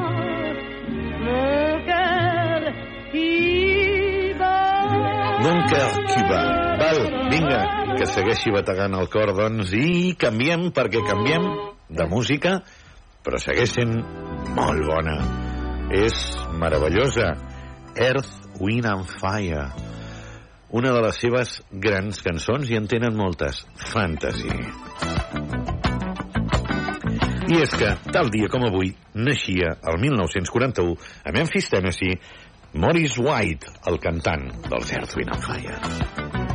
Qui 6.09 6.23
va. 6.29 6.43
Val, 6.79 7.01
vinga, 7.33 7.61
que 7.99 8.07
segueixi 8.11 8.53
bategant 8.55 8.97
el 8.99 9.09
cor, 9.13 9.33
doncs, 9.37 9.73
i 9.75 10.15
canviem, 10.19 10.69
perquè 10.75 11.03
canviem 11.07 11.47
de 11.89 12.07
música, 12.11 12.59
però 13.25 13.41
segueix 13.43 13.75
sent 13.79 13.95
molt 14.57 14.85
bona. 14.89 15.19
És 15.95 16.19
meravellosa. 16.61 17.33
Earth, 17.99 18.61
Wind 18.61 18.87
and 18.87 19.09
Fire. 19.19 19.69
Una 20.71 20.93
de 20.93 21.01
les 21.07 21.17
seves 21.17 21.55
grans 21.73 22.21
cançons, 22.23 22.69
i 22.69 22.77
en 22.77 22.87
tenen 22.91 23.17
moltes. 23.17 23.65
Fantasy. 23.89 24.53
I 27.49 27.63
és 27.65 27.73
que, 27.81 27.95
tal 28.13 28.29
dia 28.29 28.51
com 28.53 28.67
avui, 28.69 28.91
naixia, 29.17 29.71
el 29.89 29.97
1941, 30.03 30.99
a 31.25 31.33
Memphis, 31.33 31.71
Tennessee, 31.73 32.19
Morris 32.75 33.16
White, 33.16 33.71
el 33.89 33.97
cantant 33.99 34.51
dels 34.69 34.93
Earth, 34.93 35.16
Wind 35.16 35.35
Fire. 35.41 36.47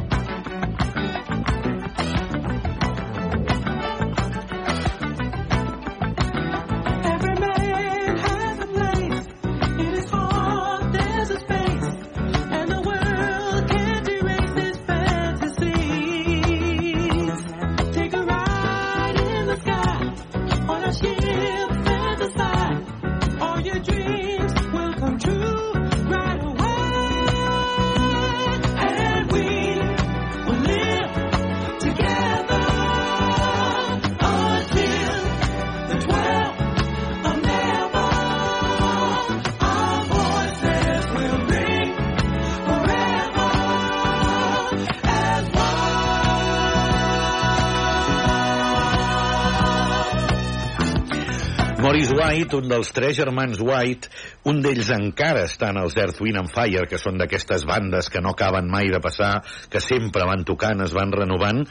White, 52.44 52.56
un 52.60 52.68
dels 52.68 52.90
tres 52.92 53.16
germans 53.16 53.60
White, 53.64 54.10
un 54.50 54.60
d'ells 54.64 54.90
encara 54.92 55.46
estan 55.48 55.78
als 55.80 55.96
Earth, 55.98 56.20
Wind 56.22 56.40
and 56.42 56.52
Fire, 56.52 56.84
que 56.90 57.00
són 57.00 57.18
d'aquestes 57.20 57.64
bandes 57.68 58.10
que 58.12 58.22
no 58.22 58.34
acaben 58.34 58.68
mai 58.72 58.90
de 58.92 59.00
passar, 59.04 59.38
que 59.72 59.80
sempre 59.84 60.26
van 60.28 60.44
tocant, 60.48 60.84
es 60.84 60.94
van 60.96 61.14
renovant, 61.16 61.62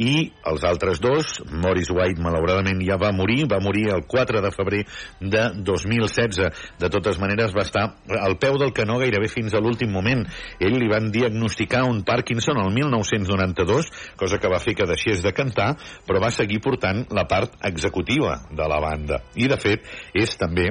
i 0.00 0.30
els 0.48 0.64
altres 0.64 1.00
dos, 1.02 1.34
Morris 1.52 1.90
White 1.92 2.22
malauradament 2.24 2.80
ja 2.86 2.96
va 3.00 3.12
morir, 3.12 3.44
va 3.50 3.60
morir 3.60 3.90
el 3.92 4.06
4 4.08 4.40
de 4.44 4.52
febrer 4.54 4.82
de 5.20 5.42
2016. 5.60 6.40
De 6.80 6.90
totes 6.92 7.20
maneres 7.20 7.52
va 7.56 7.66
estar 7.66 7.84
al 8.20 8.38
peu 8.40 8.56
del 8.60 8.72
canó 8.72 8.98
gairebé 9.02 9.28
fins 9.28 9.52
a 9.52 9.60
l'últim 9.60 9.92
moment. 9.92 10.24
Ell 10.60 10.78
li 10.80 10.88
van 10.90 11.10
diagnosticar 11.12 11.84
un 11.88 12.00
Parkinson 12.08 12.62
el 12.62 12.72
1992, 12.74 13.92
cosa 14.16 14.40
que 14.40 14.50
va 14.50 14.62
fer 14.62 14.76
que 14.78 14.88
deixés 14.88 15.22
de 15.22 15.34
cantar, 15.36 15.74
però 16.08 16.22
va 16.22 16.32
seguir 16.32 16.62
portant 16.64 17.04
la 17.12 17.26
part 17.28 17.60
executiva 17.68 18.40
de 18.50 18.70
la 18.72 18.80
banda. 18.80 19.20
I, 19.36 19.50
de 19.52 19.60
fet, 19.60 19.84
és 20.16 20.34
també 20.40 20.70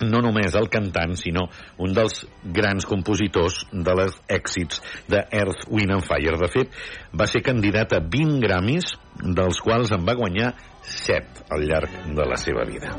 no 0.00 0.22
només 0.24 0.54
el 0.58 0.68
cantant, 0.72 1.14
sinó 1.18 1.46
un 1.78 1.94
dels 1.96 2.24
grans 2.56 2.86
compositors 2.88 3.60
de 3.72 3.94
les 3.98 4.16
èxits 4.28 4.82
de 5.10 5.22
Earth, 5.30 5.66
Wind 5.68 5.94
and 5.96 6.06
Fire. 6.06 6.36
De 6.40 6.48
fet, 6.52 6.74
va 7.12 7.28
ser 7.30 7.44
candidat 7.46 7.92
a 7.96 8.00
20 8.00 8.40
Grammys, 8.44 8.94
dels 9.20 9.60
quals 9.64 9.92
en 9.96 10.06
va 10.06 10.16
guanyar 10.18 10.54
7 10.82 11.46
al 11.50 11.66
llarg 11.68 12.00
de 12.16 12.28
la 12.28 12.40
seva 12.40 12.64
vida. 12.68 12.94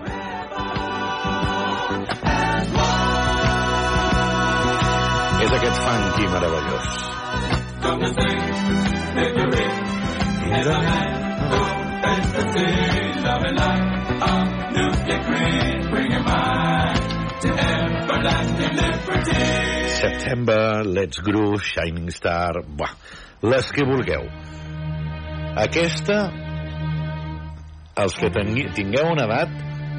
És 5.41 5.53
aquest 5.57 5.81
funky 5.81 6.27
meravellós. 6.29 6.91
Come 7.81 8.05
to 8.05 8.13
sing, 8.13 8.41
liberty. 9.15 9.81
September, 20.01 20.85
Let's 20.85 21.19
Groove, 21.19 21.61
Shining 21.61 22.09
Star... 22.09 22.63
Buah, 22.65 22.93
les 23.43 23.71
que 23.75 23.83
vulgueu. 23.85 24.25
Aquesta, 25.59 26.17
els 27.99 28.17
que 28.17 28.31
tingueu 28.77 29.11
una 29.11 29.27
edat, 29.27 29.53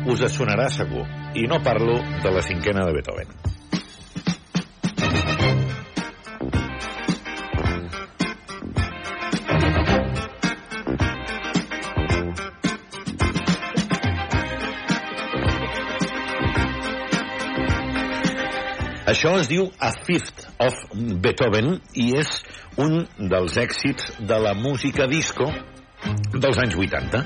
us 0.08 0.24
sonarà 0.32 0.70
segur. 0.72 1.04
I 1.36 1.46
no 1.48 1.62
parlo 1.64 2.00
de 2.24 2.34
la 2.34 2.42
cinquena 2.42 2.86
de 2.88 2.96
Beethoven. 2.98 3.41
Això 19.12 19.34
es 19.36 19.48
diu 19.50 19.66
A 19.76 19.90
Fifth 20.06 20.46
of 20.64 20.76
Beethoven 21.20 21.74
i 22.00 22.14
és 22.16 22.30
un 22.80 23.02
dels 23.18 23.58
èxits 23.60 24.14
de 24.24 24.38
la 24.40 24.54
música 24.56 25.04
disco 25.10 25.50
dels 26.32 26.60
anys 26.62 26.78
80 26.80 27.20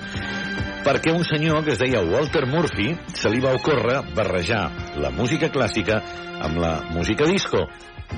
perquè 0.83 1.15
un 1.15 1.23
senyor 1.29 1.63
que 1.63 1.77
es 1.77 1.79
deia 1.79 2.03
Walter 2.03 2.43
Murphy 2.51 2.89
se 3.15 3.31
li 3.31 3.39
va 3.45 3.55
ocórrer 3.55 4.01
barrejar 4.19 4.65
la 4.99 5.13
música 5.15 5.53
clàssica 5.55 6.01
amb 6.43 6.59
la 6.59 6.75
música 6.91 7.27
disco. 7.31 7.63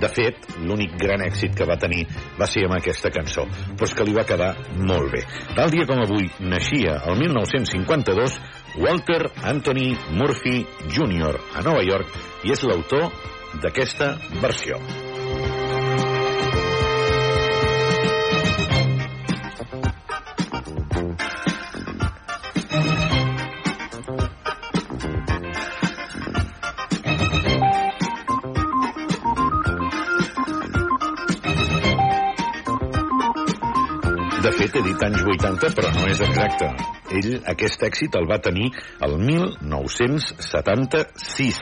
De 0.00 0.08
fet, 0.12 0.48
l'únic 0.64 0.96
gran 1.00 1.22
èxit 1.24 1.54
que 1.56 1.68
va 1.68 1.78
tenir 1.80 2.02
va 2.40 2.48
ser 2.48 2.66
amb 2.66 2.76
aquesta 2.76 3.12
cançó, 3.12 3.46
però 3.72 3.88
és 3.88 3.94
que 3.96 4.04
li 4.04 4.16
va 4.16 4.26
quedar 4.28 4.50
molt 4.80 5.12
bé. 5.12 5.22
Tal 5.56 5.72
dia 5.72 5.88
com 5.88 6.00
avui 6.04 6.28
naixia, 6.40 6.98
el 7.08 7.16
1952, 7.20 8.36
Walter 8.84 9.22
Anthony 9.48 9.90
Murphy 10.12 10.60
Jr. 10.92 11.40
a 11.56 11.64
Nova 11.64 11.84
York 11.88 12.20
i 12.44 12.52
és 12.52 12.64
l'autor 12.68 13.08
d'aquesta 13.62 14.16
versió. 14.42 14.78
De 34.38 34.52
fet, 34.54 34.76
he 34.76 34.82
dit 34.82 35.02
anys 35.02 35.26
80, 35.34 35.74
però 35.74 35.90
no 35.96 36.06
és 36.06 36.20
exacte. 36.28 36.97
Ell, 37.08 37.38
aquest 37.48 37.80
èxit 37.86 38.12
el 38.18 38.26
va 38.28 38.36
tenir 38.44 38.66
el 39.06 39.14
1976 39.16 41.60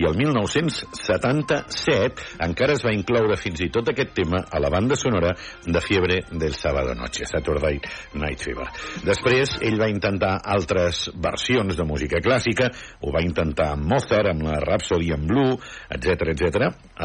i 0.00 0.06
el 0.08 0.16
1977 0.18 2.24
encara 2.46 2.72
es 2.74 2.82
va 2.82 2.94
incloure 2.96 3.36
fins 3.38 3.60
i 3.62 3.68
tot 3.70 3.88
aquest 3.92 4.10
tema 4.16 4.40
a 4.50 4.58
la 4.62 4.70
banda 4.72 4.96
sonora 4.98 5.30
de 5.66 5.80
Fiebre 5.84 6.22
del 6.32 6.54
Sábado 6.54 6.94
Noche, 6.98 7.26
Saturday 7.28 7.80
Night 8.14 8.40
Fever. 8.42 8.68
Després, 9.06 9.58
ell 9.62 9.80
va 9.80 9.88
intentar 9.92 10.40
altres 10.42 11.10
versions 11.14 11.76
de 11.78 11.84
música 11.86 12.20
clàssica, 12.24 12.70
ho 13.04 13.12
va 13.14 13.22
intentar 13.22 13.68
amb 13.76 13.86
Mozart, 13.92 14.28
amb 14.32 14.42
la 14.48 14.58
Rhapsody 14.64 15.12
en 15.14 15.26
Blue, 15.28 15.52
etc 15.90 16.28
etc, 16.34 16.44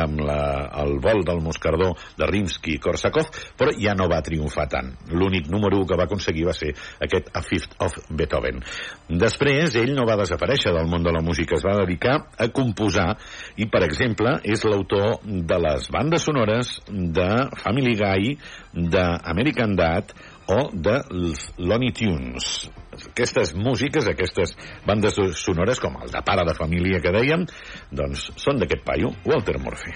amb 0.06 0.20
la, 0.26 0.42
el 0.82 0.92
vol 1.04 1.24
del 1.28 1.42
Moscardó 1.44 1.90
de 2.18 2.26
Rimsky-Korsakov, 2.32 3.28
però 3.60 3.72
ja 3.78 3.94
no 3.98 4.10
va 4.12 4.26
triomfar 4.26 4.68
tant. 4.72 4.90
L'únic 5.12 5.48
número 5.52 5.78
1 5.84 5.88
que 5.92 6.00
va 6.00 6.08
aconseguir 6.10 6.46
va 6.48 6.56
ser 6.56 6.72
aquest 7.04 7.26
A 7.36 7.42
Fifth 7.46 7.75
of 7.80 7.96
Beethoven. 8.10 8.62
Després, 9.10 9.76
ell 9.80 9.94
no 9.98 10.06
va 10.08 10.18
desaparèixer 10.20 10.74
del 10.76 10.88
món 10.90 11.04
de 11.06 11.14
la 11.14 11.24
música, 11.26 11.58
es 11.58 11.66
va 11.66 11.78
dedicar 11.82 12.16
a 12.38 12.48
composar 12.54 13.12
i, 13.58 13.68
per 13.72 13.84
exemple, 13.86 14.38
és 14.44 14.64
l'autor 14.66 15.20
de 15.26 15.60
les 15.68 15.90
bandes 15.94 16.26
sonores 16.26 16.78
de 16.90 17.30
Family 17.62 17.96
Guy, 18.00 18.36
d'American 18.96 19.76
Dad 19.78 20.16
o 20.48 20.70
de 20.74 21.00
Looney 21.58 21.92
Tunes. 21.92 22.70
Aquestes 23.12 23.54
músiques, 23.58 24.08
aquestes 24.08 24.56
bandes 24.88 25.18
sonores, 25.42 25.82
com 25.84 25.98
el 26.02 26.14
de 26.14 26.22
pare 26.26 26.46
de 26.48 26.56
família 26.58 27.02
que 27.04 27.14
dèiem, 27.14 27.48
doncs 27.92 28.30
són 28.42 28.62
d'aquest 28.62 28.86
paio, 28.88 29.12
Walter 29.26 29.60
Murphy. 29.60 29.96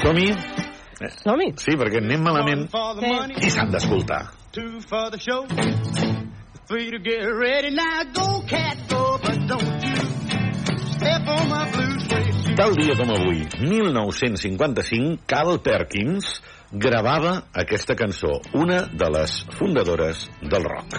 Som-hi 0.00 0.59
Som-hi. 1.08 1.54
Sí, 1.56 1.72
perquè 1.80 1.96
anem 2.02 2.20
malament 2.22 2.68
Sí. 2.70 3.46
i 3.46 3.50
s'han 3.50 3.70
d'escoltar. 3.72 4.30
Two 4.52 4.80
for 4.86 5.10
the 5.10 5.18
show. 5.18 5.46
Three 6.68 6.90
to 6.90 6.98
get 6.98 7.24
ready. 7.24 7.70
Now 7.74 8.04
go, 8.12 8.42
cat, 8.46 8.76
go, 8.88 9.18
but 9.22 9.38
don't 9.48 9.82
you 9.82 9.96
step 10.92 11.26
on 11.26 11.48
my 11.48 11.70
blue 11.72 11.98
suede. 12.00 12.54
Tal 12.56 12.74
dia 12.76 12.94
com 12.96 13.10
avui, 13.10 13.46
1955, 13.58 15.18
Carl 15.26 15.58
Perkins 15.60 16.42
gravava 16.72 17.44
aquesta 17.52 17.94
cançó, 17.96 18.40
una 18.54 18.86
de 18.86 19.10
les 19.10 19.44
fundadores 19.58 20.28
del 20.40 20.64
rock. 20.64 20.94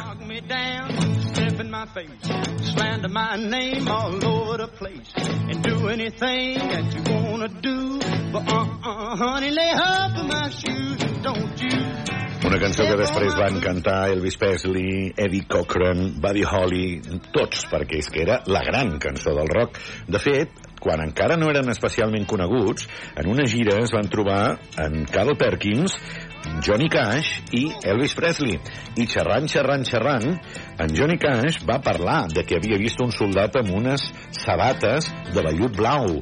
Don't 11.22 11.62
you 11.62 12.31
Una 12.52 12.60
cançó 12.60 12.84
que 12.84 12.98
després 13.00 13.36
van 13.40 13.62
cantar 13.64 14.10
Elvis 14.12 14.36
Presley, 14.36 15.06
Eddie 15.16 15.46
Cochran, 15.48 16.02
Buddy 16.20 16.42
Holly, 16.44 16.88
tots, 17.32 17.62
perquè 17.72 18.02
és 18.04 18.10
que 18.12 18.26
era 18.26 18.42
la 18.52 18.60
gran 18.66 18.98
cançó 19.00 19.32
del 19.38 19.48
rock. 19.48 19.80
De 20.12 20.20
fet, 20.20 20.60
quan 20.84 21.00
encara 21.00 21.38
no 21.40 21.48
eren 21.48 21.72
especialment 21.72 22.28
coneguts, 22.28 22.90
en 23.16 23.32
una 23.32 23.48
gira 23.48 23.78
es 23.80 23.96
van 23.96 24.12
trobar 24.12 24.42
en 24.84 25.06
Carl 25.08 25.32
Perkins, 25.40 25.96
Johnny 26.60 26.92
Cash 26.92 27.56
i 27.56 27.64
Elvis 27.88 28.18
Presley. 28.20 28.60
I 29.00 29.08
xerrant, 29.08 29.48
xerrant, 29.48 29.88
xerrant, 29.88 30.28
en 30.76 30.96
Johnny 30.98 31.16
Cash 31.24 31.64
va 31.64 31.80
parlar 31.80 32.26
de 32.36 32.44
que 32.44 32.60
havia 32.60 32.84
vist 32.84 33.00
un 33.00 33.16
soldat 33.16 33.56
amb 33.64 33.72
unes 33.80 34.10
sabates 34.44 35.08
de 35.32 35.48
vellut 35.48 35.80
blau 35.80 36.20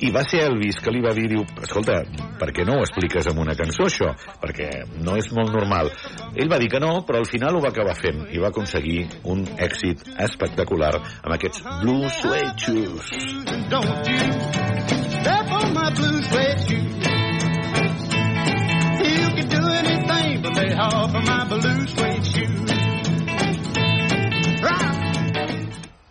i 0.00 0.10
va 0.12 0.22
ser 0.28 0.42
Elvis 0.46 0.80
que 0.82 0.92
li 0.92 1.00
va 1.04 1.14
dir, 1.16 1.28
diu, 1.30 1.44
escolta, 1.62 2.02
per 2.40 2.50
què 2.52 2.66
no 2.68 2.78
ho 2.78 2.84
expliques 2.84 3.28
amb 3.30 3.40
una 3.44 3.56
cançó, 3.58 3.86
això? 3.88 4.12
Perquè 4.42 4.70
no 5.04 5.16
és 5.16 5.30
molt 5.36 5.54
normal. 5.54 5.90
Ell 6.36 6.52
va 6.52 6.60
dir 6.60 6.68
que 6.72 6.82
no, 6.82 7.00
però 7.08 7.22
al 7.22 7.30
final 7.30 7.56
ho 7.56 7.64
va 7.64 7.72
acabar 7.72 7.96
fent 7.98 8.26
i 8.32 8.42
va 8.42 8.52
aconseguir 8.52 9.06
un 9.24 9.46
èxit 9.56 10.04
espectacular 10.28 10.94
amb 10.98 11.32
aquests 11.38 11.64
Blue 11.82 12.10
Suede 12.20 12.52
Shoes. 12.60 13.12
don't 13.68 14.06
you 14.06 14.66
step 15.26 15.50
on 15.50 15.74
my 15.74 15.90
blue 15.90 16.22
suede 16.22 16.60
shoes. 16.66 17.06
You 19.02 19.26
can 19.36 19.48
do 19.48 19.62
anything 19.80 20.42
but 20.42 20.54
lay 20.54 20.72
off 20.74 21.14
of 21.14 21.24
my 21.26 21.44
blue 21.48 21.86
suede 21.86 22.24
shoes. 22.24 22.70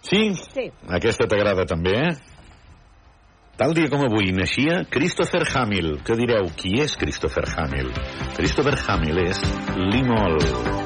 Sí? 0.06 0.36
Sí. 0.54 0.66
Aquesta 0.98 1.26
t'agrada 1.28 1.66
també, 1.66 1.96
eh? 1.98 2.35
Tal 3.56 3.72
dia 3.72 3.88
com 3.88 4.02
avui 4.04 4.34
naixia 4.36 4.82
Christopher 4.92 5.46
Hamill. 5.56 6.02
Que 6.04 6.18
direu, 6.20 6.50
qui 6.60 6.76
és 6.84 6.98
Christopher 7.00 7.46
Hamill? 7.56 7.94
Christopher 8.36 8.76
Hamill 8.90 9.24
és 9.30 9.40
l'Imol. 9.80 10.85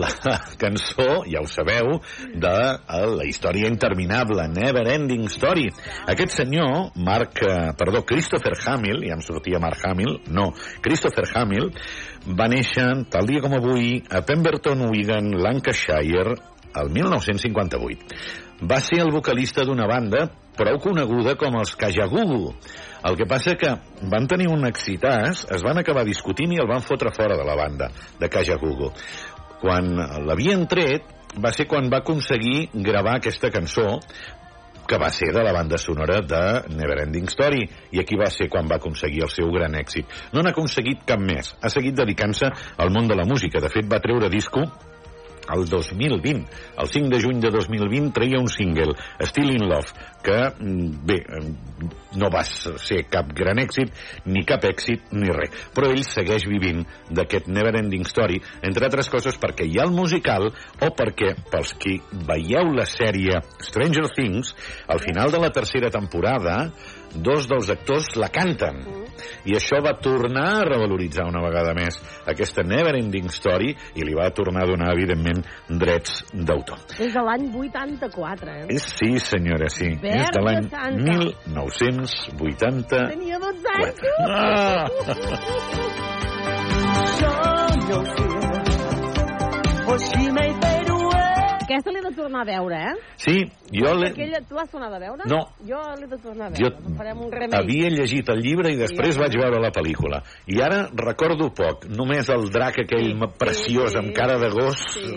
La 0.00 0.10
cançó, 0.62 1.22
ja 1.28 1.42
ho 1.42 1.48
sabeu, 1.50 1.98
de 2.34 2.54
eh, 2.72 3.06
la 3.16 3.26
història 3.28 3.70
interminable, 3.70 4.46
Never 4.52 4.86
Ending 4.94 5.28
Story. 5.32 5.68
Aquest 6.08 6.38
senyor, 6.40 6.92
Mark, 6.96 7.42
eh, 7.42 7.72
perdó, 7.78 8.04
Christopher 8.08 8.56
Hamill, 8.66 9.04
ja 9.08 9.16
em 9.18 9.24
sortia 9.24 9.60
Mark 9.62 9.84
Hamill, 9.88 10.20
no, 10.30 10.50
Christopher 10.84 11.28
Hamill, 11.34 11.72
va 12.38 12.48
néixer, 12.52 12.88
tal 13.12 13.26
dia 13.28 13.42
com 13.44 13.56
avui, 13.58 13.98
a 14.10 14.22
Pemberton, 14.26 14.86
Wigan, 14.90 15.32
Lancashire, 15.42 16.36
el 16.74 16.90
1958. 16.90 18.62
Va 18.62 18.78
ser 18.80 19.02
el 19.02 19.10
vocalista 19.10 19.64
d'una 19.66 19.88
banda 19.90 20.28
prou 20.56 20.78
coneguda 20.82 21.34
com 21.40 21.56
els 21.58 21.74
Kajagoogoo. 21.80 22.52
El 23.08 23.16
que 23.18 23.26
passa 23.26 23.56
que 23.58 23.72
van 24.12 24.28
tenir 24.30 24.48
un 24.52 24.66
excitàs, 24.68 25.46
es 25.50 25.64
van 25.64 25.80
acabar 25.80 26.04
discutint 26.06 26.52
i 26.54 26.60
el 26.62 26.68
van 26.70 26.84
fotre 26.84 27.10
fora 27.16 27.38
de 27.38 27.46
la 27.48 27.56
banda, 27.58 27.90
de 28.20 28.28
Kajagoogoo. 28.30 28.92
Quan 29.62 29.94
l'havien 30.26 30.66
tret, 30.66 31.06
va 31.38 31.52
ser 31.54 31.68
quan 31.70 31.88
va 31.92 32.02
aconseguir 32.02 32.68
gravar 32.74 33.16
aquesta 33.20 33.50
cançó 33.54 34.00
que 34.88 34.98
va 34.98 35.08
ser 35.14 35.30
de 35.32 35.42
la 35.46 35.52
banda 35.54 35.78
sonora 35.78 36.18
de 36.20 36.42
Neverending 36.74 37.30
Story 37.30 37.62
i 37.94 38.00
aquí 38.02 38.18
va 38.18 38.28
ser 38.34 38.48
quan 38.50 38.66
va 38.68 38.76
aconseguir 38.82 39.22
el 39.24 39.30
seu 39.30 39.52
gran 39.54 39.78
èxit. 39.78 40.10
No 40.34 40.42
n'ha 40.42 40.50
aconseguit 40.52 41.06
cap 41.06 41.22
més. 41.22 41.54
Ha 41.62 41.70
seguit 41.72 41.94
dedicant-se 41.96 42.50
al 42.76 42.90
món 42.90 43.06
de 43.08 43.16
la 43.16 43.24
música. 43.28 43.62
De 43.62 43.70
fet, 43.72 43.86
va 43.88 44.02
treure 44.02 44.28
disco 44.32 44.66
el 45.50 45.66
2020. 45.68 46.46
El 46.78 46.88
5 46.88 47.08
de 47.08 47.22
juny 47.22 47.40
de 47.40 47.50
2020 47.50 48.12
treia 48.12 48.40
un 48.40 48.48
single, 48.48 48.94
Still 49.20 49.50
in 49.54 49.68
Love, 49.68 49.92
que, 50.22 50.38
mm, 50.58 51.06
bé, 51.06 51.16
eh, 51.16 51.88
no 52.16 52.30
va 52.30 52.44
ser 52.44 53.02
cap 53.10 53.32
gran 53.34 53.58
èxit, 53.58 53.90
ni 54.26 54.44
cap 54.44 54.64
èxit, 54.64 55.10
ni 55.12 55.28
res. 55.28 55.50
Però 55.74 55.90
ell 55.90 56.04
segueix 56.04 56.46
vivint 56.46 56.84
d'aquest 57.10 57.48
Neverending 57.48 58.06
Story, 58.06 58.40
entre 58.62 58.86
altres 58.86 59.08
coses 59.08 59.38
perquè 59.38 59.66
hi 59.66 59.78
ha 59.78 59.84
el 59.84 59.92
musical 59.92 60.52
o 60.80 60.90
perquè, 60.94 61.34
pels 61.50 61.74
qui 61.74 62.00
veieu 62.12 62.72
la 62.72 62.86
sèrie 62.86 63.40
Stranger 63.58 64.08
Things, 64.14 64.54
al 64.86 65.00
final 65.00 65.30
de 65.30 65.38
la 65.38 65.50
tercera 65.50 65.90
temporada, 65.90 66.72
dos 67.14 67.48
dels 67.50 67.70
actors 67.72 68.16
la 68.16 68.28
canten. 68.32 68.82
I 69.46 69.56
això 69.58 69.78
va 69.84 69.92
tornar 70.02 70.46
a 70.58 70.64
revaloritzar 70.66 71.26
una 71.28 71.42
vegada 71.44 71.74
més 71.76 71.98
aquesta 72.28 72.62
Neverending 72.66 73.28
Story 73.34 73.74
i 73.98 74.06
li 74.06 74.14
va 74.16 74.30
tornar 74.34 74.64
a 74.64 74.70
donar, 74.70 74.92
evidentment, 74.96 75.44
drets 75.68 76.24
d'autor. 76.32 76.78
Des 76.96 77.12
de 77.14 77.22
l'any 77.26 77.48
84, 77.52 78.50
eh? 78.50 78.66
És, 78.76 78.82
sí, 78.98 79.10
senyora, 79.22 79.68
sí. 79.72 79.88
Verge 80.02 80.22
és 80.24 80.30
de 80.36 80.42
l'any 80.46 80.68
Santa. 80.72 80.88
1980. 81.46 83.02
Tenia 83.12 83.36
12 83.42 83.66
anys. 83.76 83.98
Ah! 84.28 84.86
Show 87.18 87.52
no 87.92 88.02
may 89.92 90.02
fade 90.12 90.28
away. 90.28 90.41
Aquesta 91.72 91.92
l'he 91.94 92.02
de 92.04 92.10
tornar 92.16 92.42
a 92.42 92.48
veure, 92.48 92.78
eh? 92.92 92.94
Sí, 93.16 93.36
jo 93.72 93.94
l'he... 93.96 94.10
Aquella, 94.12 94.40
tu 94.48 94.54
l'has 94.58 94.68
tornat 94.70 94.92
a 94.92 95.00
veure? 95.00 95.26
No. 95.30 95.38
Jo 95.68 95.80
l'he 95.98 96.08
de 96.10 96.18
tornar 96.20 96.50
a 96.50 96.54
Jo 96.58 96.68
veure. 96.68 96.94
Farem 96.98 97.22
un 97.24 97.32
remake. 97.32 97.58
havia 97.62 97.88
llegit 97.94 98.28
el 98.34 98.42
llibre 98.44 98.72
i 98.74 98.76
després 98.80 99.18
vaig 99.20 99.36
veure 99.40 99.60
la 99.62 99.70
pel·lícula. 99.74 100.20
I 100.52 100.60
ara 100.64 100.82
recordo 101.00 101.48
poc, 101.56 101.86
només 101.88 102.28
el 102.34 102.48
drac 102.52 102.82
aquell 102.84 103.10
sí, 103.14 103.30
preciós 103.40 103.94
sí. 103.96 103.98
amb 104.02 104.12
cara 104.16 104.36
de 104.42 104.50
gos 104.52 104.82
Sí, 104.92 105.08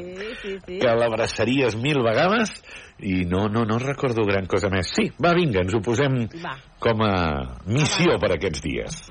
sí, 0.42 0.56
sí. 0.66 0.80
que 0.80 0.96
l'abraçaries 0.96 1.76
mil 1.82 2.00
vegades 2.06 2.54
i 3.04 3.26
no, 3.28 3.50
no, 3.52 3.66
no 3.68 3.78
recordo 3.84 4.24
gran 4.26 4.48
cosa 4.48 4.70
més. 4.72 4.88
Sí, 4.96 5.10
va, 5.20 5.34
vinga, 5.36 5.66
ens 5.66 5.76
ho 5.76 5.82
posem 5.84 6.22
Va. 6.40 6.56
com 6.80 7.04
a 7.04 7.14
missió 7.68 8.16
per 8.22 8.32
aquests 8.38 8.64
dies. 8.64 9.02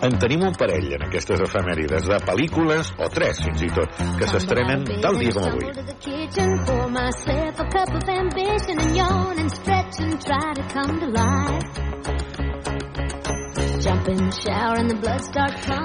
En 0.00 0.14
tenim 0.16 0.40
un 0.46 0.54
parell 0.56 0.94
en 0.96 1.02
aquestes 1.04 1.42
efemèrides 1.44 2.06
de 2.08 2.16
pel·lícules, 2.24 2.92
o 3.04 3.08
tres 3.12 3.42
fins 3.44 3.64
i 3.66 3.68
tot, 3.76 3.98
que 4.16 4.28
s'estrenen 4.30 4.86
tal 5.04 5.18
dia 5.20 5.34
com 5.36 5.44
avui. 5.44 5.66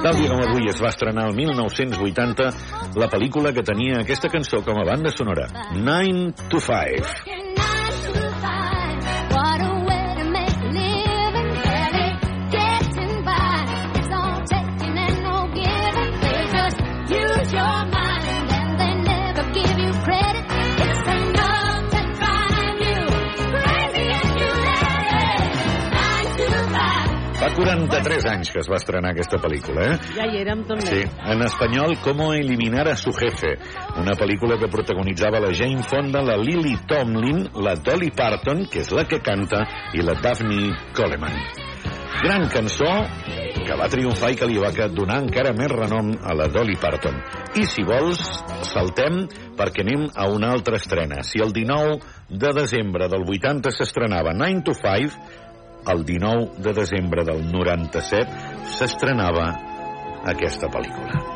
Tal 0.06 0.16
dia 0.20 0.30
com 0.32 0.44
avui 0.48 0.70
es 0.72 0.80
va 0.84 0.92
estrenar 0.94 1.28
el 1.30 1.36
1980 1.36 2.52
la 2.96 3.10
pel·lícula 3.12 3.52
que 3.56 3.68
tenia 3.68 4.00
aquesta 4.04 4.32
cançó 4.32 4.64
com 4.64 4.80
a 4.80 4.88
banda 4.88 5.12
sonora, 5.12 5.50
9 5.76 6.32
to 6.48 6.64
5. 6.64 7.45
43 27.56 28.26
anys 28.34 28.52
que 28.52 28.62
es 28.62 28.70
va 28.72 28.80
estrenar 28.82 29.14
aquesta 29.14 29.40
pel·lícula, 29.42 29.90
eh? 29.94 30.00
Ja 30.18 30.28
hi 30.28 30.42
érem 30.42 30.66
també. 30.68 30.88
Sí, 30.90 31.04
en 31.32 31.46
espanyol, 31.46 31.98
Cómo 32.06 32.34
eliminar 32.34 32.88
a 32.90 32.96
su 32.96 33.14
jefe, 33.14 33.56
una 33.98 34.14
pel·lícula 34.20 34.60
que 34.60 34.68
protagonitzava 34.72 35.40
la 35.40 35.54
Jane 35.56 35.84
Fonda, 35.84 36.22
la 36.22 36.36
Lily 36.38 36.76
Tomlin, 36.88 37.48
la 37.64 37.76
Dolly 37.76 38.12
Parton, 38.12 38.68
que 38.70 38.84
és 38.84 38.92
la 38.92 39.08
que 39.10 39.22
canta, 39.26 39.64
i 39.96 40.04
la 40.06 40.14
Daphne 40.22 40.76
Coleman. 40.94 41.40
Gran 42.22 42.48
cançó 42.50 42.92
que 43.66 43.76
va 43.76 43.90
triomfar 43.92 44.32
i 44.32 44.38
que 44.40 44.48
li 44.48 44.60
va 44.62 44.72
donar 44.94 45.18
encara 45.24 45.52
més 45.58 45.72
renom 45.72 46.14
a 46.24 46.36
la 46.38 46.48
Dolly 46.54 46.78
Parton. 46.80 47.18
I 47.60 47.66
si 47.70 47.84
vols, 47.88 48.22
saltem 48.70 49.26
perquè 49.58 49.84
anem 49.84 50.06
a 50.14 50.28
una 50.32 50.52
altra 50.54 50.78
estrena. 50.78 51.24
Si 51.26 51.42
el 51.42 51.52
19 51.56 51.98
de 52.30 52.54
desembre 52.56 53.10
del 53.12 53.26
80 53.26 53.74
s'estrenava 53.74 54.36
9 54.38 54.64
to 54.70 54.78
5, 54.78 55.45
el 55.94 56.06
19 56.06 56.64
de 56.66 56.74
desembre 56.74 57.24
del 57.28 57.46
97 57.52 58.66
s'estrenava 58.78 59.48
aquesta 60.34 60.72
pel·lícula. 60.74 61.35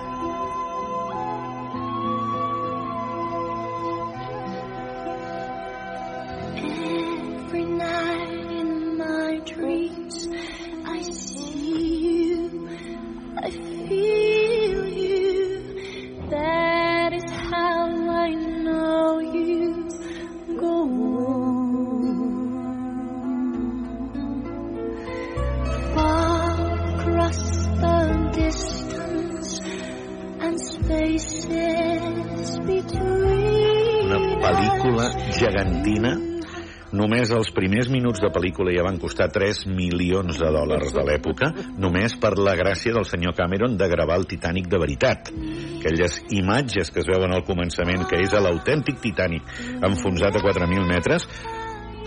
Els 37.40 37.52
primers 37.56 37.88
minuts 37.92 38.20
de 38.24 38.30
pel·lícula 38.34 38.74
ja 38.76 38.84
van 38.86 39.00
costar 39.02 39.30
3 39.34 39.64
milions 39.72 40.40
de 40.40 40.50
dòlars 40.54 40.92
de 40.96 41.04
l'època, 41.08 41.52
només 41.80 42.18
per 42.20 42.34
la 42.38 42.56
gràcia 42.60 42.94
del 42.96 43.08
senyor 43.08 43.36
Cameron 43.38 43.78
de 43.80 43.88
gravar 43.92 44.20
el 44.20 44.28
Titanic 44.30 44.68
de 44.72 44.82
veritat. 44.82 45.32
Aquelles 45.80 46.20
imatges 46.36 46.92
que 46.92 47.04
es 47.04 47.08
veuen 47.10 47.34
al 47.36 47.46
començament, 47.48 48.04
que 48.10 48.20
és 48.24 48.36
l'autèntic 48.36 49.00
Titanic 49.04 49.48
enfonsat 49.80 50.36
a 50.36 50.44
4.000 50.44 50.90
metres, 50.90 51.28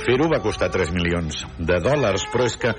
fer-ho 0.04 0.28
va 0.32 0.42
costar 0.44 0.70
3 0.74 0.92
milions 0.96 1.46
de 1.58 1.80
dòlars, 1.82 2.28
però 2.32 2.48
és 2.48 2.58
que 2.60 2.74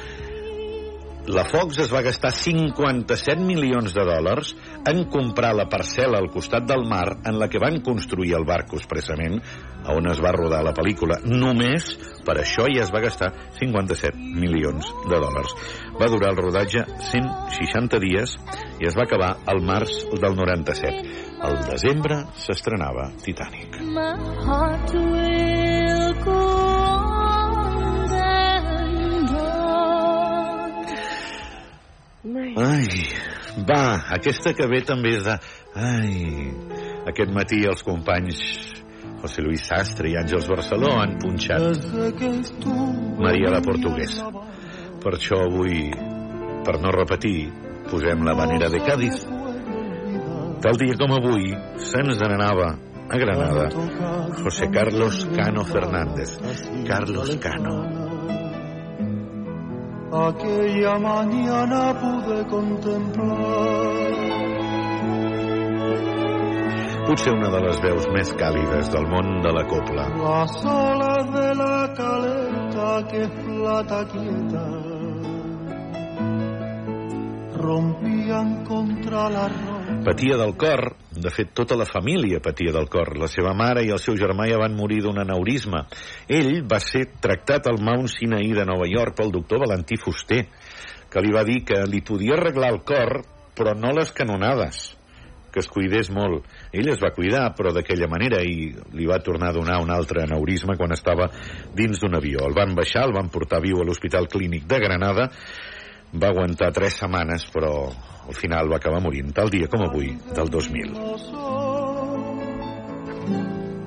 la 1.33 1.45
Fox 1.47 1.77
es 1.79 1.91
va 1.93 2.01
gastar 2.03 2.33
57 2.35 3.39
milions 3.47 3.93
de 3.95 4.03
dòlars 4.03 4.49
en 4.89 5.05
comprar 5.11 5.53
la 5.55 5.67
parcel·la 5.71 6.19
al 6.19 6.29
costat 6.31 6.65
del 6.67 6.83
mar 6.89 7.19
en 7.23 7.37
la 7.39 7.47
que 7.49 7.61
van 7.61 7.79
construir 7.85 8.33
el 8.37 8.45
barco 8.47 8.77
expressament 8.79 9.39
a 9.83 9.95
on 9.95 10.07
es 10.11 10.19
va 10.23 10.31
rodar 10.35 10.61
la 10.63 10.73
pel·lícula. 10.75 11.19
Només 11.23 11.93
per 12.25 12.37
això 12.39 12.67
ja 12.71 12.83
es 12.85 12.91
va 12.93 13.03
gastar 13.03 13.31
57 13.59 14.15
milions 14.17 14.87
de 15.09 15.19
dòlars. 15.19 15.55
Va 15.99 16.09
durar 16.11 16.31
el 16.33 16.39
rodatge 16.39 16.85
160 17.11 17.99
dies 18.03 18.37
i 18.79 18.87
es 18.87 18.97
va 18.97 19.07
acabar 19.07 19.35
al 19.45 19.61
març 19.63 20.03
del 20.13 20.37
97. 20.39 21.21
Al 21.43 21.59
desembre 21.67 22.23
s'estrenava 22.39 23.09
Titanic. 23.23 23.81
My 23.83 24.15
heart 24.47 24.93
will 24.95 26.13
go 26.23 26.39
on 26.39 28.13
and 28.13 29.35
on. 29.35 29.73
Ai, 32.55 32.87
va, 33.57 33.83
aquesta 34.15 34.53
que 34.57 34.67
ve 34.69 34.81
també 34.87 35.17
és 35.17 35.25
de... 35.27 35.37
Ai, 35.73 36.49
aquest 37.09 37.33
matí 37.33 37.63
els 37.69 37.83
companys 37.85 38.41
José 39.23 39.43
Luis 39.45 39.63
Sastre 39.63 40.09
i 40.11 40.17
Àngels 40.19 40.49
Barceló 40.51 40.97
han 40.99 41.15
punxat 41.21 41.85
Maria 43.23 43.53
la 43.53 43.61
Portugués. 43.63 44.17
Per 45.03 45.13
això 45.15 45.39
avui, 45.45 45.87
per 46.65 46.77
no 46.83 46.91
repetir, 46.95 47.47
posem 47.89 48.23
la 48.27 48.35
manera 48.35 48.69
de 48.71 48.83
Cádiz. 48.83 49.23
Tal 50.63 50.79
dia 50.79 50.99
com 50.99 51.15
avui, 51.15 51.51
se'ns 51.79 52.19
n'anava 52.19 52.73
a 53.09 53.17
Granada 53.19 53.69
José 54.43 54.69
Carlos 54.71 55.25
Cano 55.35 55.65
Fernández. 55.65 56.39
Carlos 56.87 57.35
Cano. 57.39 58.02
Aquella 60.13 60.99
mañana 60.99 61.91
pude 61.99 62.45
contemplar 62.45 64.13
Potser 67.07 67.33
una 67.33 67.49
de 67.49 67.59
les 67.65 67.79
veus 67.83 68.05
més 68.13 68.29
càlides 68.39 68.91
del 68.93 69.07
món 69.09 69.41
de 69.43 69.51
la 69.57 69.63
copla. 69.67 70.05
las 70.21 70.53
olas 70.65 71.31
de 71.33 71.49
la 71.61 71.79
caleta 71.97 72.91
que 73.09 73.27
plata 73.41 73.99
quieta 74.13 74.65
rompían 77.57 78.63
contra 78.65 79.29
la 79.29 79.47
roca. 79.47 79.72
Patia 80.03 80.35
del 80.35 80.57
cor, 80.59 80.97
de 81.15 81.31
fet 81.31 81.53
tota 81.55 81.77
la 81.79 81.85
família 81.87 82.41
patia 82.43 82.73
del 82.75 82.89
cor. 82.91 83.13
La 83.15 83.29
seva 83.31 83.53
mare 83.55 83.85
i 83.87 83.91
el 83.95 84.01
seu 84.03 84.17
germà 84.19 84.49
ja 84.49 84.57
van 84.59 84.75
morir 84.75 84.97
d'un 85.05 85.21
aneurisma. 85.21 85.85
Ell 86.27 86.65
va 86.67 86.81
ser 86.83 87.05
tractat 87.23 87.69
al 87.71 87.79
Mount 87.79 88.09
Sinai 88.11 88.51
de 88.57 88.65
Nova 88.67 88.89
York 88.91 89.15
pel 89.15 89.31
doctor 89.31 89.63
Valentí 89.63 89.95
Fuster, 90.01 90.41
que 91.07 91.23
li 91.23 91.31
va 91.31 91.45
dir 91.47 91.61
que 91.63 91.79
li 91.87 92.01
podia 92.03 92.35
arreglar 92.35 92.73
el 92.75 92.81
cor, 92.83 93.21
però 93.55 93.77
no 93.79 93.93
les 93.95 94.11
canonades 94.11 94.89
que 95.53 95.61
es 95.61 95.69
cuidés 95.69 96.09
molt. 96.11 96.47
Ell 96.73 96.89
es 96.89 96.99
va 96.99 97.13
cuidar, 97.13 97.45
però 97.55 97.71
d'aquella 97.71 98.09
manera, 98.09 98.41
i 98.41 98.73
li 98.97 99.05
va 99.07 99.21
tornar 99.23 99.51
a 99.53 99.55
donar 99.55 99.77
un 99.83 99.93
altre 99.93 100.25
aneurisma 100.25 100.75
quan 100.75 100.91
estava 100.91 101.29
dins 101.77 102.01
d'un 102.01 102.17
avió. 102.17 102.41
El 102.47 102.57
van 102.57 102.73
baixar, 102.75 103.05
el 103.05 103.13
van 103.15 103.29
portar 103.31 103.61
viu 103.63 103.79
a 103.79 103.85
l'Hospital 103.85 104.27
Clínic 104.33 104.65
de 104.67 104.81
Granada, 104.81 105.29
va 106.13 106.29
aguantar 106.29 106.71
tres 106.73 106.99
setmanes, 107.01 107.45
però 107.53 107.73
al 108.27 108.35
final 108.37 108.69
va 108.71 108.77
acabar 108.77 109.01
morint, 109.03 109.33
tal 109.35 109.49
dia 109.53 109.67
com 109.71 109.81
avui, 109.85 110.13
del 110.35 110.49
2000. 110.49 110.93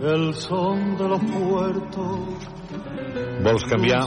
El 0.07 0.35
son 0.35 0.97
de 0.97 1.09
los 1.09 1.22
puertos. 1.24 2.51
Vols 3.43 3.64
canviar? 3.64 4.03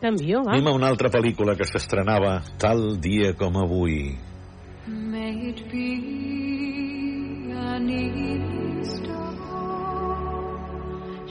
Canvio, 0.00 0.42
va. 0.44 0.52
Anem 0.56 0.68
a 0.68 0.74
una 0.74 0.88
altra 0.92 1.08
pel·lícula 1.12 1.54
que 1.56 1.66
s'estrenava 1.68 2.42
tal 2.58 2.98
dia 3.00 3.34
com 3.38 3.56
avui. 3.60 4.18
May 4.86 5.50
it 5.50 5.62
be 5.70 5.88
an 7.54 7.88
evening 7.88 8.84
star 8.84 9.34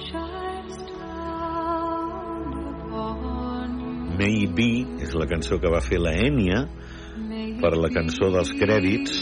shines 0.07 0.78
down 0.88 2.57
upon. 2.71 3.32
Maybe 4.18 4.86
és 5.03 5.14
la 5.18 5.28
cançó 5.30 5.59
que 5.61 5.72
va 5.72 5.82
fer 5.84 5.99
la 6.01 6.14
Enya 6.26 6.64
per 7.61 7.74
la 7.80 7.89
cançó 7.93 8.30
dels 8.34 8.51
crèdits 8.59 9.20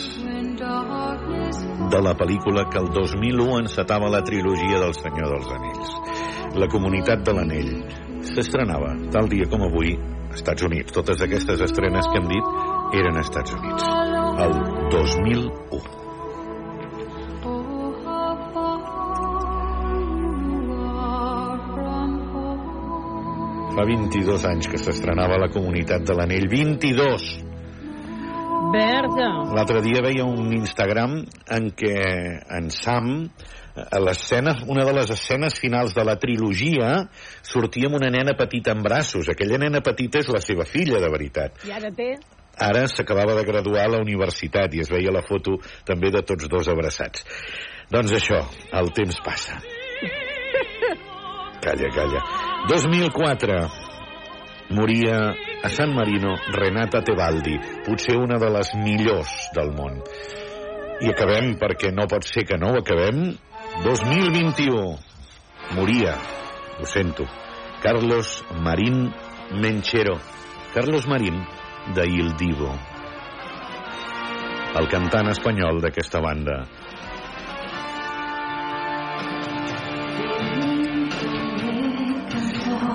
de 1.91 2.01
la 2.01 2.13
pel·lícula 2.17 2.67
que 2.71 2.79
el 2.81 2.89
2001 2.95 3.59
encetava 3.65 4.09
la 4.11 4.23
trilogia 4.23 4.79
del 4.83 4.93
Senyor 4.97 5.33
dels 5.33 5.51
Anells. 5.57 5.95
La 6.61 6.69
comunitat 6.71 7.23
de 7.27 7.35
l'anell 7.37 7.71
s'estrenava 8.31 8.93
tal 9.13 9.29
dia 9.31 9.47
com 9.51 9.65
avui 9.67 9.95
Estats 10.33 10.67
Units. 10.67 10.93
Totes 10.95 11.23
aquestes 11.25 11.63
estrenes 11.67 12.07
que 12.11 12.21
hem 12.21 12.29
dit 12.31 12.99
eren 13.01 13.19
Estats 13.23 13.57
Units. 13.57 13.89
El 14.45 14.55
2001. 14.93 16.00
Fa 23.81 23.87
22 23.89 24.43
anys 24.45 24.67
que 24.69 24.77
s'estrenava 24.77 25.39
la 25.41 25.47
comunitat 25.49 26.03
de 26.05 26.13
l'anell. 26.13 26.43
22! 26.51 27.23
Verge. 28.75 29.29
L'altre 29.57 29.81
dia 29.81 30.03
veia 30.05 30.27
un 30.29 30.51
Instagram 30.53 31.15
en 31.55 31.71
què 31.73 31.95
en 32.59 32.67
Sam 32.69 33.07
a 33.81 34.01
l'escena, 34.03 34.53
una 34.69 34.85
de 34.85 34.93
les 34.99 35.09
escenes 35.15 35.57
finals 35.57 35.95
de 35.97 36.05
la 36.05 36.13
trilogia 36.21 36.91
sortia 37.41 37.89
amb 37.89 37.97
una 37.97 38.11
nena 38.13 38.37
petita 38.37 38.75
en 38.77 38.85
braços. 38.85 39.33
Aquella 39.33 39.57
nena 39.65 39.81
petita 39.81 40.21
és 40.21 40.29
la 40.29 40.43
seva 40.45 40.69
filla, 40.69 41.01
de 41.01 41.09
veritat. 41.17 41.65
I 41.65 41.73
ara 41.79 41.89
té... 41.89 42.11
Ara 42.61 42.85
s'acabava 42.85 43.33
de 43.39 43.47
graduar 43.49 43.87
a 43.87 43.95
la 43.95 44.03
universitat 44.05 44.77
i 44.77 44.85
es 44.85 44.93
veia 44.93 45.09
la 45.09 45.25
foto 45.25 45.57
també 45.89 46.13
de 46.13 46.21
tots 46.21 46.53
dos 46.53 46.69
abraçats. 46.69 47.25
Doncs 47.89 48.13
això, 48.21 48.45
el 48.77 48.93
temps 48.93 49.25
passa. 49.25 49.57
Calla, 51.65 51.93
calla. 51.97 52.50
2004 52.67 53.69
moria 54.69 55.33
a 55.63 55.69
San 55.69 55.95
Marino 55.95 56.35
Renata 56.53 57.01
Tebaldi, 57.01 57.57
potser 57.85 58.15
una 58.17 58.37
de 58.37 58.49
les 58.53 58.69
millors 58.77 59.31
del 59.55 59.71
món. 59.73 59.97
I 61.01 61.09
acabem, 61.09 61.55
perquè 61.57 61.89
no 61.89 62.05
pot 62.09 62.27
ser 62.29 62.45
que 62.45 62.59
no 62.61 62.69
ho 62.71 62.81
acabem, 62.83 63.33
2021 63.81 65.73
moria, 65.73 66.13
ho 66.77 66.85
sento, 66.85 67.25
Carlos 67.81 68.43
Marín 68.61 69.09
Menchero, 69.57 70.19
Carlos 70.75 71.07
Marín, 71.09 71.41
de 71.95 72.05
Il 72.05 72.35
Divo. 72.37 72.69
El 74.77 74.87
cantant 74.87 75.33
espanyol 75.33 75.81
d'aquesta 75.81 76.21
banda. 76.23 76.61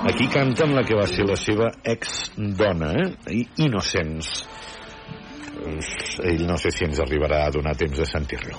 Aquí 0.07 0.27
canta 0.31 0.63
amb 0.63 0.75
la 0.77 0.83
que 0.87 0.95
va 0.95 1.05
ser 1.09 1.25
la 1.27 1.35
seva 1.35 1.67
ex-dona, 1.83 2.93
eh? 3.01 3.43
Innocents. 3.57 4.47
Ell 6.23 6.45
no 6.47 6.55
sé 6.57 6.71
si 6.71 6.85
ens 6.85 6.99
arribarà 7.03 7.45
a 7.47 7.51
donar 7.51 7.75
temps 7.75 7.97
de 7.99 8.05
sentir-lo. 8.07 8.57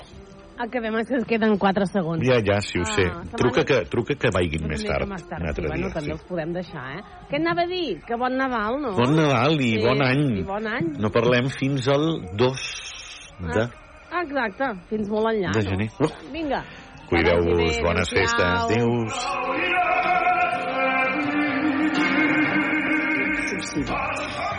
Acabem, 0.59 0.97
és 0.99 1.07
que 1.07 1.15
ens 1.15 1.25
queden 1.25 1.53
4 1.57 1.85
segons. 1.87 2.19
Ja, 2.27 2.41
ja, 2.43 2.57
si 2.61 2.81
ho 2.81 2.83
sé. 2.85 3.05
setmana- 3.07 3.37
Truca 3.39 3.63
que, 3.63 3.77
truca 3.87 4.15
que 4.19 4.29
vagin 4.35 4.67
més 4.67 4.83
tard. 4.83 5.07
Més 5.07 5.23
tard, 5.23 5.39
un 5.41 5.47
sí, 5.47 5.49
altre 5.53 5.67
bueno, 5.69 5.85
dia. 5.87 5.93
també 5.93 6.05
Sí. 6.05 6.11
els 6.11 6.23
podem 6.27 6.51
deixar, 6.53 6.97
eh? 6.97 7.03
Què 7.31 7.35
anava 7.39 7.61
a 7.63 7.67
dir? 7.67 8.01
Que 8.05 8.15
bon 8.19 8.35
Nadal, 8.37 8.81
no? 8.81 8.91
Bon 8.91 9.15
Nadal 9.15 9.55
i 9.61 9.69
Sí, 9.71 9.77
bon 9.79 10.03
any. 10.03 10.39
I 10.39 10.43
bon 10.43 10.67
any. 10.67 10.89
No 10.99 11.09
parlem 11.09 11.47
fins 11.49 11.87
al 11.87 12.25
2 12.35 12.59
de, 13.39 13.69
Ah, 14.11 14.21
exacte, 14.23 14.65
fins 14.89 15.07
molt 15.07 15.27
enllà. 15.27 15.53
de 15.53 15.63
no? 15.63 15.69
gener. 15.69 15.89
Vinga. 16.33 16.63
Cuideu-vos, 17.07 17.79
bones 17.81 18.09
festes. 18.09 18.43
adéu-siau. 18.43 18.91
Adéus. 18.99 19.98
Subsidio. 23.61 23.95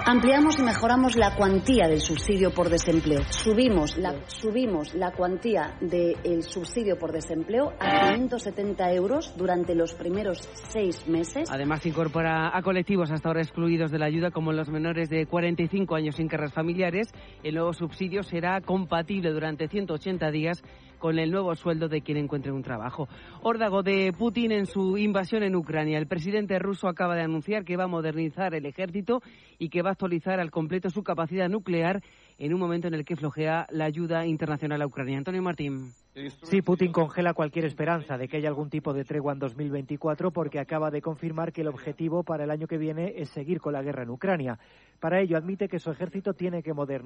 Ampliamos 0.07 0.59
y 0.59 0.63
mejoramos 0.63 1.17
la 1.17 1.35
cuantía 1.35 1.87
del 1.87 2.01
subsidio 2.01 2.53
por 2.53 2.69
desempleo. 2.69 3.21
Subimos 3.31 3.97
la, 3.97 4.15
subimos 4.27 4.95
la 4.95 5.13
cuantía 5.13 5.77
del 5.81 6.43
subsidio 6.43 6.99
por 6.99 7.13
desempleo 7.13 7.73
a 7.79 8.13
570 8.15 8.93
euros 8.93 9.35
durante 9.37 9.75
los 9.75 9.95
primeros 9.95 10.39
seis 10.71 11.07
meses. 11.07 11.51
Además, 11.51 11.85
incorpora 11.87 12.57
a 12.57 12.63
colectivos 12.63 13.11
hasta 13.11 13.29
ahora 13.29 13.43
excluidos 13.43 13.91
de 13.91 13.99
la 13.99 14.07
ayuda, 14.07 14.31
como 14.31 14.53
los 14.53 14.69
menores 14.69 15.09
de 15.11 15.27
45 15.27 15.95
años 15.95 16.17
sin 16.17 16.29
cargas 16.29 16.53
familiares. 16.53 17.09
El 17.43 17.55
nuevo 17.55 17.73
subsidio 17.73 18.23
será 18.23 18.61
compatible 18.61 19.31
durante 19.31 19.69
180 19.69 20.31
días 20.31 20.63
con 21.01 21.19
el 21.19 21.33
nuevo 21.33 21.53
sueldo 21.57 21.89
de 21.89 22.03
quien 22.03 22.19
encuentre 22.19 22.53
un 22.53 22.63
trabajo. 22.63 23.09
Órdago 23.43 23.83
de 23.83 24.13
Putin 24.17 24.53
en 24.53 24.67
su 24.67 24.97
invasión 24.97 25.43
en 25.43 25.57
Ucrania. 25.57 25.99
El 25.99 26.07
presidente 26.07 26.61
ruso 26.61 26.87
acaba 26.87 27.17
de 27.17 27.23
anunciar 27.23 27.65
que 27.65 27.77
va 27.77 27.85
a 27.85 27.89
modernizar 27.89 28.55
el 28.55 28.67
ejército 28.67 29.23
y 29.59 29.71
que 29.71 29.83
va 29.83 29.89
a 29.89 29.93
actualizar 29.93 30.39
al 30.39 30.53
completo 30.53 30.91
su 30.91 31.03
capacidad 31.03 31.49
nuclear 31.49 32.03
en 32.39 32.55
un 32.55 32.61
momento 32.61 32.87
en 32.87 32.95
el 32.95 33.05
que 33.05 33.17
flojea 33.17 33.67
la 33.71 33.87
ayuda 33.87 34.27
internacional 34.27 34.81
a 34.83 34.87
Ucrania. 34.87 35.19
Antonio 35.19 35.43
Martín. 35.43 35.93
Sí, 36.43 36.61
Putin 36.61 36.93
congela 36.93 37.35
cualquier 37.35 37.65
esperanza 37.65 38.19
de 38.19 38.29
que 38.29 38.37
haya 38.37 38.49
algún 38.49 38.69
tipo 38.69 38.93
de 38.93 39.05
tregua 39.05 39.33
en 39.33 39.39
2024 39.39 40.33
porque 40.33 40.59
acaba 40.59 40.91
de 40.91 41.01
confirmar 41.01 41.53
que 41.53 41.61
el 41.61 41.69
objetivo 41.69 42.25
para 42.25 42.45
el 42.45 42.51
año 42.51 42.67
que 42.67 42.79
viene 42.79 43.15
es 43.17 43.31
seguir 43.31 43.61
con 43.61 43.73
la 43.73 43.83
guerra 43.83 44.03
en 44.03 44.11
Ucrania. 44.11 44.59
Para 44.99 45.21
ello 45.21 45.39
admite 45.39 45.69
que 45.69 45.79
su 45.79 45.91
ejército 45.91 46.35
tiene 46.35 46.63
que 46.63 46.75
modernizar 46.75 47.01